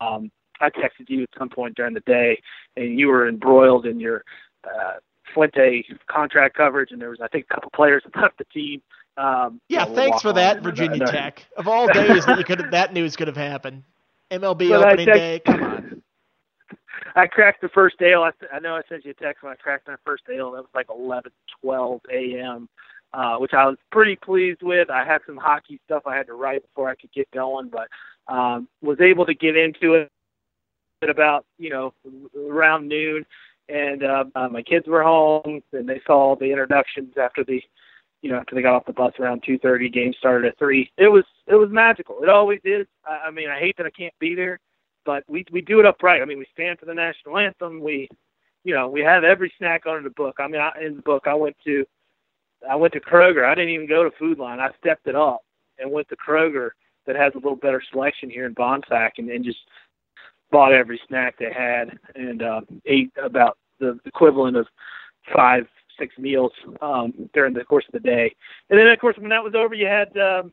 um, 0.00 0.30
I 0.60 0.70
texted 0.70 1.08
you 1.08 1.22
at 1.22 1.30
some 1.38 1.48
point 1.48 1.74
during 1.76 1.94
the 1.94 2.00
day, 2.00 2.40
and 2.76 2.98
you 2.98 3.08
were 3.08 3.28
embroiled 3.28 3.86
in 3.86 3.98
your 3.98 4.24
uh, 4.64 4.94
Fuente 5.32 5.84
contract 6.08 6.56
coverage, 6.56 6.90
and 6.92 7.00
there 7.00 7.10
was 7.10 7.20
I 7.22 7.28
think 7.28 7.46
a 7.50 7.54
couple 7.54 7.70
players 7.74 8.02
left 8.20 8.38
the 8.38 8.44
team. 8.44 8.82
Um, 9.16 9.60
yeah, 9.68 9.84
thanks 9.84 10.22
for 10.22 10.32
that, 10.32 10.62
Virginia 10.62 11.06
Tech. 11.06 11.44
Of 11.56 11.68
all 11.68 11.86
days 11.92 12.24
that 12.26 12.38
you 12.38 12.44
could 12.44 12.70
that 12.70 12.92
news 12.92 13.16
could 13.16 13.28
have 13.28 13.36
happened. 13.36 13.82
MLB 14.30 14.68
but 14.68 14.86
opening 14.86 15.06
day. 15.06 15.40
Come 15.44 15.62
on. 15.62 16.02
I 17.16 17.26
cracked 17.26 17.60
the 17.60 17.68
first 17.68 17.96
ale. 18.00 18.22
I, 18.22 18.30
I 18.54 18.60
know 18.60 18.76
I 18.76 18.82
sent 18.88 19.04
you 19.04 19.10
a 19.10 19.14
text 19.14 19.42
when 19.42 19.52
I 19.52 19.56
cracked 19.56 19.88
my 19.88 19.96
first 20.04 20.22
ale. 20.32 20.52
That 20.52 20.62
was 20.62 20.70
like 20.74 20.86
11, 20.88 21.32
12 21.60 22.00
a.m., 22.12 22.68
uh, 23.12 23.36
which 23.38 23.52
I 23.52 23.66
was 23.66 23.78
pretty 23.90 24.14
pleased 24.14 24.62
with. 24.62 24.90
I 24.90 25.04
had 25.04 25.20
some 25.26 25.36
hockey 25.36 25.80
stuff 25.84 26.04
I 26.06 26.16
had 26.16 26.28
to 26.28 26.34
write 26.34 26.62
before 26.62 26.88
I 26.88 26.94
could 26.94 27.10
get 27.12 27.28
going, 27.32 27.68
but 27.68 27.88
um, 28.32 28.68
was 28.80 29.00
able 29.00 29.26
to 29.26 29.34
get 29.34 29.56
into 29.56 29.94
it 29.94 30.12
at 31.02 31.10
about 31.10 31.46
you 31.58 31.70
know 31.70 31.94
around 32.48 32.88
noon, 32.88 33.24
and 33.68 34.02
uh, 34.02 34.24
my 34.50 34.62
kids 34.62 34.86
were 34.86 35.02
home, 35.02 35.62
and 35.72 35.88
they 35.88 36.00
saw 36.06 36.36
the 36.36 36.46
introductions 36.46 37.14
after 37.16 37.44
the 37.44 37.62
you 38.22 38.30
know, 38.30 38.36
after 38.36 38.54
they 38.54 38.62
got 38.62 38.74
off 38.74 38.84
the 38.84 38.92
bus 38.92 39.14
around 39.18 39.42
2:30, 39.42 39.92
game 39.92 40.12
started 40.18 40.48
at 40.48 40.58
three. 40.58 40.90
It 40.98 41.08
was 41.08 41.24
it 41.46 41.54
was 41.54 41.70
magical. 41.70 42.22
It 42.22 42.28
always 42.28 42.60
is. 42.64 42.86
I, 43.04 43.28
I 43.28 43.30
mean, 43.30 43.48
I 43.48 43.58
hate 43.58 43.76
that 43.78 43.86
I 43.86 43.90
can't 43.90 44.18
be 44.18 44.34
there, 44.34 44.60
but 45.04 45.24
we 45.28 45.44
we 45.50 45.60
do 45.62 45.80
it 45.80 45.86
upright. 45.86 46.22
I 46.22 46.26
mean, 46.26 46.38
we 46.38 46.46
stand 46.52 46.78
for 46.78 46.86
the 46.86 46.94
national 46.94 47.38
anthem. 47.38 47.80
We, 47.80 48.08
you 48.64 48.74
know, 48.74 48.88
we 48.88 49.00
have 49.00 49.24
every 49.24 49.52
snack 49.56 49.86
under 49.86 50.02
the 50.02 50.14
book. 50.14 50.36
I 50.38 50.48
mean, 50.48 50.60
I, 50.60 50.72
in 50.84 50.96
the 50.96 51.02
book, 51.02 51.24
I 51.26 51.34
went 51.34 51.56
to 51.64 51.86
I 52.68 52.76
went 52.76 52.92
to 52.92 53.00
Kroger. 53.00 53.46
I 53.46 53.54
didn't 53.54 53.70
even 53.70 53.88
go 53.88 54.04
to 54.04 54.16
Food 54.18 54.38
Lion. 54.38 54.60
I 54.60 54.68
stepped 54.78 55.06
it 55.06 55.16
up 55.16 55.40
and 55.78 55.90
went 55.90 56.08
to 56.10 56.16
Kroger 56.16 56.70
that 57.06 57.16
has 57.16 57.32
a 57.34 57.38
little 57.38 57.56
better 57.56 57.82
selection 57.90 58.28
here 58.28 58.44
in 58.44 58.54
Bonsack 58.54 59.12
and, 59.16 59.30
and 59.30 59.42
just 59.42 59.60
bought 60.50 60.72
every 60.72 61.00
snack 61.08 61.36
they 61.38 61.52
had 61.52 61.98
and 62.14 62.42
uh, 62.42 62.60
ate 62.86 63.12
about 63.22 63.56
the 63.78 63.98
equivalent 64.04 64.56
of 64.56 64.66
five 65.34 65.66
six 65.98 66.16
meals 66.18 66.52
um, 66.80 67.12
during 67.34 67.54
the 67.54 67.64
course 67.64 67.84
of 67.86 67.92
the 67.92 68.00
day. 68.00 68.34
And 68.70 68.78
then, 68.78 68.88
of 68.88 68.98
course, 68.98 69.16
when 69.18 69.30
that 69.30 69.44
was 69.44 69.54
over, 69.54 69.74
you 69.74 69.86
had 69.86 70.08
um, 70.16 70.52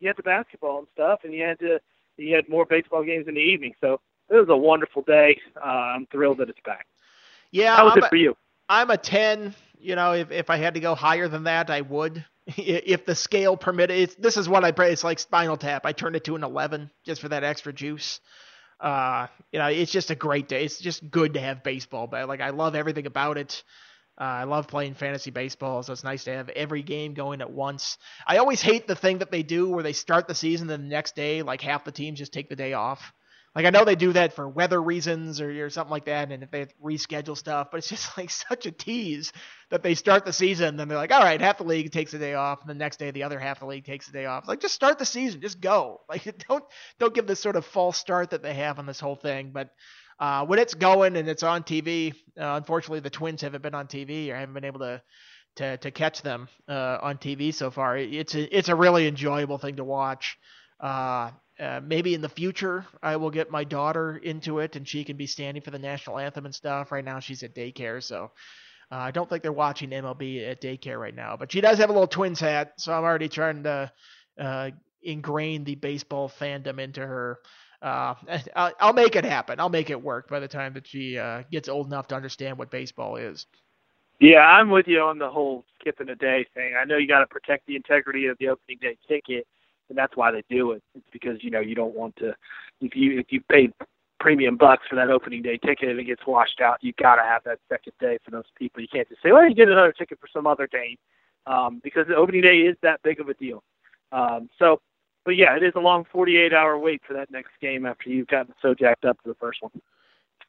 you 0.00 0.08
had 0.08 0.16
the 0.16 0.22
basketball 0.22 0.78
and 0.78 0.88
stuff, 0.94 1.20
and 1.24 1.32
you 1.32 1.44
had 1.44 1.58
to 1.60 1.78
you 2.16 2.34
had 2.34 2.48
more 2.48 2.66
baseball 2.66 3.04
games 3.04 3.28
in 3.28 3.34
the 3.34 3.40
evening. 3.40 3.74
So 3.80 4.00
it 4.28 4.36
was 4.36 4.48
a 4.48 4.56
wonderful 4.56 5.02
day. 5.02 5.38
Uh, 5.56 5.68
I'm 5.68 6.06
thrilled 6.06 6.38
that 6.38 6.48
it's 6.48 6.58
back. 6.64 6.86
Yeah, 7.50 7.76
how 7.76 7.84
was 7.84 7.94
I'm 7.96 8.04
it 8.04 8.08
for 8.08 8.16
you? 8.16 8.32
A, 8.32 8.34
I'm 8.68 8.90
a 8.90 8.96
ten. 8.96 9.54
You 9.78 9.96
know, 9.96 10.12
if 10.12 10.30
if 10.30 10.50
I 10.50 10.56
had 10.56 10.74
to 10.74 10.80
go 10.80 10.94
higher 10.94 11.28
than 11.28 11.44
that, 11.44 11.70
I 11.70 11.82
would. 11.82 12.24
If 12.56 13.06
the 13.06 13.14
scale 13.14 13.56
permitted, 13.56 13.96
it's, 13.96 14.16
this 14.16 14.36
is 14.36 14.48
what 14.48 14.64
I 14.64 14.72
pray. 14.72 14.92
It's 14.92 15.04
like 15.04 15.20
Spinal 15.20 15.56
Tap. 15.56 15.86
I 15.86 15.92
turned 15.92 16.16
it 16.16 16.24
to 16.24 16.34
an 16.34 16.42
11 16.42 16.90
just 17.04 17.20
for 17.20 17.28
that 17.28 17.44
extra 17.44 17.72
juice. 17.72 18.18
Uh, 18.82 19.28
you 19.52 19.60
know, 19.60 19.68
it's 19.68 19.92
just 19.92 20.10
a 20.10 20.16
great 20.16 20.48
day. 20.48 20.64
It's 20.64 20.78
just 20.80 21.08
good 21.10 21.34
to 21.34 21.40
have 21.40 21.62
baseball, 21.62 22.08
but 22.08 22.28
like 22.28 22.40
I 22.40 22.50
love 22.50 22.74
everything 22.74 23.06
about 23.06 23.38
it. 23.38 23.62
Uh, 24.20 24.24
I 24.24 24.44
love 24.44 24.68
playing 24.68 24.94
fantasy 24.94 25.30
baseball, 25.30 25.82
so 25.82 25.92
it's 25.92 26.04
nice 26.04 26.24
to 26.24 26.32
have 26.32 26.48
every 26.50 26.82
game 26.82 27.14
going 27.14 27.40
at 27.40 27.50
once. 27.50 27.96
I 28.26 28.38
always 28.38 28.60
hate 28.60 28.86
the 28.86 28.96
thing 28.96 29.18
that 29.18 29.30
they 29.30 29.42
do 29.42 29.70
where 29.70 29.82
they 29.82 29.94
start 29.94 30.28
the 30.28 30.34
season 30.34 30.68
and 30.68 30.84
the 30.84 30.88
next 30.88 31.16
day, 31.16 31.42
like 31.42 31.62
half 31.62 31.84
the 31.84 31.92
teams 31.92 32.18
just 32.18 32.32
take 32.32 32.48
the 32.50 32.56
day 32.56 32.74
off. 32.74 33.12
Like 33.54 33.66
I 33.66 33.70
know 33.70 33.84
they 33.84 33.96
do 33.96 34.12
that 34.14 34.32
for 34.32 34.48
weather 34.48 34.80
reasons 34.82 35.40
or, 35.40 35.64
or 35.64 35.68
something 35.68 35.90
like 35.90 36.06
that, 36.06 36.32
and 36.32 36.42
if 36.42 36.50
they 36.50 36.66
reschedule 36.82 37.36
stuff, 37.36 37.68
but 37.70 37.78
it's 37.78 37.88
just 37.88 38.16
like 38.18 38.30
such 38.30 38.66
a 38.66 38.70
tease 38.70 39.32
that 39.70 39.82
they 39.82 39.94
start 39.94 40.24
the 40.24 40.32
season, 40.32 40.76
then 40.76 40.88
they're 40.88 40.96
like, 40.96 41.12
all 41.12 41.22
right, 41.22 41.40
half 41.40 41.58
the 41.58 41.64
league 41.64 41.90
takes 41.92 42.14
a 42.14 42.18
day 42.18 42.34
off, 42.34 42.60
and 42.62 42.70
the 42.70 42.74
next 42.74 42.98
day 42.98 43.10
the 43.10 43.24
other 43.24 43.38
half 43.38 43.58
of 43.58 43.60
the 43.60 43.66
league 43.66 43.84
takes 43.84 44.08
a 44.08 44.12
day 44.12 44.24
off. 44.24 44.48
Like 44.48 44.60
just 44.60 44.74
start 44.74 44.98
the 44.98 45.06
season, 45.06 45.40
just 45.40 45.60
go. 45.60 46.00
Like 46.08 46.24
don't 46.46 46.64
don't 46.98 47.14
give 47.14 47.26
this 47.26 47.40
sort 47.40 47.56
of 47.56 47.64
false 47.64 47.96
start 47.96 48.30
that 48.30 48.42
they 48.42 48.52
have 48.54 48.78
on 48.78 48.84
this 48.86 49.00
whole 49.00 49.16
thing. 49.16 49.50
But 49.52 49.70
uh, 50.18 50.44
when 50.44 50.58
it's 50.58 50.74
going 50.74 51.16
and 51.16 51.26
it's 51.26 51.42
on 51.42 51.62
TV, 51.62 52.12
uh, 52.38 52.54
unfortunately 52.56 53.00
the 53.00 53.10
Twins 53.10 53.40
haven't 53.40 53.62
been 53.62 53.74
on 53.74 53.86
TV 53.86 54.30
or 54.30 54.36
haven't 54.36 54.54
been 54.54 54.64
able 54.64 54.80
to 54.80 55.02
to, 55.56 55.76
to 55.78 55.90
catch 55.90 56.22
them 56.22 56.48
uh, 56.68 56.98
on 57.02 57.18
TV 57.18 57.52
so 57.52 57.70
far. 57.70 57.96
It's 57.96 58.34
a, 58.34 58.56
it's 58.56 58.68
a 58.68 58.74
really 58.74 59.06
enjoyable 59.06 59.58
thing 59.58 59.76
to 59.76 59.84
watch. 59.84 60.38
Uh, 60.80 61.30
uh, 61.60 61.80
maybe 61.84 62.14
in 62.14 62.20
the 62.20 62.28
future 62.28 62.86
I 63.02 63.16
will 63.16 63.30
get 63.30 63.50
my 63.50 63.64
daughter 63.64 64.16
into 64.16 64.58
it 64.58 64.76
and 64.76 64.86
she 64.86 65.04
can 65.04 65.16
be 65.16 65.26
standing 65.26 65.62
for 65.62 65.70
the 65.70 65.78
national 65.78 66.18
anthem 66.18 66.46
and 66.46 66.54
stuff. 66.54 66.92
Right 66.92 67.04
now 67.04 67.20
she's 67.20 67.42
at 67.42 67.54
daycare, 67.54 68.02
so 68.02 68.30
uh, 68.90 68.96
I 68.96 69.10
don't 69.10 69.28
think 69.28 69.42
they're 69.42 69.52
watching 69.52 69.90
MLB 69.90 70.50
at 70.50 70.60
daycare 70.60 70.98
right 70.98 71.14
now. 71.14 71.36
But 71.36 71.52
she 71.52 71.60
does 71.60 71.78
have 71.78 71.90
a 71.90 71.92
little 71.92 72.06
Twins 72.06 72.40
hat, 72.40 72.74
so 72.76 72.92
I'm 72.92 73.04
already 73.04 73.28
trying 73.28 73.62
to 73.64 73.92
uh, 74.38 74.70
ingrain 75.02 75.64
the 75.64 75.74
baseball 75.74 76.28
fandom 76.28 76.78
into 76.78 77.00
her. 77.00 77.38
Uh, 77.80 78.14
I'll, 78.56 78.72
I'll, 78.80 78.92
make 78.92 79.16
it 79.16 79.24
happen. 79.24 79.60
I'll 79.60 79.68
make 79.68 79.90
it 79.90 80.00
work 80.00 80.28
by 80.28 80.40
the 80.40 80.48
time 80.48 80.74
that 80.74 80.86
she 80.86 81.18
uh, 81.18 81.42
gets 81.50 81.68
old 81.68 81.86
enough 81.86 82.08
to 82.08 82.14
understand 82.14 82.58
what 82.58 82.70
baseball 82.70 83.16
is. 83.16 83.46
Yeah, 84.20 84.40
I'm 84.40 84.70
with 84.70 84.86
you 84.86 85.00
on 85.00 85.18
the 85.18 85.28
whole 85.28 85.64
skipping 85.80 86.08
a 86.08 86.14
day 86.14 86.46
thing. 86.54 86.74
I 86.80 86.84
know 86.84 86.96
you 86.96 87.08
got 87.08 87.20
to 87.20 87.26
protect 87.26 87.66
the 87.66 87.76
integrity 87.76 88.26
of 88.26 88.38
the 88.38 88.48
opening 88.48 88.78
day 88.80 88.96
ticket 89.08 89.46
and 89.92 89.98
that's 89.98 90.16
why 90.16 90.30
they 90.30 90.42
do 90.48 90.72
it. 90.72 90.82
It's 90.94 91.06
because 91.12 91.44
you 91.44 91.50
know 91.50 91.60
you 91.60 91.74
don't 91.74 91.94
want 91.94 92.16
to 92.16 92.34
if 92.80 92.96
you 92.96 93.20
if 93.20 93.26
you 93.28 93.42
paid 93.50 93.72
premium 94.18 94.56
bucks 94.56 94.84
for 94.88 94.96
that 94.96 95.10
opening 95.10 95.42
day 95.42 95.58
ticket 95.58 95.90
and 95.90 96.00
it 96.00 96.04
gets 96.04 96.26
washed 96.26 96.60
out, 96.62 96.78
you 96.80 96.94
got 96.98 97.16
to 97.16 97.22
have 97.22 97.42
that 97.44 97.58
second 97.68 97.92
day 98.00 98.18
for 98.24 98.30
those 98.30 98.44
people. 98.56 98.80
You 98.80 98.88
can't 98.90 99.06
just 99.08 99.20
say, 99.22 99.32
well, 99.32 99.46
you 99.46 99.54
get 99.54 99.68
another 99.68 99.92
ticket 99.92 100.18
for 100.18 100.28
some 100.32 100.46
other 100.46 100.66
game, 100.66 100.96
um, 101.46 101.80
because 101.84 102.06
the 102.06 102.14
opening 102.14 102.40
day 102.40 102.58
is 102.60 102.76
that 102.82 103.02
big 103.02 103.20
of 103.20 103.28
a 103.28 103.34
deal. 103.34 103.62
Um, 104.12 104.48
so, 104.58 104.80
but 105.26 105.32
yeah, 105.32 105.56
it 105.56 105.62
is 105.62 105.72
a 105.76 105.80
long 105.80 106.06
48 106.10 106.54
hour 106.54 106.78
wait 106.78 107.02
for 107.06 107.12
that 107.14 107.30
next 107.30 107.50
game 107.60 107.84
after 107.84 108.08
you've 108.08 108.28
gotten 108.28 108.54
so 108.62 108.74
jacked 108.74 109.04
up 109.04 109.18
for 109.22 109.28
the 109.28 109.34
first 109.34 109.60
one. 109.60 109.72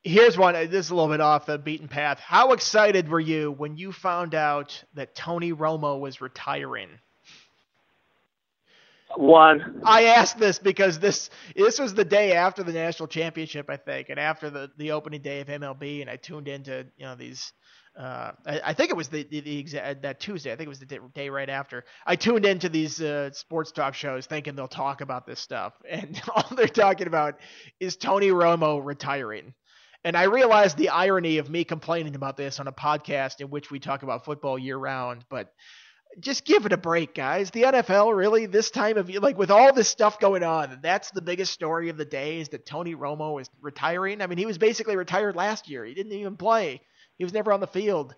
Here's 0.04 0.38
one. 0.38 0.54
This 0.54 0.86
is 0.86 0.90
a 0.92 0.96
little 0.96 1.10
bit 1.10 1.22
off 1.22 1.46
the 1.46 1.58
beaten 1.58 1.88
path. 1.88 2.20
How 2.20 2.52
excited 2.52 3.10
were 3.10 3.20
you 3.20 3.52
when 3.52 3.76
you 3.76 3.92
found 3.92 4.36
out 4.36 4.84
that 4.94 5.16
Tony 5.16 5.52
Romo 5.52 6.00
was 6.00 6.22
retiring? 6.22 6.90
One. 9.16 9.82
I 9.86 10.06
asked 10.06 10.40
this 10.40 10.60
because 10.60 11.00
this 11.00 11.30
this 11.56 11.80
was 11.80 11.94
the 11.94 12.06
day 12.06 12.34
after 12.34 12.64
the 12.64 12.74
national 12.74 13.08
championship, 13.08 13.70
I 13.70 13.78
think, 13.78 14.10
and 14.10 14.20
after 14.20 14.50
the, 14.50 14.72
the 14.78 14.92
opening 14.92 15.22
day 15.22 15.42
of 15.42 15.48
MLB, 15.48 16.02
and 16.02 16.10
I 16.10 16.16
tuned 16.16 16.48
into 16.48 16.86
you 16.98 17.06
know 17.06 17.16
these. 17.16 17.54
Uh, 17.98 18.32
I, 18.48 18.62
I 18.66 18.74
think 18.74 18.90
it 18.90 18.98
was 18.98 19.10
the 19.10 19.24
the, 19.24 19.42
the 19.42 19.58
exact 19.60 20.02
that 20.02 20.20
Tuesday. 20.20 20.52
I 20.52 20.56
think 20.56 20.66
it 20.66 20.70
was 20.70 20.80
the 20.80 21.00
day 21.14 21.30
right 21.30 21.50
after. 21.50 21.86
I 22.06 22.16
tuned 22.16 22.46
into 22.46 22.70
these 22.70 23.02
uh, 23.02 23.32
sports 23.34 23.72
talk 23.72 23.94
shows, 23.94 24.26
thinking 24.26 24.56
they'll 24.56 24.68
talk 24.68 25.02
about 25.02 25.28
this 25.28 25.40
stuff, 25.40 25.74
and 25.90 26.20
all 26.36 26.48
they're 26.56 26.68
talking 26.68 27.08
about 27.08 27.40
is 27.80 27.96
Tony 27.96 28.30
Romo 28.30 28.84
retiring. 28.84 29.54
And 30.06 30.18
I 30.18 30.24
realized 30.24 30.78
the 30.78 30.90
irony 30.90 31.38
of 31.38 31.50
me 31.50 31.64
complaining 31.64 32.16
about 32.16 32.36
this 32.36 32.60
on 32.60 32.68
a 32.68 32.74
podcast 32.74 33.40
in 33.40 33.50
which 33.50 33.72
we 33.72 33.80
talk 33.80 34.04
about 34.04 34.26
football 34.26 34.60
year 34.60 34.76
round, 34.76 35.24
but 35.30 35.54
just 36.20 36.46
give 36.46 36.66
it 36.66 36.74
a 36.74 36.78
break, 36.78 37.16
guys. 37.16 37.52
The 37.52 37.64
NFL 37.64 38.16
really 38.16 38.46
this 38.46 38.72
time 38.72 38.98
of 38.98 39.10
year, 39.10 39.20
like 39.20 39.38
with 39.38 39.52
all 39.52 39.74
this 39.74 39.90
stuff 39.90 40.20
going 40.20 40.44
on, 40.44 40.80
that's 40.82 41.12
the 41.12 41.22
biggest 41.22 41.52
story 41.54 41.90
of 41.90 41.98
the 41.98 42.06
day 42.06 42.40
is 42.40 42.50
that 42.50 42.66
Tony 42.66 42.96
Romo 42.96 43.40
is 43.42 43.50
retiring. 43.62 44.22
I 44.22 44.28
mean, 44.28 44.38
he 44.38 44.46
was 44.46 44.58
basically 44.58 44.96
retired 44.96 45.36
last 45.36 45.70
year. 45.70 45.86
He 45.86 45.94
didn't 45.94 46.14
even 46.14 46.38
play. 46.38 46.82
He 47.18 47.24
was 47.24 47.34
never 47.34 47.52
on 47.54 47.60
the 47.60 47.68
field. 47.68 48.16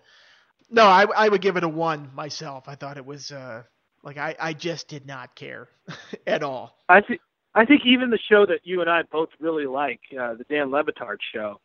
No, 0.70 0.84
I, 0.84 1.06
I 1.16 1.28
would 1.28 1.40
give 1.40 1.56
it 1.56 1.64
a 1.64 1.68
one 1.68 2.10
myself. 2.14 2.64
I 2.68 2.74
thought 2.74 2.96
it 2.96 3.06
was 3.06 3.30
uh, 3.30 3.62
like 4.02 4.18
I, 4.18 4.34
I 4.40 4.52
just 4.52 4.88
did 4.88 5.06
not 5.06 5.34
care 5.34 5.68
at 6.26 6.42
all. 6.42 6.76
I 6.88 7.00
think 7.00 7.20
I 7.54 7.64
think 7.64 7.82
even 7.86 8.10
the 8.10 8.18
show 8.30 8.44
that 8.46 8.60
you 8.64 8.82
and 8.82 8.90
I 8.90 9.02
both 9.10 9.30
really 9.40 9.66
like, 9.66 10.00
uh, 10.12 10.34
the 10.34 10.44
Dan 10.50 10.70
Le 10.70 10.84
Batard 10.84 11.16
show, 11.32 11.58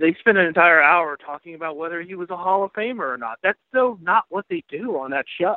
they 0.00 0.14
spent 0.18 0.38
an 0.38 0.46
entire 0.46 0.82
hour 0.82 1.16
talking 1.16 1.54
about 1.54 1.76
whether 1.76 2.02
he 2.02 2.14
was 2.14 2.30
a 2.30 2.36
Hall 2.36 2.64
of 2.64 2.72
Famer 2.72 3.14
or 3.14 3.18
not. 3.18 3.38
That's 3.42 3.58
so 3.72 3.98
not 4.02 4.24
what 4.28 4.46
they 4.48 4.62
do 4.68 4.98
on 4.98 5.10
that 5.10 5.26
show. 5.40 5.56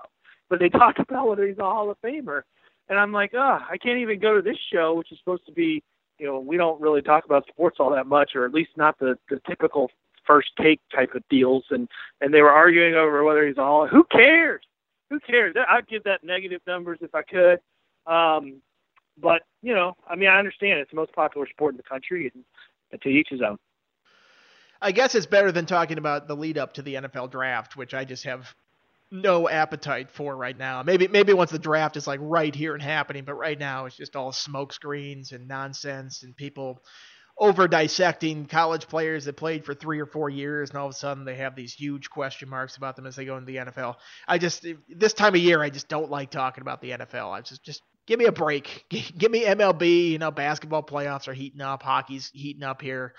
But 0.50 0.60
they 0.60 0.70
talk 0.70 0.96
about 1.00 1.28
whether 1.28 1.48
he's 1.48 1.58
a 1.58 1.64
Hall 1.64 1.90
of 1.90 1.98
Famer. 2.02 2.42
And 2.90 2.98
I'm 2.98 3.12
like, 3.12 3.32
oh, 3.34 3.60
I 3.70 3.78
can't 3.78 4.00
even 4.00 4.20
go 4.20 4.36
to 4.36 4.42
this 4.42 4.58
show, 4.72 4.94
which 4.94 5.12
is 5.12 5.18
supposed 5.20 5.46
to 5.48 5.52
be, 5.52 5.84
you 6.20 6.26
know, 6.26 6.40
we 6.40 6.58
don't 6.58 6.80
really 6.80 7.02
talk 7.02 7.26
about 7.26 7.48
sports 7.48 7.78
all 7.80 7.92
that 7.92 8.08
much, 8.08 8.32
or 8.36 8.46
at 8.46 8.54
least 8.54 8.72
not 8.78 8.98
the, 9.00 9.18
the 9.30 9.42
typical 9.48 9.92
first 10.26 10.50
take 10.62 10.80
type 10.94 11.14
of 11.16 11.24
deals. 11.30 11.66
And 11.70 11.88
and 12.22 12.34
they 12.34 12.42
were 12.42 12.52
arguing 12.52 12.96
over 12.96 13.24
whether 13.24 13.46
he's 13.46 13.58
a 13.58 13.62
Hall. 13.62 13.88
Who 13.88 14.04
cares? 14.06 14.62
Who 15.10 15.20
cares? 15.20 15.56
I'd 15.70 15.88
give 15.88 16.04
that 16.04 16.24
negative 16.24 16.62
numbers 16.68 17.00
if 17.02 17.14
I 17.14 17.24
could. 17.24 17.60
Um, 18.12 18.62
but 19.22 19.44
you 19.62 19.74
know, 19.74 19.96
I 20.10 20.16
mean, 20.16 20.30
I 20.30 20.38
understand 20.38 20.80
it's 20.80 20.92
the 20.92 20.98
most 20.98 21.14
popular 21.14 21.48
sport 21.48 21.74
in 21.74 21.78
the 21.78 21.84
country, 21.84 22.32
and, 22.34 22.44
and 22.92 23.02
to 23.02 23.10
each 23.10 23.30
his 23.30 23.42
own. 23.42 23.58
I 24.82 24.92
guess 24.92 25.16
it's 25.16 25.26
better 25.26 25.52
than 25.52 25.66
talking 25.66 25.98
about 25.98 26.28
the 26.28 26.36
lead 26.36 26.58
up 26.58 26.74
to 26.76 26.82
the 26.82 26.96
NFL 26.96 27.32
draft, 27.32 27.76
which 27.76 27.94
I 27.94 28.06
just 28.06 28.26
have 28.26 28.54
no 29.12 29.48
appetite 29.48 30.12
for 30.12 30.36
right 30.36 30.58
now. 30.58 30.84
Maybe 30.84 31.08
maybe 31.08 31.34
once 31.34 31.52
the 31.52 31.60
draft 31.60 31.98
is 31.98 32.08
like 32.08 32.20
right 32.22 32.54
here 32.54 32.74
and 32.74 32.84
happening, 32.84 33.24
but 33.24 33.36
right 33.36 33.58
now 33.58 33.86
it's 33.86 33.96
just 33.96 34.16
all 34.16 34.32
smoke 34.32 34.74
screens 34.74 35.32
and 35.32 35.48
nonsense 35.48 36.24
and 36.24 36.36
people 36.36 36.84
over 37.40 37.68
dissecting 37.68 38.48
college 38.48 38.88
players 38.88 39.26
that 39.26 39.38
played 39.38 39.64
for 39.64 39.76
three 39.76 40.00
or 40.00 40.08
four 40.08 40.28
years 40.30 40.72
and 40.72 40.80
all 40.80 40.88
of 40.88 40.92
a 40.92 40.98
sudden 40.98 41.24
they 41.24 41.36
have 41.36 41.56
these 41.56 41.72
huge 41.72 42.10
question 42.10 42.50
marks 42.50 42.78
about 42.78 42.96
them 42.96 43.06
as 43.06 43.16
they 43.16 43.26
go 43.26 43.38
into 43.38 43.46
the 43.46 43.58
NFL. 43.58 43.96
I 44.28 44.40
just 44.40 44.66
this 44.90 45.14
time 45.14 45.36
of 45.36 45.42
year 45.42 45.62
I 45.62 45.70
just 45.70 45.88
don't 45.88 46.10
like 46.10 46.32
talking 46.32 46.62
about 46.62 46.82
the 46.82 46.92
NFL. 46.92 47.32
I 47.32 47.42
just 47.42 47.64
just 47.64 47.84
give 48.08 48.20
me 48.20 48.26
a 48.26 48.32
break. 48.32 48.86
Give 48.90 49.32
me 49.32 49.44
MLB, 49.44 50.12
you 50.12 50.18
know, 50.18 50.32
basketball 50.32 50.82
playoffs 50.82 51.28
are 51.28 51.34
heating 51.34 51.62
up, 51.62 51.84
hockey's 51.84 52.32
heating 52.34 52.64
up 52.64 52.82
here. 52.82 53.14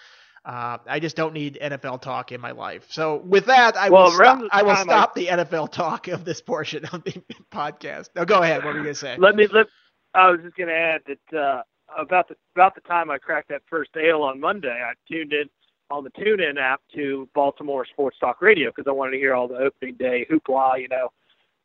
Uh, 0.49 0.79
I 0.87 0.99
just 0.99 1.15
don't 1.15 1.35
need 1.35 1.59
NFL 1.61 2.01
talk 2.01 2.33
in 2.33 2.41
my 2.41 2.53
life. 2.53 2.87
So 2.89 3.17
with 3.17 3.45
that, 3.47 3.77
I 3.77 3.91
well, 3.91 4.05
will 4.05 4.13
stop, 4.13 4.43
I 4.51 4.63
will 4.63 4.77
stop 4.77 5.13
I... 5.15 5.21
the 5.21 5.27
NFL 5.27 5.71
talk 5.71 6.09
of 6.09 6.25
this 6.25 6.41
portion 6.41 6.87
of 6.87 7.05
the 7.05 7.23
podcast. 7.53 8.09
Now 8.17 8.25
go 8.25 8.43
ahead. 8.43 8.65
What 8.65 8.73
were 8.73 8.79
you 8.79 8.85
gonna 8.85 8.95
say? 8.95 9.19
Let 9.19 9.37
me. 9.37 9.47
Let, 9.53 9.67
I 10.15 10.31
was 10.31 10.41
just 10.43 10.57
gonna 10.57 10.73
add 10.73 11.03
that 11.07 11.39
uh, 11.39 11.63
about 11.99 12.29
the 12.29 12.37
about 12.57 12.75
the 12.75 12.81
time 12.81 13.11
I 13.11 13.19
cracked 13.19 13.51
that 13.51 13.61
first 13.69 13.91
ale 13.95 14.23
on 14.23 14.41
Monday, 14.41 14.71
I 14.71 14.95
tuned 15.07 15.35
in 15.35 15.51
on 15.91 16.03
the 16.03 16.11
TuneIn 16.11 16.59
app 16.59 16.81
to 16.95 17.29
Baltimore 17.35 17.85
Sports 17.85 18.17
Talk 18.19 18.41
Radio 18.41 18.71
because 18.71 18.89
I 18.89 18.93
wanted 18.93 19.13
to 19.13 19.19
hear 19.19 19.35
all 19.35 19.49
the 19.49 19.59
opening 19.59 19.97
day 19.97 20.27
hoopla. 20.31 20.81
You 20.81 20.89
know, 20.89 21.13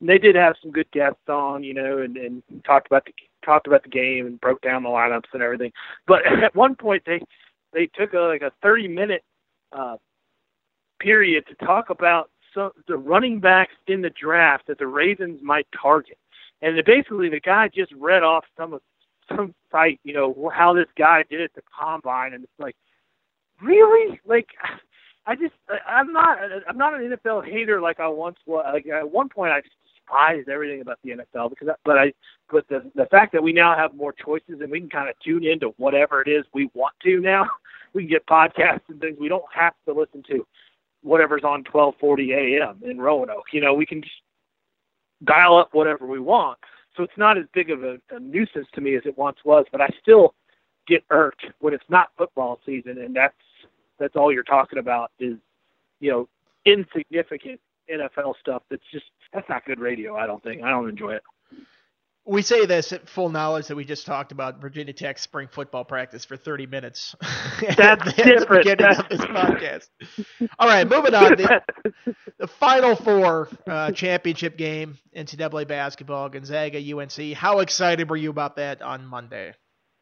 and 0.02 0.10
they 0.10 0.18
did 0.18 0.36
have 0.36 0.56
some 0.62 0.72
good 0.72 0.92
guests 0.92 1.30
on. 1.30 1.64
You 1.64 1.74
know, 1.74 2.00
and, 2.00 2.18
and 2.18 2.44
talked 2.66 2.88
about 2.88 3.06
the 3.06 3.14
talked 3.46 3.66
about 3.66 3.84
the 3.84 3.90
game 3.90 4.26
and 4.26 4.42
broke 4.42 4.60
down 4.60 4.84
the 4.84 4.90
lineups 4.90 5.32
and 5.32 5.42
everything. 5.42 5.72
But 6.06 6.28
at 6.44 6.54
one 6.54 6.76
point 6.76 7.04
they 7.06 7.22
they 7.74 7.88
took 7.88 8.14
a, 8.14 8.20
like 8.20 8.42
a 8.42 8.52
30 8.62 8.88
minute 8.88 9.24
uh, 9.72 9.98
period 11.00 11.46
to 11.48 11.66
talk 11.66 11.90
about 11.90 12.30
some 12.54 12.72
the 12.88 12.98
running 12.98 13.40
backs 13.40 13.74
in 13.88 14.02
the 14.02 14.10
draft 14.10 14.68
that 14.68 14.78
the 14.78 14.88
Ravens 14.88 15.40
might 15.44 15.68
target. 15.80 16.18
And 16.62 16.82
basically, 16.86 17.30
the 17.30 17.40
guy 17.40 17.70
just 17.74 17.92
read 17.94 18.24
off 18.24 18.46
some 18.58 18.74
of 18.74 18.82
some 19.30 19.54
site, 19.72 20.00
you 20.04 20.14
know, 20.14 20.52
how 20.54 20.74
this 20.74 20.88
guy 20.98 21.24
did 21.30 21.42
at 21.42 21.54
the 21.56 21.62
combine, 21.78 22.34
and 22.34 22.44
it's 22.44 22.60
like, 22.60 22.76
really, 23.62 24.20
like. 24.26 24.48
I 25.26 25.36
just 25.36 25.54
I'm 25.88 26.12
not 26.12 26.38
I'm 26.68 26.78
not 26.78 27.00
an 27.00 27.16
NFL 27.16 27.50
hater 27.50 27.80
like 27.80 28.02
I 28.02 28.10
once 28.10 28.36
was. 28.46 28.66
Like 28.74 28.88
at 28.88 29.10
one 29.10 29.30
point 29.30 29.54
I 29.54 29.62
despised 30.04 30.50
everything 30.50 30.82
about 30.82 31.00
the 31.04 31.12
NFL 31.12 31.50
because 31.50 31.70
I, 31.70 31.74
but 31.86 31.98
I 31.98 32.14
but 32.52 32.68
the 32.68 32.90
the 32.96 33.06
fact 33.08 33.34
that 33.34 33.44
we 33.44 33.54
now 33.54 33.76
have 33.76 33.96
more 33.96 34.14
choices 34.14 34.62
and 34.62 34.72
we 34.72 34.80
can 34.80 34.90
kind 34.90 35.10
of 35.10 35.16
tune 35.24 35.46
into 35.46 35.74
whatever 35.78 36.22
it 36.22 36.28
is 36.28 36.46
we 36.54 36.70
want 36.74 36.94
to 37.04 37.20
now. 37.20 37.46
We 37.94 38.02
can 38.02 38.10
get 38.10 38.26
podcasts 38.26 38.90
and 38.90 39.00
things. 39.00 39.18
We 39.20 39.28
don't 39.28 39.44
have 39.54 39.76
to 39.86 39.94
listen 39.94 40.24
to 40.28 40.48
whatever's 41.04 41.44
on 41.44 41.64
12:40 41.64 42.60
a.m. 42.60 42.82
in 42.84 43.00
Roanoke. 43.00 43.54
You 43.54 43.62
know, 43.62 43.76
we 43.76 43.86
can 43.86 44.02
just 44.02 44.16
dial 45.24 45.60
up 45.60 45.70
whatever 45.74 46.08
we 46.08 46.18
want. 46.18 46.58
So 46.98 47.04
it's 47.04 47.18
not 47.18 47.38
as 47.38 47.44
big 47.54 47.70
of 47.70 47.84
a, 47.84 48.00
a 48.10 48.20
nuisance 48.20 48.66
to 48.74 48.82
me 48.82 48.96
as 48.96 49.04
it 49.06 49.16
once 49.16 49.38
was, 49.46 49.66
but 49.72 49.80
I 49.80 49.90
still 50.02 50.34
get 50.88 51.04
irked 51.12 51.46
when 51.60 51.76
it's 51.76 51.84
not 51.88 52.08
football 52.18 52.60
season 52.66 52.98
and 52.98 53.16
that's 53.16 53.36
that's 54.00 54.16
all 54.16 54.34
you're 54.34 54.42
talking 54.42 54.80
about 54.80 55.12
is, 55.20 55.38
you 56.00 56.10
know, 56.10 56.28
insignificant 56.66 57.60
NFL 57.92 58.34
stuff 58.40 58.64
that's 58.70 58.84
just 58.92 59.06
that's 59.34 59.48
not 59.50 59.66
good 59.66 59.80
radio, 59.80 60.16
I 60.16 60.28
don't 60.28 60.44
think. 60.44 60.64
I 60.64 60.70
don't 60.70 60.90
enjoy 60.90 61.14
it 61.14 61.24
we 62.26 62.42
say 62.42 62.66
this 62.66 62.94
at 62.94 63.10
full 63.10 63.30
knowledge 63.30 63.68
that 63.68 63.76
we 63.76 63.84
just 63.84 64.06
talked 64.06 64.32
about 64.32 64.62
Virginia 64.62 64.94
Tech 64.94 65.20
spring 65.20 65.50
football 65.52 65.84
practice 65.84 66.24
for 66.24 66.38
30 66.38 66.68
minutes. 66.68 67.16
That's 67.78 68.08
at 68.08 68.16
different. 68.16 68.66
the 68.66 69.00
of 69.00 69.10
this 69.10 69.22
podcast. 69.22 69.90
All 70.58 70.68
right, 70.68 70.88
moving 70.88 71.14
on. 71.14 71.36
The, 71.36 71.62
the 72.38 72.48
Final 72.48 72.96
Four 72.96 73.50
uh, 73.68 73.92
championship 73.92 74.58
game, 74.58 74.98
NCAA 75.16 75.68
basketball, 75.68 76.30
Gonzaga, 76.30 76.80
UNC. 76.80 77.34
How 77.34 77.60
excited 77.60 78.10
were 78.10 78.18
you 78.18 78.30
about 78.30 78.56
that 78.56 78.82
on 78.82 79.06
Monday? 79.06 79.54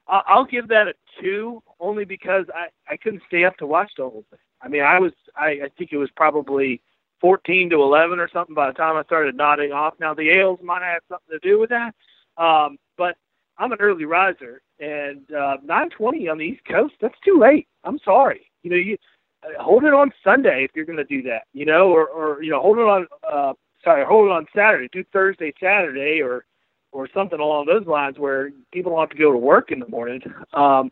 I'll 0.07 0.45
give 0.45 0.67
that 0.67 0.87
a 0.87 0.93
two, 1.21 1.63
only 1.79 2.03
because 2.03 2.45
I 2.53 2.67
I 2.91 2.97
couldn't 2.97 3.21
stay 3.27 3.45
up 3.45 3.55
to 3.57 3.65
watch 3.65 3.91
the 3.97 4.03
whole 4.03 4.25
thing. 4.29 4.39
I 4.61 4.67
mean, 4.67 4.81
I 4.81 4.99
was 4.99 5.13
I, 5.37 5.45
I 5.45 5.69
think 5.77 5.91
it 5.93 5.97
was 5.97 6.09
probably 6.17 6.81
14 7.21 7.69
to 7.69 7.81
11 7.81 8.19
or 8.19 8.29
something 8.33 8.55
by 8.55 8.67
the 8.67 8.73
time 8.73 8.97
I 8.97 9.03
started 9.03 9.35
nodding 9.35 9.71
off. 9.71 9.93
Now 9.99 10.13
the 10.13 10.29
Ales 10.29 10.59
might 10.63 10.81
have 10.81 11.03
something 11.07 11.39
to 11.39 11.47
do 11.47 11.59
with 11.59 11.69
that, 11.69 11.93
um, 12.37 12.77
but 12.97 13.15
I'm 13.57 13.71
an 13.71 13.77
early 13.79 14.05
riser, 14.05 14.61
and 14.79 15.21
uh, 15.31 15.57
9:20 15.65 16.31
on 16.31 16.39
the 16.39 16.45
East 16.45 16.65
Coast 16.65 16.95
that's 16.99 17.19
too 17.23 17.37
late. 17.39 17.67
I'm 17.83 17.99
sorry. 18.03 18.49
You 18.63 18.71
know, 18.71 18.77
you 18.77 18.97
uh, 19.43 19.61
hold 19.61 19.83
it 19.83 19.93
on 19.93 20.11
Sunday 20.23 20.63
if 20.63 20.71
you're 20.73 20.85
going 20.85 20.97
to 20.97 21.03
do 21.03 21.21
that. 21.23 21.43
You 21.53 21.65
know, 21.65 21.89
or 21.89 22.07
or 22.07 22.41
you 22.41 22.49
know, 22.49 22.61
hold 22.61 22.79
it 22.79 22.81
on. 22.81 23.07
Uh, 23.31 23.53
sorry, 23.83 24.03
hold 24.03 24.27
it 24.27 24.31
on 24.31 24.47
Saturday. 24.55 24.89
Do 24.91 25.03
Thursday, 25.13 25.53
Saturday, 25.61 26.21
or 26.21 26.45
or 26.91 27.07
something 27.13 27.39
along 27.39 27.67
those 27.67 27.85
lines 27.85 28.17
where 28.17 28.51
people 28.71 28.91
don't 28.91 29.01
have 29.01 29.09
to 29.09 29.17
go 29.17 29.31
to 29.31 29.37
work 29.37 29.71
in 29.71 29.79
the 29.79 29.87
morning. 29.87 30.21
Um, 30.53 30.91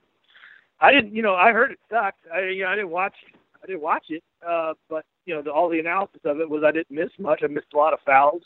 I 0.79 0.91
didn't, 0.91 1.13
you 1.13 1.21
know, 1.21 1.35
I 1.35 1.51
heard 1.51 1.71
it 1.71 1.79
sucked. 1.89 2.25
I, 2.33 2.47
you 2.47 2.63
know, 2.63 2.69
I 2.69 2.75
didn't 2.75 2.91
watch, 2.91 3.15
I 3.61 3.67
didn't 3.67 3.81
watch 3.81 4.05
it, 4.09 4.23
uh, 4.47 4.73
but 4.89 5.05
you 5.29 5.35
know, 5.35 5.43
the, 5.43 5.51
all 5.51 5.69
the 5.69 5.79
analysis 5.79 6.21
of 6.25 6.39
it 6.39 6.49
was 6.49 6.63
I 6.65 6.71
didn't 6.71 6.89
miss 6.89 7.11
much. 7.19 7.41
I 7.43 7.47
missed 7.47 7.67
a 7.75 7.77
lot 7.77 7.93
of 7.93 7.99
fouls 8.03 8.41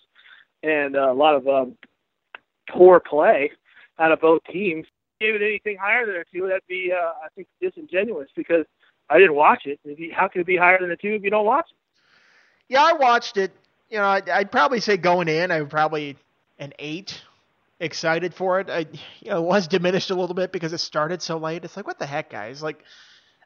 and 0.64 0.98
uh, 0.98 1.12
a 1.12 1.14
lot 1.14 1.34
of 1.34 1.48
um, 1.48 1.78
poor 2.70 3.00
play 3.00 3.52
out 4.00 4.12
of 4.12 4.20
both 4.20 4.42
teams. 4.52 4.86
Gave 5.22 5.36
it 5.36 5.42
anything 5.42 5.78
higher 5.80 6.06
than 6.06 6.16
a 6.16 6.26
two, 6.26 6.46
that'd 6.48 6.68
be, 6.68 6.92
uh, 6.92 7.14
I 7.24 7.30
think, 7.36 7.48
disingenuous 7.62 8.28
because 8.36 8.66
I 9.10 9.18
didn't 9.18 9.36
watch 9.36 9.64
it. 9.66 9.80
How 10.14 10.28
could 10.28 10.42
it 10.42 10.48
be 10.48 10.58
higher 10.58 10.78
than 10.82 10.92
a 10.92 10.98
two 10.98 11.14
if 11.14 11.24
you 11.24 11.30
don't 11.30 11.46
watch 11.46 11.68
it? 11.70 11.78
Yeah, 12.68 12.84
I 12.84 12.94
watched 12.94 13.38
it. 13.38 13.54
You 13.90 14.00
know, 14.00 14.06
I'd, 14.06 14.28
I'd 14.28 14.52
probably 14.52 14.82
say 14.82 14.98
going 14.98 15.30
in, 15.30 15.52
I 15.52 15.62
would 15.62 15.70
probably 15.70 16.18
an 16.60 16.74
eight. 16.80 17.22
Excited 17.80 18.34
for 18.34 18.60
it. 18.60 18.70
I, 18.70 18.80
you 19.22 19.30
know, 19.30 19.38
it 19.40 19.46
was 19.46 19.68
diminished 19.68 20.10
a 20.10 20.16
little 20.16 20.36
bit 20.36 20.52
because 20.52 20.74
it 20.74 20.80
started 20.80 21.22
so 21.22 21.38
late. 21.38 21.64
It's 21.64 21.78
like, 21.78 21.88
what 21.88 22.00
the 22.00 22.06
heck, 22.06 22.30
guys? 22.30 22.62
Like, 22.62 22.84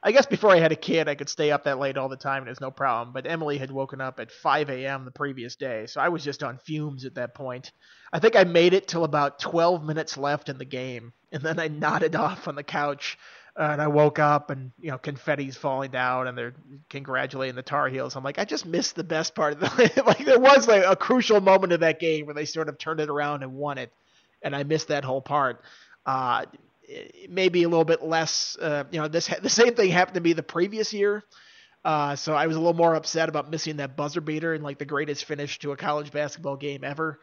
I 0.04 0.12
guess 0.12 0.26
before 0.26 0.52
I 0.52 0.60
had 0.60 0.72
a 0.72 0.76
kid, 0.76 1.08
I 1.08 1.16
could 1.16 1.30
stay 1.30 1.52
up 1.52 1.64
that 1.64 1.80
late 1.80 1.98
all 1.98 2.10
the 2.10 2.18
time 2.18 2.44
and 2.44 2.48
it 2.48 2.52
was 2.52 2.62
no 2.62 2.72
problem. 2.72 3.14
But 3.14 3.28
Emily 3.28 3.58
had 3.58 3.72
woken 3.72 4.02
up 4.02 4.20
at 4.20 4.32
5 4.32 4.70
a.m. 4.70 5.06
the 5.06 5.12
previous 5.12 5.56
day, 5.56 5.86
so 5.88 6.00
I 6.00 6.10
was 6.10 6.24
just 6.24 6.44
on 6.44 6.58
fumes 6.58 7.06
at 7.06 7.16
that 7.16 7.34
point. 7.34 7.72
I 8.14 8.20
think 8.20 8.36
I 8.36 8.44
made 8.44 8.74
it 8.74 8.88
till 8.88 9.04
about 9.04 9.40
12 9.40 9.84
minutes 9.84 10.18
left 10.18 10.50
in 10.50 10.58
the 10.58 10.66
game, 10.66 11.14
and 11.32 11.44
then 11.44 11.60
I 11.60 11.68
nodded 11.68 12.16
off 12.28 12.48
on 12.48 12.56
the 12.56 12.64
couch. 12.64 13.18
Uh, 13.60 13.70
and 13.72 13.82
I 13.82 13.88
woke 13.88 14.20
up 14.20 14.52
and 14.52 14.72
you 14.80 14.92
know 14.92 15.00
confetti's 15.00 15.58
falling 15.58 15.90
down 15.90 16.28
and 16.28 16.38
they're 16.38 16.54
congratulating 16.92 17.56
the 17.56 17.64
Tar 17.64 17.90
Heels. 17.90 18.16
I'm 18.16 18.24
like, 18.24 18.38
I 18.38 18.46
just 18.46 18.68
missed 18.68 18.96
the 18.96 19.04
best 19.04 19.34
part 19.34 19.54
of 19.54 19.60
the 19.62 20.04
like. 20.06 20.24
There 20.24 20.40
was 20.40 20.68
like 20.68 20.84
a 20.86 20.96
crucial 20.96 21.42
moment 21.42 21.74
of 21.74 21.80
that 21.80 22.00
game 22.00 22.28
where 22.28 22.36
they 22.36 22.46
sort 22.46 22.70
of 22.70 22.78
turned 22.78 23.00
it 23.00 23.10
around 23.10 23.42
and 23.42 23.54
won 23.56 23.80
it, 23.80 23.92
and 24.44 24.56
I 24.56 24.62
missed 24.62 24.90
that 24.90 25.04
whole 25.04 25.22
part. 25.24 25.64
Uh, 26.06 26.46
maybe 27.30 27.64
a 27.64 27.70
little 27.70 27.86
bit 27.86 28.04
less. 28.04 28.58
Uh, 28.60 28.84
you 28.92 29.00
know, 29.00 29.08
this 29.08 29.28
the 29.42 29.50
same 29.50 29.76
thing 29.76 29.90
happened 29.92 30.16
to 30.16 30.22
me 30.22 30.34
the 30.34 30.44
previous 30.44 30.94
year. 30.94 31.24
Uh, 31.86 32.16
so 32.16 32.34
I 32.34 32.48
was 32.48 32.56
a 32.56 32.60
little 32.60 32.74
more 32.74 32.96
upset 32.96 33.30
about 33.30 33.50
missing 33.50 33.78
that 33.78 33.96
buzzer 33.96 34.20
beater 34.20 34.54
and 34.54 34.64
like 34.64 34.78
the 34.78 34.86
greatest 34.86 35.26
finish 35.26 35.60
to 35.60 35.72
a 35.72 35.78
college 35.78 36.12
basketball 36.12 36.58
game 36.58 36.84
ever. 36.84 37.20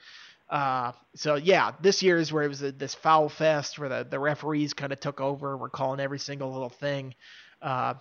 Uh, 0.49 0.93
so 1.15 1.35
yeah, 1.35 1.73
this 1.83 2.03
year 2.03 2.17
is 2.19 2.33
where 2.33 2.45
it 2.45 2.49
was 2.49 2.63
a, 2.63 2.73
this 2.73 2.95
foul 2.95 3.29
fest 3.29 3.79
where 3.79 3.89
the, 3.89 4.07
the 4.09 4.19
referees 4.19 4.73
kind 4.73 4.93
of 4.93 5.01
took 5.01 5.21
over. 5.21 5.57
We're 5.57 5.69
calling 5.69 6.01
every 6.01 6.19
single 6.19 6.53
little 6.53 6.71
thing. 6.71 7.15
Uh, 7.61 7.95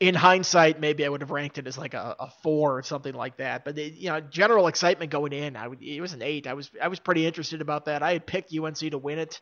in 0.00 0.14
hindsight, 0.14 0.80
maybe 0.80 1.04
I 1.04 1.08
would 1.08 1.20
have 1.20 1.30
ranked 1.30 1.58
it 1.58 1.66
as 1.66 1.78
like 1.78 1.94
a, 1.94 2.16
a 2.18 2.30
four 2.42 2.76
or 2.76 2.82
something 2.82 3.14
like 3.14 3.36
that. 3.36 3.64
But 3.64 3.78
it, 3.78 3.94
you 3.94 4.08
know, 4.08 4.20
general 4.20 4.66
excitement 4.66 5.12
going 5.12 5.32
in, 5.32 5.56
I 5.56 5.68
would, 5.68 5.80
it 5.80 6.00
was 6.00 6.12
an 6.12 6.22
eight. 6.22 6.46
I 6.46 6.54
was 6.54 6.70
I 6.82 6.88
was 6.88 6.98
pretty 6.98 7.24
interested 7.26 7.60
about 7.60 7.84
that. 7.84 8.02
I 8.02 8.12
had 8.12 8.26
picked 8.26 8.52
UNC 8.56 8.78
to 8.78 8.98
win 8.98 9.18
it. 9.20 9.40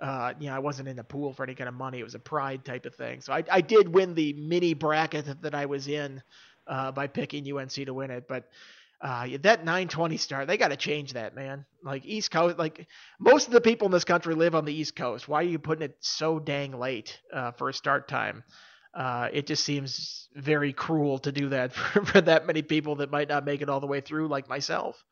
Uh, 0.00 0.34
you 0.38 0.48
know, 0.48 0.54
I 0.54 0.58
wasn't 0.58 0.88
in 0.88 0.96
the 0.96 1.04
pool 1.04 1.32
for 1.32 1.42
any 1.42 1.54
kind 1.54 1.68
of 1.68 1.74
money. 1.74 2.00
It 2.00 2.04
was 2.04 2.14
a 2.14 2.20
pride 2.20 2.64
type 2.64 2.84
of 2.86 2.94
thing. 2.94 3.20
So 3.20 3.32
I, 3.32 3.44
I 3.50 3.60
did 3.60 3.88
win 3.88 4.14
the 4.14 4.34
mini 4.34 4.74
bracket 4.74 5.42
that 5.42 5.54
I 5.54 5.66
was 5.66 5.88
in 5.88 6.22
uh, 6.66 6.92
by 6.92 7.06
picking 7.06 7.50
UNC 7.50 7.72
to 7.72 7.94
win 7.94 8.10
it. 8.10 8.28
But 8.28 8.48
uh, 9.00 9.26
that 9.40 9.64
920 9.64 10.16
start, 10.16 10.46
they 10.46 10.56
got 10.56 10.68
to 10.68 10.76
change 10.76 11.14
that, 11.14 11.34
man. 11.34 11.64
Like 11.82 12.04
East 12.04 12.30
Coast, 12.30 12.58
like 12.58 12.86
most 13.18 13.46
of 13.46 13.52
the 13.52 13.60
people 13.60 13.86
in 13.86 13.92
this 13.92 14.04
country 14.04 14.34
live 14.34 14.54
on 14.54 14.64
the 14.64 14.72
East 14.72 14.96
Coast. 14.96 15.28
Why 15.28 15.40
are 15.40 15.44
you 15.44 15.58
putting 15.58 15.84
it 15.84 15.96
so 16.00 16.38
dang 16.38 16.78
late 16.78 17.18
uh, 17.32 17.52
for 17.52 17.68
a 17.68 17.74
start 17.74 18.08
time? 18.08 18.42
Uh, 18.94 19.28
it 19.30 19.46
just 19.46 19.64
seems 19.64 20.28
very 20.34 20.72
cruel 20.72 21.18
to 21.18 21.30
do 21.30 21.50
that 21.50 21.72
for, 21.74 22.04
for 22.04 22.20
that 22.22 22.46
many 22.46 22.62
people 22.62 22.96
that 22.96 23.10
might 23.10 23.28
not 23.28 23.44
make 23.44 23.60
it 23.60 23.68
all 23.68 23.80
the 23.80 23.86
way 23.86 24.00
through, 24.00 24.28
like 24.28 24.48
myself. 24.48 25.02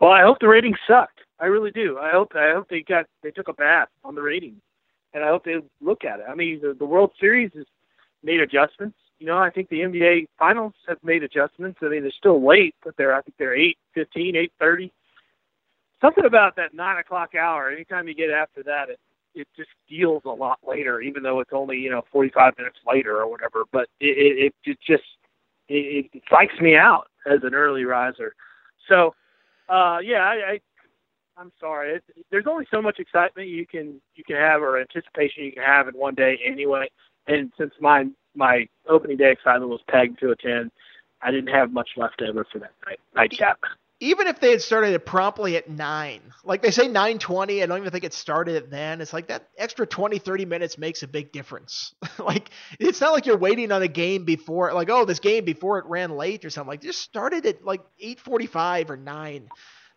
Well, 0.00 0.10
I 0.10 0.22
hope 0.22 0.38
the 0.40 0.48
ratings 0.48 0.78
sucked. 0.86 1.20
I 1.42 1.46
really 1.46 1.72
do. 1.72 1.98
I 1.98 2.12
hope 2.12 2.32
I 2.36 2.52
hope 2.52 2.68
they 2.70 2.82
got 2.82 3.06
they 3.24 3.32
took 3.32 3.48
a 3.48 3.52
bath 3.52 3.88
on 4.04 4.14
the 4.14 4.22
ratings, 4.22 4.62
and 5.12 5.24
I 5.24 5.28
hope 5.28 5.44
they 5.44 5.56
look 5.80 6.04
at 6.04 6.20
it. 6.20 6.26
I 6.28 6.36
mean, 6.36 6.60
the, 6.62 6.72
the 6.78 6.86
World 6.86 7.10
Series 7.18 7.50
has 7.56 7.66
made 8.22 8.40
adjustments. 8.40 8.96
You 9.18 9.26
know, 9.26 9.38
I 9.38 9.50
think 9.50 9.68
the 9.68 9.80
NBA 9.80 10.28
Finals 10.38 10.72
have 10.86 10.98
made 11.02 11.24
adjustments. 11.24 11.80
I 11.82 11.88
mean, 11.88 12.02
they're 12.02 12.12
still 12.16 12.46
late, 12.46 12.76
but 12.84 12.96
they're 12.96 13.12
I 13.12 13.22
think 13.22 13.36
they're 13.38 13.56
eight 13.56 13.76
fifteen, 13.92 14.36
eight 14.36 14.52
thirty. 14.60 14.92
Something 16.00 16.26
about 16.26 16.54
that 16.56 16.74
nine 16.74 16.98
o'clock 16.98 17.34
hour. 17.34 17.70
Anytime 17.70 18.06
you 18.06 18.14
get 18.14 18.30
after 18.30 18.62
that, 18.62 18.88
it 18.88 19.00
it 19.34 19.48
just 19.56 19.70
feels 19.88 20.22
a 20.24 20.30
lot 20.30 20.60
later, 20.64 21.00
even 21.00 21.24
though 21.24 21.40
it's 21.40 21.52
only 21.52 21.76
you 21.76 21.90
know 21.90 22.02
forty 22.12 22.30
five 22.30 22.54
minutes 22.56 22.78
later 22.86 23.20
or 23.20 23.28
whatever. 23.28 23.64
But 23.72 23.88
it 23.98 24.16
it, 24.16 24.54
it 24.64 24.78
just 24.86 25.02
it, 25.68 26.08
it 26.12 26.22
psychs 26.30 26.60
me 26.60 26.76
out 26.76 27.08
as 27.26 27.40
an 27.42 27.52
early 27.52 27.84
riser. 27.84 28.32
So 28.88 29.12
uh, 29.68 29.98
yeah, 30.04 30.18
I, 30.18 30.52
I 30.52 30.60
I'm 31.42 31.52
sorry. 31.58 31.96
It, 31.96 32.04
there's 32.30 32.46
only 32.48 32.66
so 32.70 32.80
much 32.80 33.00
excitement 33.00 33.48
you 33.48 33.66
can 33.66 34.00
you 34.14 34.22
can 34.22 34.36
have 34.36 34.62
or 34.62 34.80
anticipation 34.80 35.42
you 35.44 35.52
can 35.52 35.64
have 35.64 35.88
in 35.88 35.94
one 35.94 36.14
day 36.14 36.38
anyway. 36.46 36.88
And 37.26 37.52
since 37.58 37.72
my 37.80 38.04
my 38.36 38.68
opening 38.88 39.16
day 39.16 39.32
excitement 39.32 39.68
was 39.68 39.80
pegged 39.90 40.20
to 40.20 40.30
a 40.30 40.36
ten, 40.36 40.70
I 41.20 41.32
didn't 41.32 41.52
have 41.52 41.72
much 41.72 41.90
left 41.96 42.22
over 42.22 42.46
for 42.50 42.60
that 42.60 42.70
night 42.86 43.00
nightcap. 43.16 43.58
Even 43.98 44.28
if 44.28 44.38
they 44.38 44.50
had 44.50 44.62
started 44.62 44.94
it 44.94 45.04
promptly 45.04 45.56
at 45.56 45.68
nine, 45.68 46.20
like 46.44 46.62
they 46.62 46.70
say 46.70 46.86
nine 46.86 47.18
twenty, 47.18 47.60
I 47.60 47.66
don't 47.66 47.78
even 47.78 47.90
think 47.90 48.04
it 48.04 48.14
started 48.14 48.70
then. 48.70 49.00
It's 49.00 49.12
like 49.12 49.26
that 49.26 49.48
extra 49.58 49.84
20, 49.84 50.18
30 50.20 50.44
minutes 50.44 50.78
makes 50.78 51.02
a 51.02 51.08
big 51.08 51.32
difference. 51.32 51.92
like 52.20 52.50
it's 52.78 53.00
not 53.00 53.12
like 53.12 53.26
you're 53.26 53.36
waiting 53.36 53.72
on 53.72 53.82
a 53.82 53.88
game 53.88 54.24
before, 54.24 54.72
like 54.74 54.90
oh 54.90 55.04
this 55.04 55.18
game 55.18 55.44
before 55.44 55.78
it 55.78 55.86
ran 55.86 56.16
late 56.16 56.44
or 56.44 56.50
something. 56.50 56.68
Like 56.68 56.82
just 56.82 57.00
started 57.00 57.46
at 57.46 57.64
like 57.64 57.80
eight 57.98 58.20
forty 58.20 58.46
five 58.46 58.90
or 58.90 58.96
nine 58.96 59.48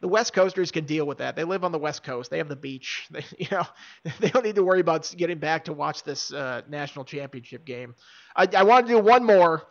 the 0.06 0.10
West 0.10 0.34
Coasters 0.34 0.70
can 0.70 0.86
deal 0.86 1.08
with 1.08 1.18
that. 1.18 1.36
They 1.36 1.44
live 1.44 1.64
on 1.64 1.72
the 1.72 1.80
West 1.80 2.04
Coast. 2.04 2.30
They 2.30 2.38
have 2.38 2.48
the 2.48 2.56
beach. 2.56 3.08
They, 3.12 3.24
you 3.40 3.48
know, 3.50 3.66
they 4.20 4.30
don't 4.30 4.46
need 4.46 4.54
to 4.54 4.64
worry 4.64 4.80
about 4.80 5.12
getting 5.18 5.40
back 5.40 5.66
to 5.66 5.74
watch 5.74 6.04
this 6.04 6.32
uh, 6.32 6.62
national 6.70 7.06
championship 7.06 7.66
game. 7.66 7.96
I, 8.36 8.48
I 8.56 8.62
want 8.62 8.86
to 8.86 8.94
do 8.94 9.00
one 9.00 9.24
more 9.24 9.64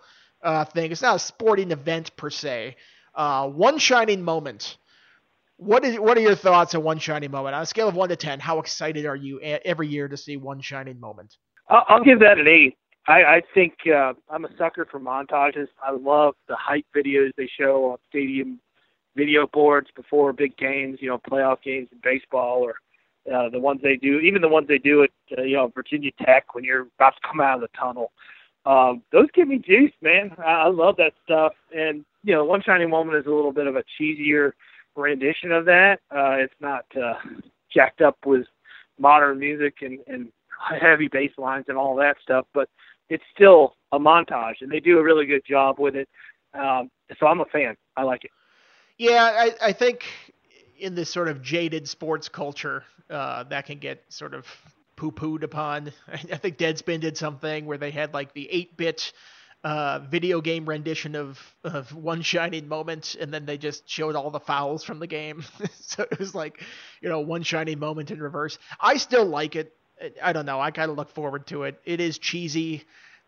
uh, 0.42 0.64
thing. 0.64 0.90
It's 0.90 1.02
not 1.02 1.14
a 1.14 1.18
sporting 1.20 1.70
event 1.70 2.16
per 2.16 2.30
se. 2.30 2.74
Uh, 3.14 3.48
one 3.48 3.78
shining 3.78 4.22
moment. 4.22 4.76
What 5.56 5.84
is 5.84 6.00
what 6.00 6.18
are 6.18 6.20
your 6.20 6.34
thoughts 6.34 6.74
on 6.74 6.82
one 6.82 6.98
shining 6.98 7.30
moment 7.30 7.54
on 7.54 7.62
a 7.62 7.66
scale 7.66 7.86
of 7.86 7.94
one 7.94 8.08
to 8.08 8.16
ten? 8.16 8.40
How 8.40 8.58
excited 8.58 9.06
are 9.06 9.14
you 9.14 9.40
every 9.40 9.86
year 9.86 10.08
to 10.08 10.16
see 10.16 10.36
one 10.36 10.60
shining 10.60 10.98
moment? 10.98 11.36
I'll 11.68 12.02
give 12.02 12.18
that 12.18 12.38
an 12.38 12.48
eight. 12.48 12.76
I, 13.06 13.36
I 13.36 13.42
think 13.54 13.74
uh, 13.86 14.14
I'm 14.28 14.44
a 14.46 14.56
sucker 14.58 14.84
for 14.90 14.98
montages. 14.98 15.68
I 15.80 15.92
love 15.92 16.34
the 16.48 16.56
hype 16.56 16.86
videos 16.96 17.30
they 17.36 17.48
show 17.56 17.92
on 17.92 17.98
stadium 18.08 18.58
video 19.16 19.46
boards 19.46 19.88
before 19.94 20.32
big 20.32 20.56
games, 20.56 20.98
you 21.00 21.08
know, 21.08 21.18
playoff 21.18 21.62
games 21.62 21.88
in 21.92 21.98
baseball 22.02 22.62
or 22.62 22.76
uh, 23.32 23.48
the 23.48 23.58
ones 23.58 23.80
they 23.82 23.96
do, 23.96 24.18
even 24.20 24.42
the 24.42 24.48
ones 24.48 24.68
they 24.68 24.78
do 24.78 25.02
at 25.02 25.10
uh, 25.38 25.42
you 25.42 25.56
know 25.56 25.70
Virginia 25.74 26.10
Tech 26.24 26.54
when 26.54 26.64
you're 26.64 26.88
about 26.98 27.14
to 27.14 27.28
come 27.28 27.40
out 27.40 27.54
of 27.54 27.60
the 27.62 27.78
tunnel. 27.78 28.12
Um, 28.66 29.02
those 29.12 29.28
give 29.34 29.48
me 29.48 29.58
juice, 29.58 29.92
man. 30.02 30.32
I, 30.38 30.64
I 30.64 30.68
love 30.68 30.96
that 30.96 31.12
stuff. 31.24 31.52
And 31.74 32.04
you 32.22 32.34
know, 32.34 32.44
One 32.44 32.62
Shining 32.62 32.90
Moment 32.90 33.18
is 33.18 33.26
a 33.26 33.34
little 33.34 33.52
bit 33.52 33.66
of 33.66 33.76
a 33.76 33.84
cheesier 33.98 34.52
rendition 34.96 35.52
of 35.52 35.64
that. 35.66 36.00
Uh, 36.10 36.36
it's 36.38 36.54
not 36.60 36.84
uh, 36.96 37.14
jacked 37.72 38.00
up 38.00 38.16
with 38.24 38.46
modern 38.98 39.38
music 39.38 39.76
and, 39.82 39.98
and 40.06 40.28
heavy 40.80 41.08
bass 41.08 41.32
lines 41.36 41.66
and 41.68 41.76
all 41.76 41.96
that 41.96 42.16
stuff, 42.22 42.46
but 42.54 42.68
it's 43.08 43.24
still 43.34 43.74
a 43.92 43.98
montage, 43.98 44.60
and 44.60 44.70
they 44.70 44.80
do 44.80 44.98
a 44.98 45.02
really 45.02 45.26
good 45.26 45.42
job 45.48 45.78
with 45.78 45.94
it. 45.96 46.08
Um, 46.54 46.90
so 47.18 47.26
I'm 47.26 47.40
a 47.40 47.44
fan. 47.46 47.76
I 47.96 48.02
like 48.02 48.24
it. 48.24 48.30
Yeah, 48.98 49.24
I, 49.24 49.68
I 49.68 49.72
think 49.72 50.04
in 50.78 50.94
this 50.94 51.10
sort 51.10 51.28
of 51.28 51.42
jaded 51.42 51.88
sports 51.88 52.28
culture, 52.28 52.84
uh, 53.10 53.44
that 53.44 53.66
can 53.66 53.78
get 53.78 54.04
sort 54.08 54.34
of 54.34 54.46
poo-pooed 54.96 55.42
upon. 55.42 55.92
I 56.12 56.16
think 56.18 56.58
Deadspin 56.58 57.00
did 57.00 57.16
something 57.16 57.66
where 57.66 57.78
they 57.78 57.90
had 57.90 58.14
like 58.14 58.32
the 58.32 58.48
8-bit 58.52 59.12
uh, 59.64 60.00
video 60.10 60.40
game 60.40 60.68
rendition 60.68 61.16
of, 61.16 61.40
of 61.64 61.92
One 61.94 62.22
Shining 62.22 62.68
Moment, 62.68 63.16
and 63.18 63.32
then 63.32 63.46
they 63.46 63.58
just 63.58 63.88
showed 63.88 64.14
all 64.14 64.30
the 64.30 64.40
fouls 64.40 64.84
from 64.84 64.98
the 65.00 65.06
game. 65.06 65.44
so 65.80 66.04
it 66.10 66.18
was 66.18 66.34
like, 66.34 66.62
you 67.00 67.08
know, 67.08 67.20
One 67.20 67.42
Shining 67.42 67.78
Moment 67.78 68.10
in 68.10 68.20
reverse. 68.20 68.58
I 68.80 68.96
still 68.98 69.24
like 69.26 69.56
it. 69.56 69.72
I 70.22 70.32
don't 70.32 70.46
know. 70.46 70.60
I 70.60 70.70
kind 70.70 70.90
of 70.90 70.96
look 70.96 71.10
forward 71.10 71.46
to 71.48 71.64
it. 71.64 71.80
It 71.84 72.00
is 72.00 72.18
cheesy 72.18 72.84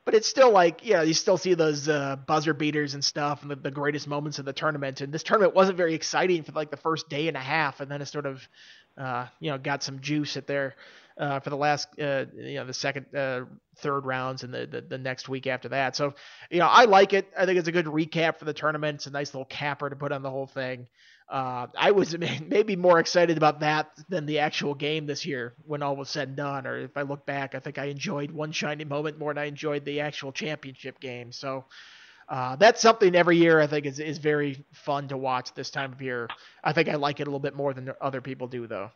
but 0.06 0.14
it's 0.14 0.28
still 0.28 0.52
like 0.52 0.86
yeah 0.86 1.02
you 1.02 1.12
still 1.12 1.36
see 1.36 1.52
those 1.52 1.88
uh, 1.88 2.16
buzzer 2.26 2.54
beaters 2.54 2.94
and 2.94 3.04
stuff 3.04 3.42
and 3.42 3.50
the, 3.50 3.56
the, 3.56 3.70
greatest 3.70 4.08
moments 4.08 4.38
of 4.38 4.46
the 4.46 4.52
tournament. 4.52 5.02
And 5.02 5.12
this 5.12 5.24
tournament 5.24 5.54
wasn't 5.54 5.76
very 5.76 5.94
exciting 5.94 6.44
for 6.44 6.52
like 6.52 6.70
the 6.70 6.78
first 6.78 7.10
day 7.10 7.28
and 7.28 7.36
a 7.36 7.40
half. 7.40 7.80
And 7.80 7.90
then 7.90 8.00
it 8.00 8.06
sort 8.06 8.24
of 8.24 8.48
uh, 8.96 9.26
you 9.40 9.50
know 9.50 9.58
got 9.58 9.82
some 9.82 10.00
juice 10.00 10.36
at 10.36 10.46
there 10.46 10.76
uh, 11.18 11.40
for 11.40 11.50
the 11.50 11.56
last 11.56 11.88
uh, 12.00 12.24
you 12.36 12.54
know 12.54 12.64
the 12.64 12.72
second 12.72 13.14
uh, 13.14 13.44
third 13.78 14.06
rounds 14.06 14.44
and 14.44 14.54
the, 14.54 14.66
the, 14.66 14.80
the 14.80 14.98
next 14.98 15.28
week 15.28 15.48
after 15.48 15.68
that. 15.70 15.96
So 15.96 16.14
you 16.50 16.60
know 16.60 16.68
i 16.68 16.84
like 16.84 17.12
it. 17.12 17.28
I 17.36 17.44
think 17.44 17.58
it's 17.58 17.68
a 17.68 17.72
good 17.72 17.86
recap 17.86 18.38
for 18.38 18.44
the 18.44 18.54
tournament. 18.54 18.96
It's 18.96 19.06
a 19.06 19.10
nice 19.10 19.34
little 19.34 19.44
capper 19.44 19.90
to 19.90 19.96
put 19.96 20.12
on 20.12 20.22
the 20.22 20.30
whole 20.30 20.46
thing 20.46 20.86
uh, 21.28 21.66
I 21.76 21.90
was 21.90 22.16
maybe 22.46 22.76
more 22.76 22.98
excited 22.98 23.36
about 23.36 23.60
that 23.60 23.90
than 24.08 24.26
the 24.26 24.38
actual 24.38 24.74
game 24.74 25.06
this 25.06 25.26
year 25.26 25.54
when 25.66 25.82
all 25.82 25.96
was 25.96 26.08
said 26.08 26.28
and 26.28 26.36
done. 26.36 26.66
Or 26.66 26.78
if 26.78 26.96
I 26.96 27.02
look 27.02 27.26
back, 27.26 27.54
I 27.54 27.58
think 27.58 27.78
I 27.78 27.86
enjoyed 27.86 28.30
one 28.30 28.52
shiny 28.52 28.84
moment 28.84 29.18
more 29.18 29.34
than 29.34 29.42
I 29.42 29.46
enjoyed 29.46 29.84
the 29.84 30.00
actual 30.00 30.32
championship 30.32 31.00
game. 31.00 31.32
So 31.32 31.64
uh, 32.28 32.56
that's 32.56 32.80
something 32.80 33.14
every 33.14 33.36
year 33.36 33.60
I 33.60 33.66
think 33.66 33.86
is, 33.86 33.98
is 33.98 34.18
very 34.18 34.64
fun 34.72 35.08
to 35.08 35.16
watch 35.16 35.52
this 35.54 35.70
time 35.70 35.92
of 35.92 36.00
year. 36.00 36.28
I 36.62 36.72
think 36.72 36.88
I 36.88 36.94
like 36.94 37.20
it 37.20 37.24
a 37.24 37.26
little 37.26 37.40
bit 37.40 37.54
more 37.54 37.74
than 37.74 37.92
other 38.00 38.20
people 38.20 38.46
do, 38.46 38.66
though. 38.66 38.90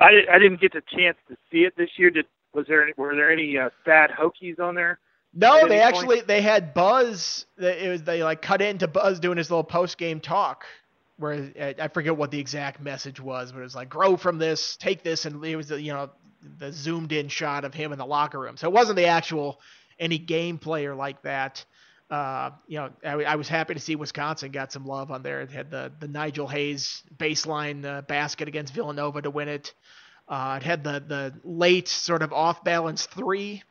I, 0.00 0.10
I 0.30 0.38
didn't 0.38 0.60
get 0.60 0.72
the 0.72 0.82
chance 0.94 1.16
to 1.28 1.36
see 1.50 1.58
it 1.58 1.74
this 1.76 1.90
year. 1.96 2.10
Did 2.10 2.26
was 2.52 2.66
there 2.68 2.88
were 2.96 3.14
there 3.14 3.32
any 3.32 3.56
uh, 3.58 3.70
sad 3.84 4.10
Hokies 4.10 4.60
on 4.60 4.74
there? 4.74 4.98
No, 5.32 5.66
they 5.66 5.80
actually 5.80 6.16
point? 6.16 6.28
they 6.28 6.40
had 6.42 6.74
Buzz. 6.74 7.46
It 7.58 7.88
was 7.88 8.02
they 8.02 8.22
like 8.22 8.42
cut 8.42 8.60
into 8.60 8.86
Buzz 8.88 9.20
doing 9.20 9.38
his 9.38 9.50
little 9.50 9.64
post 9.64 9.98
game 9.98 10.20
talk 10.20 10.64
where 11.16 11.52
I 11.78 11.88
forget 11.88 12.16
what 12.16 12.30
the 12.30 12.40
exact 12.40 12.80
message 12.80 13.20
was, 13.20 13.52
but 13.52 13.60
it 13.60 13.62
was 13.62 13.74
like 13.74 13.88
grow 13.88 14.16
from 14.16 14.38
this, 14.38 14.76
take 14.76 15.02
this, 15.02 15.24
and 15.24 15.44
it 15.44 15.56
was 15.56 15.70
you 15.70 15.92
know 15.92 16.10
the 16.58 16.72
zoomed 16.72 17.12
in 17.12 17.28
shot 17.28 17.64
of 17.64 17.72
him 17.74 17.92
in 17.92 17.98
the 17.98 18.06
locker 18.06 18.38
room. 18.38 18.56
So 18.56 18.68
it 18.68 18.72
wasn't 18.72 18.96
the 18.96 19.06
actual 19.06 19.60
any 19.98 20.18
game 20.18 20.58
player 20.58 20.94
like 20.94 21.22
that. 21.22 21.64
Uh, 22.10 22.50
you 22.66 22.78
know, 22.78 22.90
I, 23.04 23.12
I, 23.24 23.36
was 23.36 23.48
happy 23.48 23.74
to 23.74 23.80
see 23.80 23.96
Wisconsin 23.96 24.52
got 24.52 24.70
some 24.70 24.84
love 24.84 25.10
on 25.10 25.22
there. 25.22 25.40
It 25.40 25.50
had 25.50 25.70
the 25.70 25.90
the 25.98 26.06
Nigel 26.06 26.46
Hayes 26.46 27.02
baseline 27.16 27.84
uh, 27.84 28.02
basket 28.02 28.46
against 28.46 28.74
Villanova 28.74 29.22
to 29.22 29.30
win 29.30 29.48
it. 29.48 29.72
Uh, 30.28 30.58
it 30.60 30.64
had 30.64 30.84
the 30.84 31.02
the 31.06 31.34
late 31.42 31.88
sort 31.88 32.22
of 32.22 32.32
off 32.32 32.62
balance 32.62 33.06
three 33.06 33.62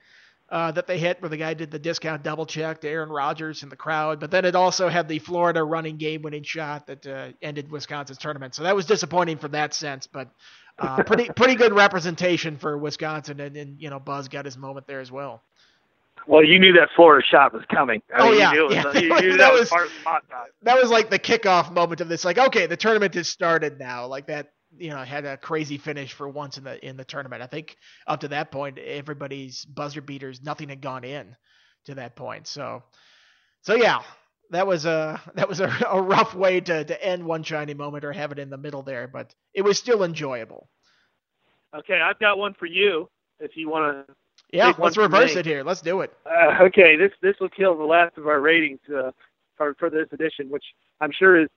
uh, 0.54 0.72
that 0.72 0.86
they 0.86 0.99
hit 0.99 1.20
where 1.20 1.30
the 1.30 1.38
guy 1.38 1.56
did 1.56 1.72
the 1.72 1.80
discount 1.80 2.22
double 2.22 2.45
check 2.45 2.80
to 2.80 2.88
Aaron 2.88 3.10
Rodgers 3.10 3.64
in 3.64 3.70
the 3.70 3.76
crowd. 3.76 4.20
But 4.20 4.30
then 4.30 4.45
it 4.45 4.56
also 4.56 4.88
had 4.88 5.08
the 5.08 5.18
Florida 5.18 5.64
running 5.64 5.97
game 5.97 6.22
winning 6.22 6.43
shot 6.43 6.86
that 6.86 7.08
uh, 7.08 7.30
ended 7.41 7.72
Wisconsin's 7.72 8.20
tournament. 8.20 8.54
So 8.54 8.62
that 8.62 8.76
was 8.76 8.86
disappointing 8.86 9.39
from 9.39 9.54
that 9.54 9.74
sense, 9.74 10.06
but 10.06 10.30
uh, 10.78 11.01
pretty 11.08 11.28
pretty 11.36 11.56
good 11.56 11.74
representation 11.74 12.58
for 12.58 12.78
Wisconsin. 12.78 13.39
And, 13.39 13.58
and, 13.58 13.82
you 13.82 13.89
know 13.89 13.99
Buzz 13.99 14.28
got 14.28 14.45
his 14.45 14.56
moment 14.56 14.86
there 14.86 14.99
as 14.99 15.12
well. 15.12 15.41
Well, 16.28 16.43
you 16.43 16.60
knew 16.60 16.74
that 16.74 16.89
Florida 16.95 17.26
shot 17.26 17.51
was 17.51 17.64
coming. 17.74 18.04
I 18.16 18.22
oh 18.22 18.30
mean, 18.30 18.39
yeah, 18.39 18.54
you 18.54 18.72
yeah. 18.72 18.84
Was, 18.86 18.95
you 19.01 19.10
that, 19.10 19.38
that, 19.39 19.54
was, 19.54 19.72
was 19.72 19.89
that 20.62 20.80
was 20.80 20.91
like 20.91 21.10
the 21.10 21.18
kickoff 21.18 21.74
moment 21.74 21.99
of 21.99 22.10
this. 22.10 22.24
Like, 22.24 22.38
okay, 22.38 22.68
the 22.68 22.78
tournament 22.78 23.16
has 23.16 23.28
started 23.28 23.80
now. 23.80 24.06
Like 24.06 24.28
that 24.28 24.51
you 24.78 24.90
know 24.90 24.98
had 24.98 25.26
a 25.26 25.38
crazy 25.38 25.78
finish 25.78 26.14
for 26.14 26.28
once 26.28 26.58
in 26.58 26.64
the 26.64 26.86
in 26.86 26.98
the 26.98 27.06
tournament. 27.06 27.42
I 27.42 27.48
think 27.48 27.78
up 28.08 28.22
to 28.22 28.28
that 28.30 28.52
point 28.52 28.78
everybody's 28.78 29.66
buzzer 29.66 30.02
beaters 30.02 30.42
nothing 30.44 30.70
had 30.70 30.82
gone 30.82 31.04
in 31.04 31.36
to 31.86 31.96
that 31.96 32.16
point. 32.16 32.48
So 32.48 32.84
so 33.62 33.76
yeah, 33.76 34.02
that 34.52 34.68
was 34.68 34.86
a 34.86 35.22
that 35.36 35.50
was 35.50 35.60
a, 35.60 35.72
a 35.90 36.02
rough 36.02 36.36
way 36.36 36.62
to 36.62 36.84
to 36.84 37.04
end 37.06 37.26
one 37.26 37.44
shiny 37.44 37.74
moment 37.74 38.06
or 38.06 38.14
have 38.14 38.32
it 38.32 38.40
in 38.40 38.50
the 38.50 38.58
middle 38.58 38.84
there, 38.84 39.08
but 39.08 39.34
it 39.54 39.62
was 39.62 39.78
still 39.78 40.04
enjoyable. 40.04 40.70
Okay, 41.76 42.00
I've 42.02 42.20
got 42.20 42.38
one 42.38 42.54
for 42.60 42.68
you 42.68 43.10
if 43.40 43.52
you 43.56 43.70
want 43.70 44.08
to. 44.08 44.14
Yeah, 44.52 44.74
let's 44.78 44.98
reverse 44.98 45.36
it 45.36 45.46
here. 45.46 45.64
Let's 45.64 45.82
do 45.82 46.02
it. 46.02 46.14
Uh, 46.26 46.64
okay, 46.64 46.96
this 46.96 47.12
this 47.22 47.36
will 47.42 47.50
kill 47.50 47.78
the 47.78 47.84
last 47.84 48.18
of 48.18 48.28
our 48.28 48.40
ratings 48.42 48.80
uh, 48.96 49.12
for 49.58 49.76
for 49.80 49.90
this 49.90 50.08
edition, 50.12 50.50
which 50.50 50.64
I'm 51.02 51.12
sure 51.18 51.42
is 51.42 51.50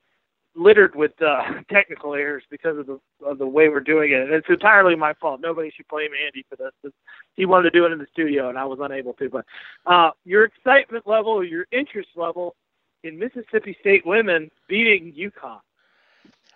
littered 0.56 0.94
with 0.94 1.12
uh, 1.22 1.42
technical 1.70 2.14
errors 2.14 2.42
because 2.50 2.78
of 2.78 2.86
the 2.86 2.98
of 3.24 3.38
the 3.38 3.46
way 3.46 3.68
we're 3.68 3.80
doing 3.80 4.12
it. 4.12 4.22
And 4.22 4.32
it's 4.32 4.48
entirely 4.48 4.96
my 4.96 5.14
fault. 5.14 5.40
Nobody 5.40 5.70
should 5.74 5.86
blame 5.88 6.10
Andy 6.24 6.44
for 6.48 6.56
this. 6.56 6.92
He 7.34 7.46
wanted 7.46 7.70
to 7.70 7.78
do 7.78 7.84
it 7.84 7.92
in 7.92 7.98
the 7.98 8.06
studio, 8.12 8.48
and 8.48 8.58
I 8.58 8.64
was 8.64 8.78
unable 8.80 9.12
to. 9.14 9.28
But 9.28 9.44
uh, 9.86 10.10
your 10.24 10.44
excitement 10.44 11.06
level, 11.06 11.44
your 11.44 11.66
interest 11.70 12.08
level 12.16 12.56
in 13.04 13.18
Mississippi 13.18 13.76
State 13.80 14.06
women 14.06 14.50
beating 14.68 15.12
UConn. 15.12 15.60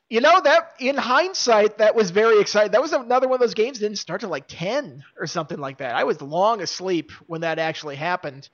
You 0.09 0.20
know 0.20 0.40
that 0.40 0.72
in 0.80 0.96
hindsight, 0.96 1.78
that 1.78 1.94
was 1.94 2.11
very 2.11 2.40
exciting. 2.40 2.72
That 2.72 2.82
was 2.82 2.92
another 2.92 3.28
one 3.28 3.36
of 3.36 3.40
those 3.40 3.55
games 3.55 3.78
didn't 3.78 3.98
start 3.98 4.22
till 4.22 4.30
like 4.30 4.46
ten 4.48 5.05
or 5.18 5.28
something 5.28 5.59
like 5.59 5.78
that. 5.78 5.94
I 5.94 6.03
was 6.03 6.20
long 6.20 6.61
asleep 6.62 7.12
when 7.28 7.42
that 7.42 7.61
actually 7.61 7.94
happened. 7.94 8.48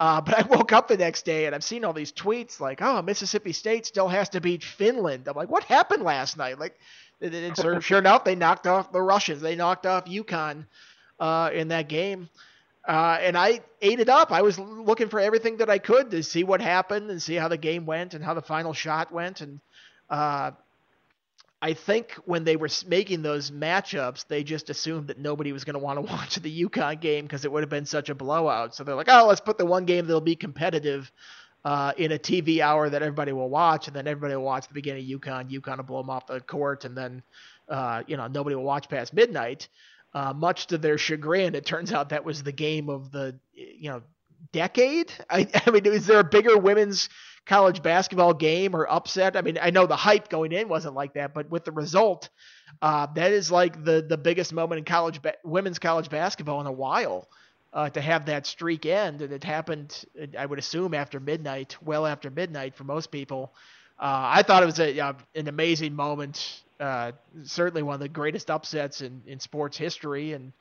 Uh, 0.00 0.20
but 0.22 0.34
I 0.38 0.42
woke 0.56 0.72
up 0.72 0.88
the 0.88 0.96
next 0.96 1.24
day 1.26 1.44
and 1.44 1.54
I've 1.54 1.62
seen 1.62 1.84
all 1.84 1.92
these 1.92 2.10
tweets 2.10 2.58
like, 2.58 2.80
"Oh, 2.82 3.02
Mississippi 3.02 3.52
State 3.52 3.86
still 3.86 4.08
has 4.08 4.30
to 4.30 4.40
beat 4.40 4.64
Finland." 4.64 5.28
I'm 5.28 5.36
like, 5.36 5.50
"What 5.50 5.64
happened 5.64 6.02
last 6.02 6.38
night?" 6.38 6.58
Like, 6.58 6.78
and 7.20 7.56
sure, 7.56 7.80
sure 7.82 7.98
enough, 7.98 8.24
they 8.24 8.34
knocked 8.34 8.66
off 8.66 8.90
the 8.92 9.02
Russians. 9.02 9.42
They 9.42 9.54
knocked 9.54 9.84
off 9.84 10.06
UConn 10.06 10.64
uh, 11.20 11.50
in 11.52 11.68
that 11.68 11.88
game, 11.88 12.30
uh, 12.88 13.18
and 13.20 13.36
I 13.36 13.60
ate 13.82 14.00
it 14.00 14.08
up. 14.08 14.32
I 14.32 14.40
was 14.40 14.58
looking 14.58 15.10
for 15.10 15.20
everything 15.20 15.58
that 15.58 15.68
I 15.68 15.78
could 15.78 16.10
to 16.12 16.22
see 16.22 16.44
what 16.44 16.62
happened 16.62 17.10
and 17.10 17.20
see 17.20 17.34
how 17.34 17.48
the 17.48 17.58
game 17.58 17.84
went 17.84 18.14
and 18.14 18.24
how 18.24 18.32
the 18.32 18.42
final 18.42 18.72
shot 18.72 19.12
went. 19.12 19.42
And 19.42 19.60
uh, 20.08 20.52
I 21.62 21.74
think 21.74 22.12
when 22.24 22.44
they 22.44 22.56
were 22.56 22.70
making 22.86 23.20
those 23.22 23.50
matchups, 23.50 24.26
they 24.26 24.42
just 24.42 24.70
assumed 24.70 25.08
that 25.08 25.18
nobody 25.18 25.52
was 25.52 25.64
going 25.64 25.74
to 25.74 25.80
want 25.80 25.98
to 25.98 26.12
watch 26.12 26.36
the 26.36 26.64
UConn 26.64 27.00
game 27.00 27.26
because 27.26 27.44
it 27.44 27.52
would 27.52 27.62
have 27.62 27.70
been 27.70 27.86
such 27.86 28.08
a 28.08 28.14
blowout. 28.14 28.74
So 28.74 28.84
they're 28.84 28.94
like, 28.94 29.08
oh, 29.10 29.26
let's 29.26 29.40
put 29.40 29.58
the 29.58 29.66
one 29.66 29.84
game 29.84 30.06
that'll 30.06 30.22
be 30.22 30.36
competitive 30.36 31.10
uh, 31.64 31.92
in 31.98 32.12
a 32.12 32.18
TV 32.18 32.60
hour 32.60 32.88
that 32.88 33.02
everybody 33.02 33.32
will 33.32 33.50
watch, 33.50 33.86
and 33.86 33.94
then 33.94 34.06
everybody 34.06 34.34
will 34.34 34.44
watch 34.44 34.66
the 34.66 34.74
beginning 34.74 35.12
of 35.12 35.20
UConn. 35.20 35.50
UConn 35.50 35.76
will 35.76 35.84
blow 35.84 36.00
them 36.02 36.10
off 36.10 36.26
the 36.26 36.40
court, 36.40 36.84
and 36.84 36.96
then 36.96 37.22
uh, 37.68 38.02
you 38.06 38.16
know 38.16 38.26
nobody 38.26 38.56
will 38.56 38.64
watch 38.64 38.88
past 38.88 39.12
midnight. 39.12 39.68
Uh, 40.12 40.32
much 40.32 40.66
to 40.68 40.78
their 40.78 40.98
chagrin, 40.98 41.54
it 41.54 41.64
turns 41.64 41.92
out 41.92 42.08
that 42.08 42.24
was 42.24 42.42
the 42.42 42.52
game 42.52 42.88
of 42.88 43.12
the 43.12 43.38
you 43.52 43.90
know 43.90 44.02
decade. 44.52 45.12
I, 45.28 45.46
I 45.66 45.70
mean, 45.70 45.84
is 45.86 46.06
there 46.06 46.20
a 46.20 46.24
bigger 46.24 46.56
women's 46.56 47.08
college 47.46 47.82
basketball 47.82 48.34
game 48.34 48.74
or 48.76 48.90
upset. 48.90 49.36
I 49.36 49.42
mean, 49.42 49.58
I 49.60 49.70
know 49.70 49.86
the 49.86 49.96
hype 49.96 50.28
going 50.28 50.52
in 50.52 50.68
wasn't 50.68 50.94
like 50.94 51.14
that, 51.14 51.34
but 51.34 51.50
with 51.50 51.64
the 51.64 51.72
result, 51.72 52.28
uh, 52.82 53.06
that 53.14 53.32
is 53.32 53.50
like 53.50 53.84
the 53.84 54.04
the 54.06 54.18
biggest 54.18 54.52
moment 54.52 54.78
in 54.78 54.84
college 54.84 55.20
ba- 55.22 55.34
women's 55.44 55.78
college 55.78 56.08
basketball 56.08 56.60
in 56.60 56.66
a 56.66 56.72
while. 56.72 57.28
Uh, 57.72 57.88
to 57.88 58.00
have 58.00 58.26
that 58.26 58.46
streak 58.46 58.84
end, 58.84 59.22
and 59.22 59.32
it 59.32 59.44
happened, 59.44 60.04
I 60.36 60.44
would 60.44 60.58
assume, 60.58 60.92
after 60.92 61.20
midnight, 61.20 61.76
well 61.80 62.04
after 62.04 62.28
midnight 62.28 62.74
for 62.74 62.82
most 62.82 63.12
people. 63.12 63.54
Uh, 63.96 64.26
I 64.34 64.42
thought 64.42 64.64
it 64.64 64.66
was 64.66 64.80
a, 64.80 64.98
an 65.36 65.46
amazing 65.46 65.94
moment, 65.94 66.64
uh, 66.80 67.12
certainly 67.44 67.84
one 67.84 67.94
of 67.94 68.00
the 68.00 68.08
greatest 68.08 68.50
upsets 68.50 69.02
in, 69.02 69.22
in 69.24 69.38
sports 69.38 69.76
history, 69.76 70.32
and 70.32 70.52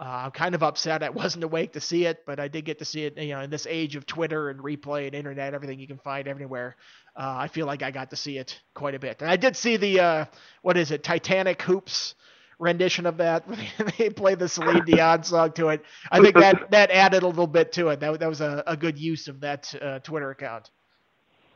uh, 0.00 0.22
I'm 0.24 0.30
kind 0.30 0.54
of 0.54 0.62
upset 0.62 1.02
I 1.02 1.10
wasn't 1.10 1.44
awake 1.44 1.74
to 1.74 1.80
see 1.80 2.06
it, 2.06 2.24
but 2.26 2.40
I 2.40 2.48
did 2.48 2.64
get 2.64 2.78
to 2.78 2.86
see 2.86 3.04
it. 3.04 3.18
You 3.18 3.34
know, 3.34 3.40
in 3.42 3.50
this 3.50 3.66
age 3.68 3.96
of 3.96 4.06
Twitter 4.06 4.48
and 4.48 4.58
replay 4.58 5.04
and 5.04 5.14
internet, 5.14 5.52
everything 5.52 5.78
you 5.78 5.86
can 5.86 5.98
find 5.98 6.26
everywhere, 6.26 6.76
uh, 7.16 7.36
I 7.36 7.48
feel 7.48 7.66
like 7.66 7.82
I 7.82 7.90
got 7.90 8.08
to 8.10 8.16
see 8.16 8.38
it 8.38 8.58
quite 8.72 8.94
a 8.94 8.98
bit. 8.98 9.20
And 9.20 9.30
I 9.30 9.36
did 9.36 9.56
see 9.56 9.76
the 9.76 10.00
uh, 10.00 10.24
what 10.62 10.78
is 10.78 10.90
it, 10.90 11.04
Titanic 11.04 11.60
hoops 11.60 12.14
rendition 12.58 13.04
of 13.04 13.18
that. 13.18 13.44
they 13.98 14.08
played 14.08 14.38
the 14.38 14.48
Celine 14.48 14.86
Dion 14.86 15.22
song 15.22 15.52
to 15.52 15.68
it. 15.68 15.84
I 16.10 16.20
think 16.20 16.34
that 16.36 16.70
that 16.70 16.90
added 16.90 17.22
a 17.22 17.26
little 17.26 17.46
bit 17.46 17.70
to 17.72 17.88
it. 17.88 18.00
That 18.00 18.20
that 18.20 18.28
was 18.28 18.40
a, 18.40 18.62
a 18.66 18.78
good 18.78 18.98
use 18.98 19.28
of 19.28 19.40
that 19.40 19.74
uh, 19.82 19.98
Twitter 19.98 20.30
account. 20.30 20.70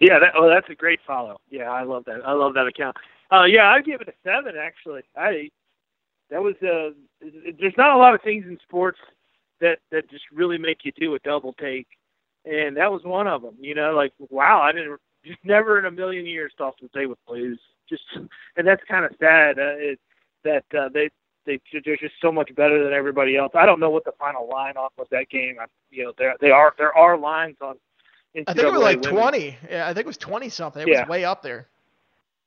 Yeah, 0.00 0.18
that, 0.18 0.32
oh, 0.36 0.50
that's 0.50 0.68
a 0.68 0.74
great 0.74 1.00
follow. 1.06 1.40
Yeah, 1.48 1.70
I 1.70 1.84
love 1.84 2.04
that. 2.06 2.20
I 2.26 2.32
love 2.32 2.52
that 2.54 2.66
account. 2.66 2.96
Uh, 3.32 3.44
yeah, 3.44 3.70
I'd 3.70 3.86
give 3.86 4.02
it 4.02 4.08
a 4.08 4.12
seven 4.22 4.52
actually. 4.60 5.02
I 5.16 5.48
that 6.30 6.42
was 6.42 6.54
uh, 6.62 6.90
there's 7.58 7.76
not 7.76 7.94
a 7.94 7.98
lot 7.98 8.14
of 8.14 8.22
things 8.22 8.44
in 8.46 8.58
sports 8.62 8.98
that 9.60 9.78
that 9.90 10.10
just 10.10 10.24
really 10.32 10.58
make 10.58 10.84
you 10.84 10.92
do 10.92 11.14
a 11.14 11.18
double 11.20 11.52
take, 11.54 11.86
and 12.44 12.76
that 12.76 12.90
was 12.92 13.02
one 13.04 13.26
of 13.26 13.42
them. 13.42 13.56
You 13.60 13.74
know, 13.74 13.92
like 13.94 14.12
wow, 14.30 14.60
I 14.62 14.72
didn't 14.72 14.98
just 15.24 15.40
never 15.44 15.78
in 15.78 15.86
a 15.86 15.90
million 15.90 16.26
years 16.26 16.52
thought 16.58 16.74
that 16.82 16.92
they 16.94 17.06
would 17.06 17.18
lose. 17.28 17.60
Just 17.88 18.02
and 18.56 18.66
that's 18.66 18.82
kind 18.88 19.04
of 19.04 19.12
sad. 19.18 19.58
Uh, 19.58 19.74
it, 19.76 20.00
that 20.44 20.64
uh, 20.78 20.88
they 20.92 21.10
they 21.46 21.60
they're 21.84 21.96
just 21.96 22.14
so 22.20 22.32
much 22.32 22.54
better 22.56 22.82
than 22.84 22.92
everybody 22.92 23.36
else. 23.36 23.52
I 23.54 23.66
don't 23.66 23.80
know 23.80 23.90
what 23.90 24.04
the 24.04 24.12
final 24.18 24.48
line 24.48 24.76
off 24.76 24.92
was 24.98 25.08
that 25.10 25.28
game. 25.30 25.56
I, 25.60 25.66
you 25.90 26.04
know, 26.04 26.12
there 26.18 26.36
they 26.40 26.50
are 26.50 26.74
there 26.78 26.96
are 26.96 27.16
lines 27.18 27.56
on. 27.60 27.76
NCAA 28.36 28.44
I 28.48 28.54
think 28.54 28.66
it 28.68 28.72
was 28.72 28.82
like 28.82 29.00
women. 29.00 29.16
twenty. 29.16 29.56
Yeah, 29.70 29.84
I 29.88 29.94
think 29.94 30.04
it 30.04 30.08
was 30.08 30.18
twenty 30.18 30.48
something. 30.48 30.82
It 30.82 30.88
Yeah. 30.88 31.00
was 31.00 31.08
way 31.08 31.24
up 31.24 31.42
there. 31.42 31.68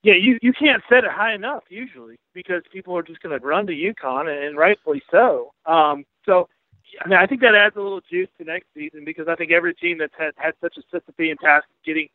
Yeah, 0.04 0.14
you 0.14 0.38
you 0.41 0.54
can't 0.54 0.84
set 0.89 1.04
it 1.04 1.12
high 1.12 1.34
enough 1.34 1.64
usually 1.70 2.18
because 2.34 2.62
people 2.72 2.95
are 2.95 3.04
just 3.04 3.22
going 3.22 3.38
to 3.38 3.45
run 3.45 3.66
to 3.68 3.74
UConn 3.74 4.30
and, 4.30 4.43
and 4.43 4.58
rightfully 4.58 5.02
so. 5.12 5.52
Um, 5.66 6.06
so 6.26 6.48
I 7.04 7.08
mean, 7.08 7.20
I 7.20 7.26
think 7.26 7.41
that 7.41 7.56
adds 7.56 7.76
a 7.76 7.82
little 7.82 8.02
juice 8.10 8.30
to 8.38 8.45
next 8.45 8.68
season 8.74 9.04
because 9.06 9.28
I 9.28 9.36
think 9.36 9.52
every 9.52 9.74
team 9.74 9.98
that's 9.98 10.14
had 10.18 10.32
had 10.38 10.54
such 10.62 10.78
a 10.78 10.95
Sisyphean 10.95 11.38
task 11.39 11.66
getting 11.86 12.08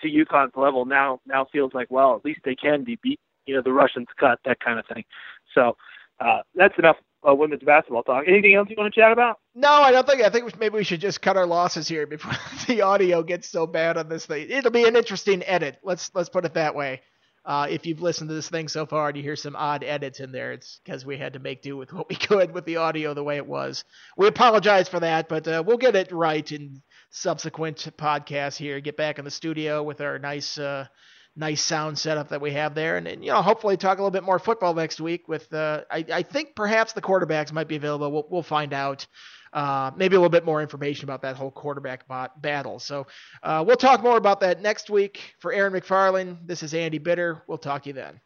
to 0.00 0.08
UConn's 0.08 0.56
level 0.56 0.84
now 0.84 1.20
now 1.26 1.46
feels 1.52 1.74
like 1.74 1.88
well 1.90 2.16
at 2.16 2.24
least 2.24 2.40
they 2.44 2.54
can 2.54 2.84
be 2.84 2.98
beat. 3.02 3.20
You 3.46 3.56
know, 3.56 3.62
the 3.62 3.72
Russians 3.72 4.06
cut 4.18 4.38
that 4.44 4.60
kind 4.60 4.78
of 4.78 4.86
thing. 4.86 5.04
So 5.54 5.76
uh, 6.20 6.40
that's 6.54 6.78
enough 6.78 6.96
uh, 7.28 7.34
women's 7.34 7.62
basketball 7.62 8.02
talk. 8.02 8.24
Anything 8.26 8.54
else 8.54 8.68
you 8.70 8.76
want 8.78 8.92
to 8.92 9.00
chat 9.00 9.12
about? 9.12 9.38
No, 9.54 9.70
I 9.70 9.92
don't 9.92 10.06
think. 10.06 10.22
I 10.22 10.30
think 10.30 10.58
maybe 10.58 10.76
we 10.76 10.84
should 10.84 11.00
just 11.00 11.20
cut 11.20 11.36
our 11.36 11.46
losses 11.46 11.88
here 11.88 12.06
before 12.06 12.32
the 12.66 12.82
audio 12.82 13.22
gets 13.22 13.48
so 13.48 13.66
bad 13.66 13.96
on 13.96 14.08
this 14.08 14.26
thing. 14.26 14.48
It'll 14.50 14.70
be 14.70 14.86
an 14.86 14.96
interesting 14.96 15.42
edit. 15.44 15.78
Let's 15.82 16.10
let's 16.14 16.28
put 16.28 16.44
it 16.44 16.54
that 16.54 16.74
way. 16.74 17.02
Uh, 17.42 17.66
if 17.70 17.86
you've 17.86 18.02
listened 18.02 18.28
to 18.28 18.34
this 18.34 18.50
thing 18.50 18.68
so 18.68 18.84
far 18.84 19.08
and 19.08 19.16
you 19.16 19.22
hear 19.22 19.34
some 19.34 19.56
odd 19.56 19.82
edits 19.82 20.20
in 20.20 20.30
there, 20.30 20.52
it's 20.52 20.78
because 20.84 21.06
we 21.06 21.16
had 21.16 21.32
to 21.32 21.38
make 21.38 21.62
do 21.62 21.74
with 21.76 21.92
what 21.92 22.08
we 22.08 22.14
could 22.28 22.52
with 22.52 22.66
the 22.66 22.76
audio 22.76 23.14
the 23.14 23.24
way 23.24 23.36
it 23.36 23.46
was. 23.46 23.84
We 24.16 24.26
apologize 24.26 24.88
for 24.88 25.00
that, 25.00 25.28
but 25.28 25.48
uh, 25.48 25.62
we'll 25.66 25.78
get 25.78 25.96
it 25.96 26.12
right 26.12 26.50
in 26.52 26.82
subsequent 27.10 27.88
podcasts 27.96 28.58
here. 28.58 28.78
Get 28.80 28.96
back 28.96 29.18
in 29.18 29.24
the 29.24 29.30
studio 29.30 29.82
with 29.82 30.02
our 30.02 30.18
nice 30.18 30.58
uh, 30.58 30.86
nice 31.36 31.62
sound 31.62 31.98
setup 31.98 32.28
that 32.30 32.40
we 32.40 32.52
have 32.52 32.74
there, 32.74 32.96
and, 32.96 33.06
and 33.06 33.24
you 33.24 33.30
know 33.30 33.42
hopefully 33.42 33.76
talk 33.76 33.98
a 33.98 34.00
little 34.00 34.10
bit 34.10 34.24
more 34.24 34.38
football 34.38 34.74
next 34.74 35.00
week. 35.00 35.28
With 35.28 35.52
uh, 35.52 35.82
I, 35.90 36.04
I 36.12 36.22
think 36.22 36.54
perhaps 36.54 36.92
the 36.92 37.02
quarterbacks 37.02 37.52
might 37.52 37.68
be 37.68 37.76
available. 37.76 38.10
We'll, 38.10 38.26
we'll 38.30 38.42
find 38.42 38.72
out. 38.72 39.06
Uh, 39.52 39.90
maybe 39.96 40.14
a 40.14 40.18
little 40.20 40.30
bit 40.30 40.44
more 40.44 40.62
information 40.62 41.06
about 41.06 41.22
that 41.22 41.34
whole 41.34 41.50
quarterback 41.50 42.06
bot 42.06 42.40
battle. 42.40 42.78
So 42.78 43.08
uh, 43.42 43.64
we'll 43.66 43.74
talk 43.74 44.00
more 44.00 44.16
about 44.16 44.38
that 44.42 44.62
next 44.62 44.90
week. 44.90 45.34
For 45.40 45.52
Aaron 45.52 45.72
McFarling, 45.72 46.46
this 46.46 46.62
is 46.62 46.72
Andy 46.72 46.98
Bitter. 46.98 47.42
We'll 47.48 47.58
talk 47.58 47.82
to 47.82 47.88
you 47.88 47.94
then. 47.94 48.20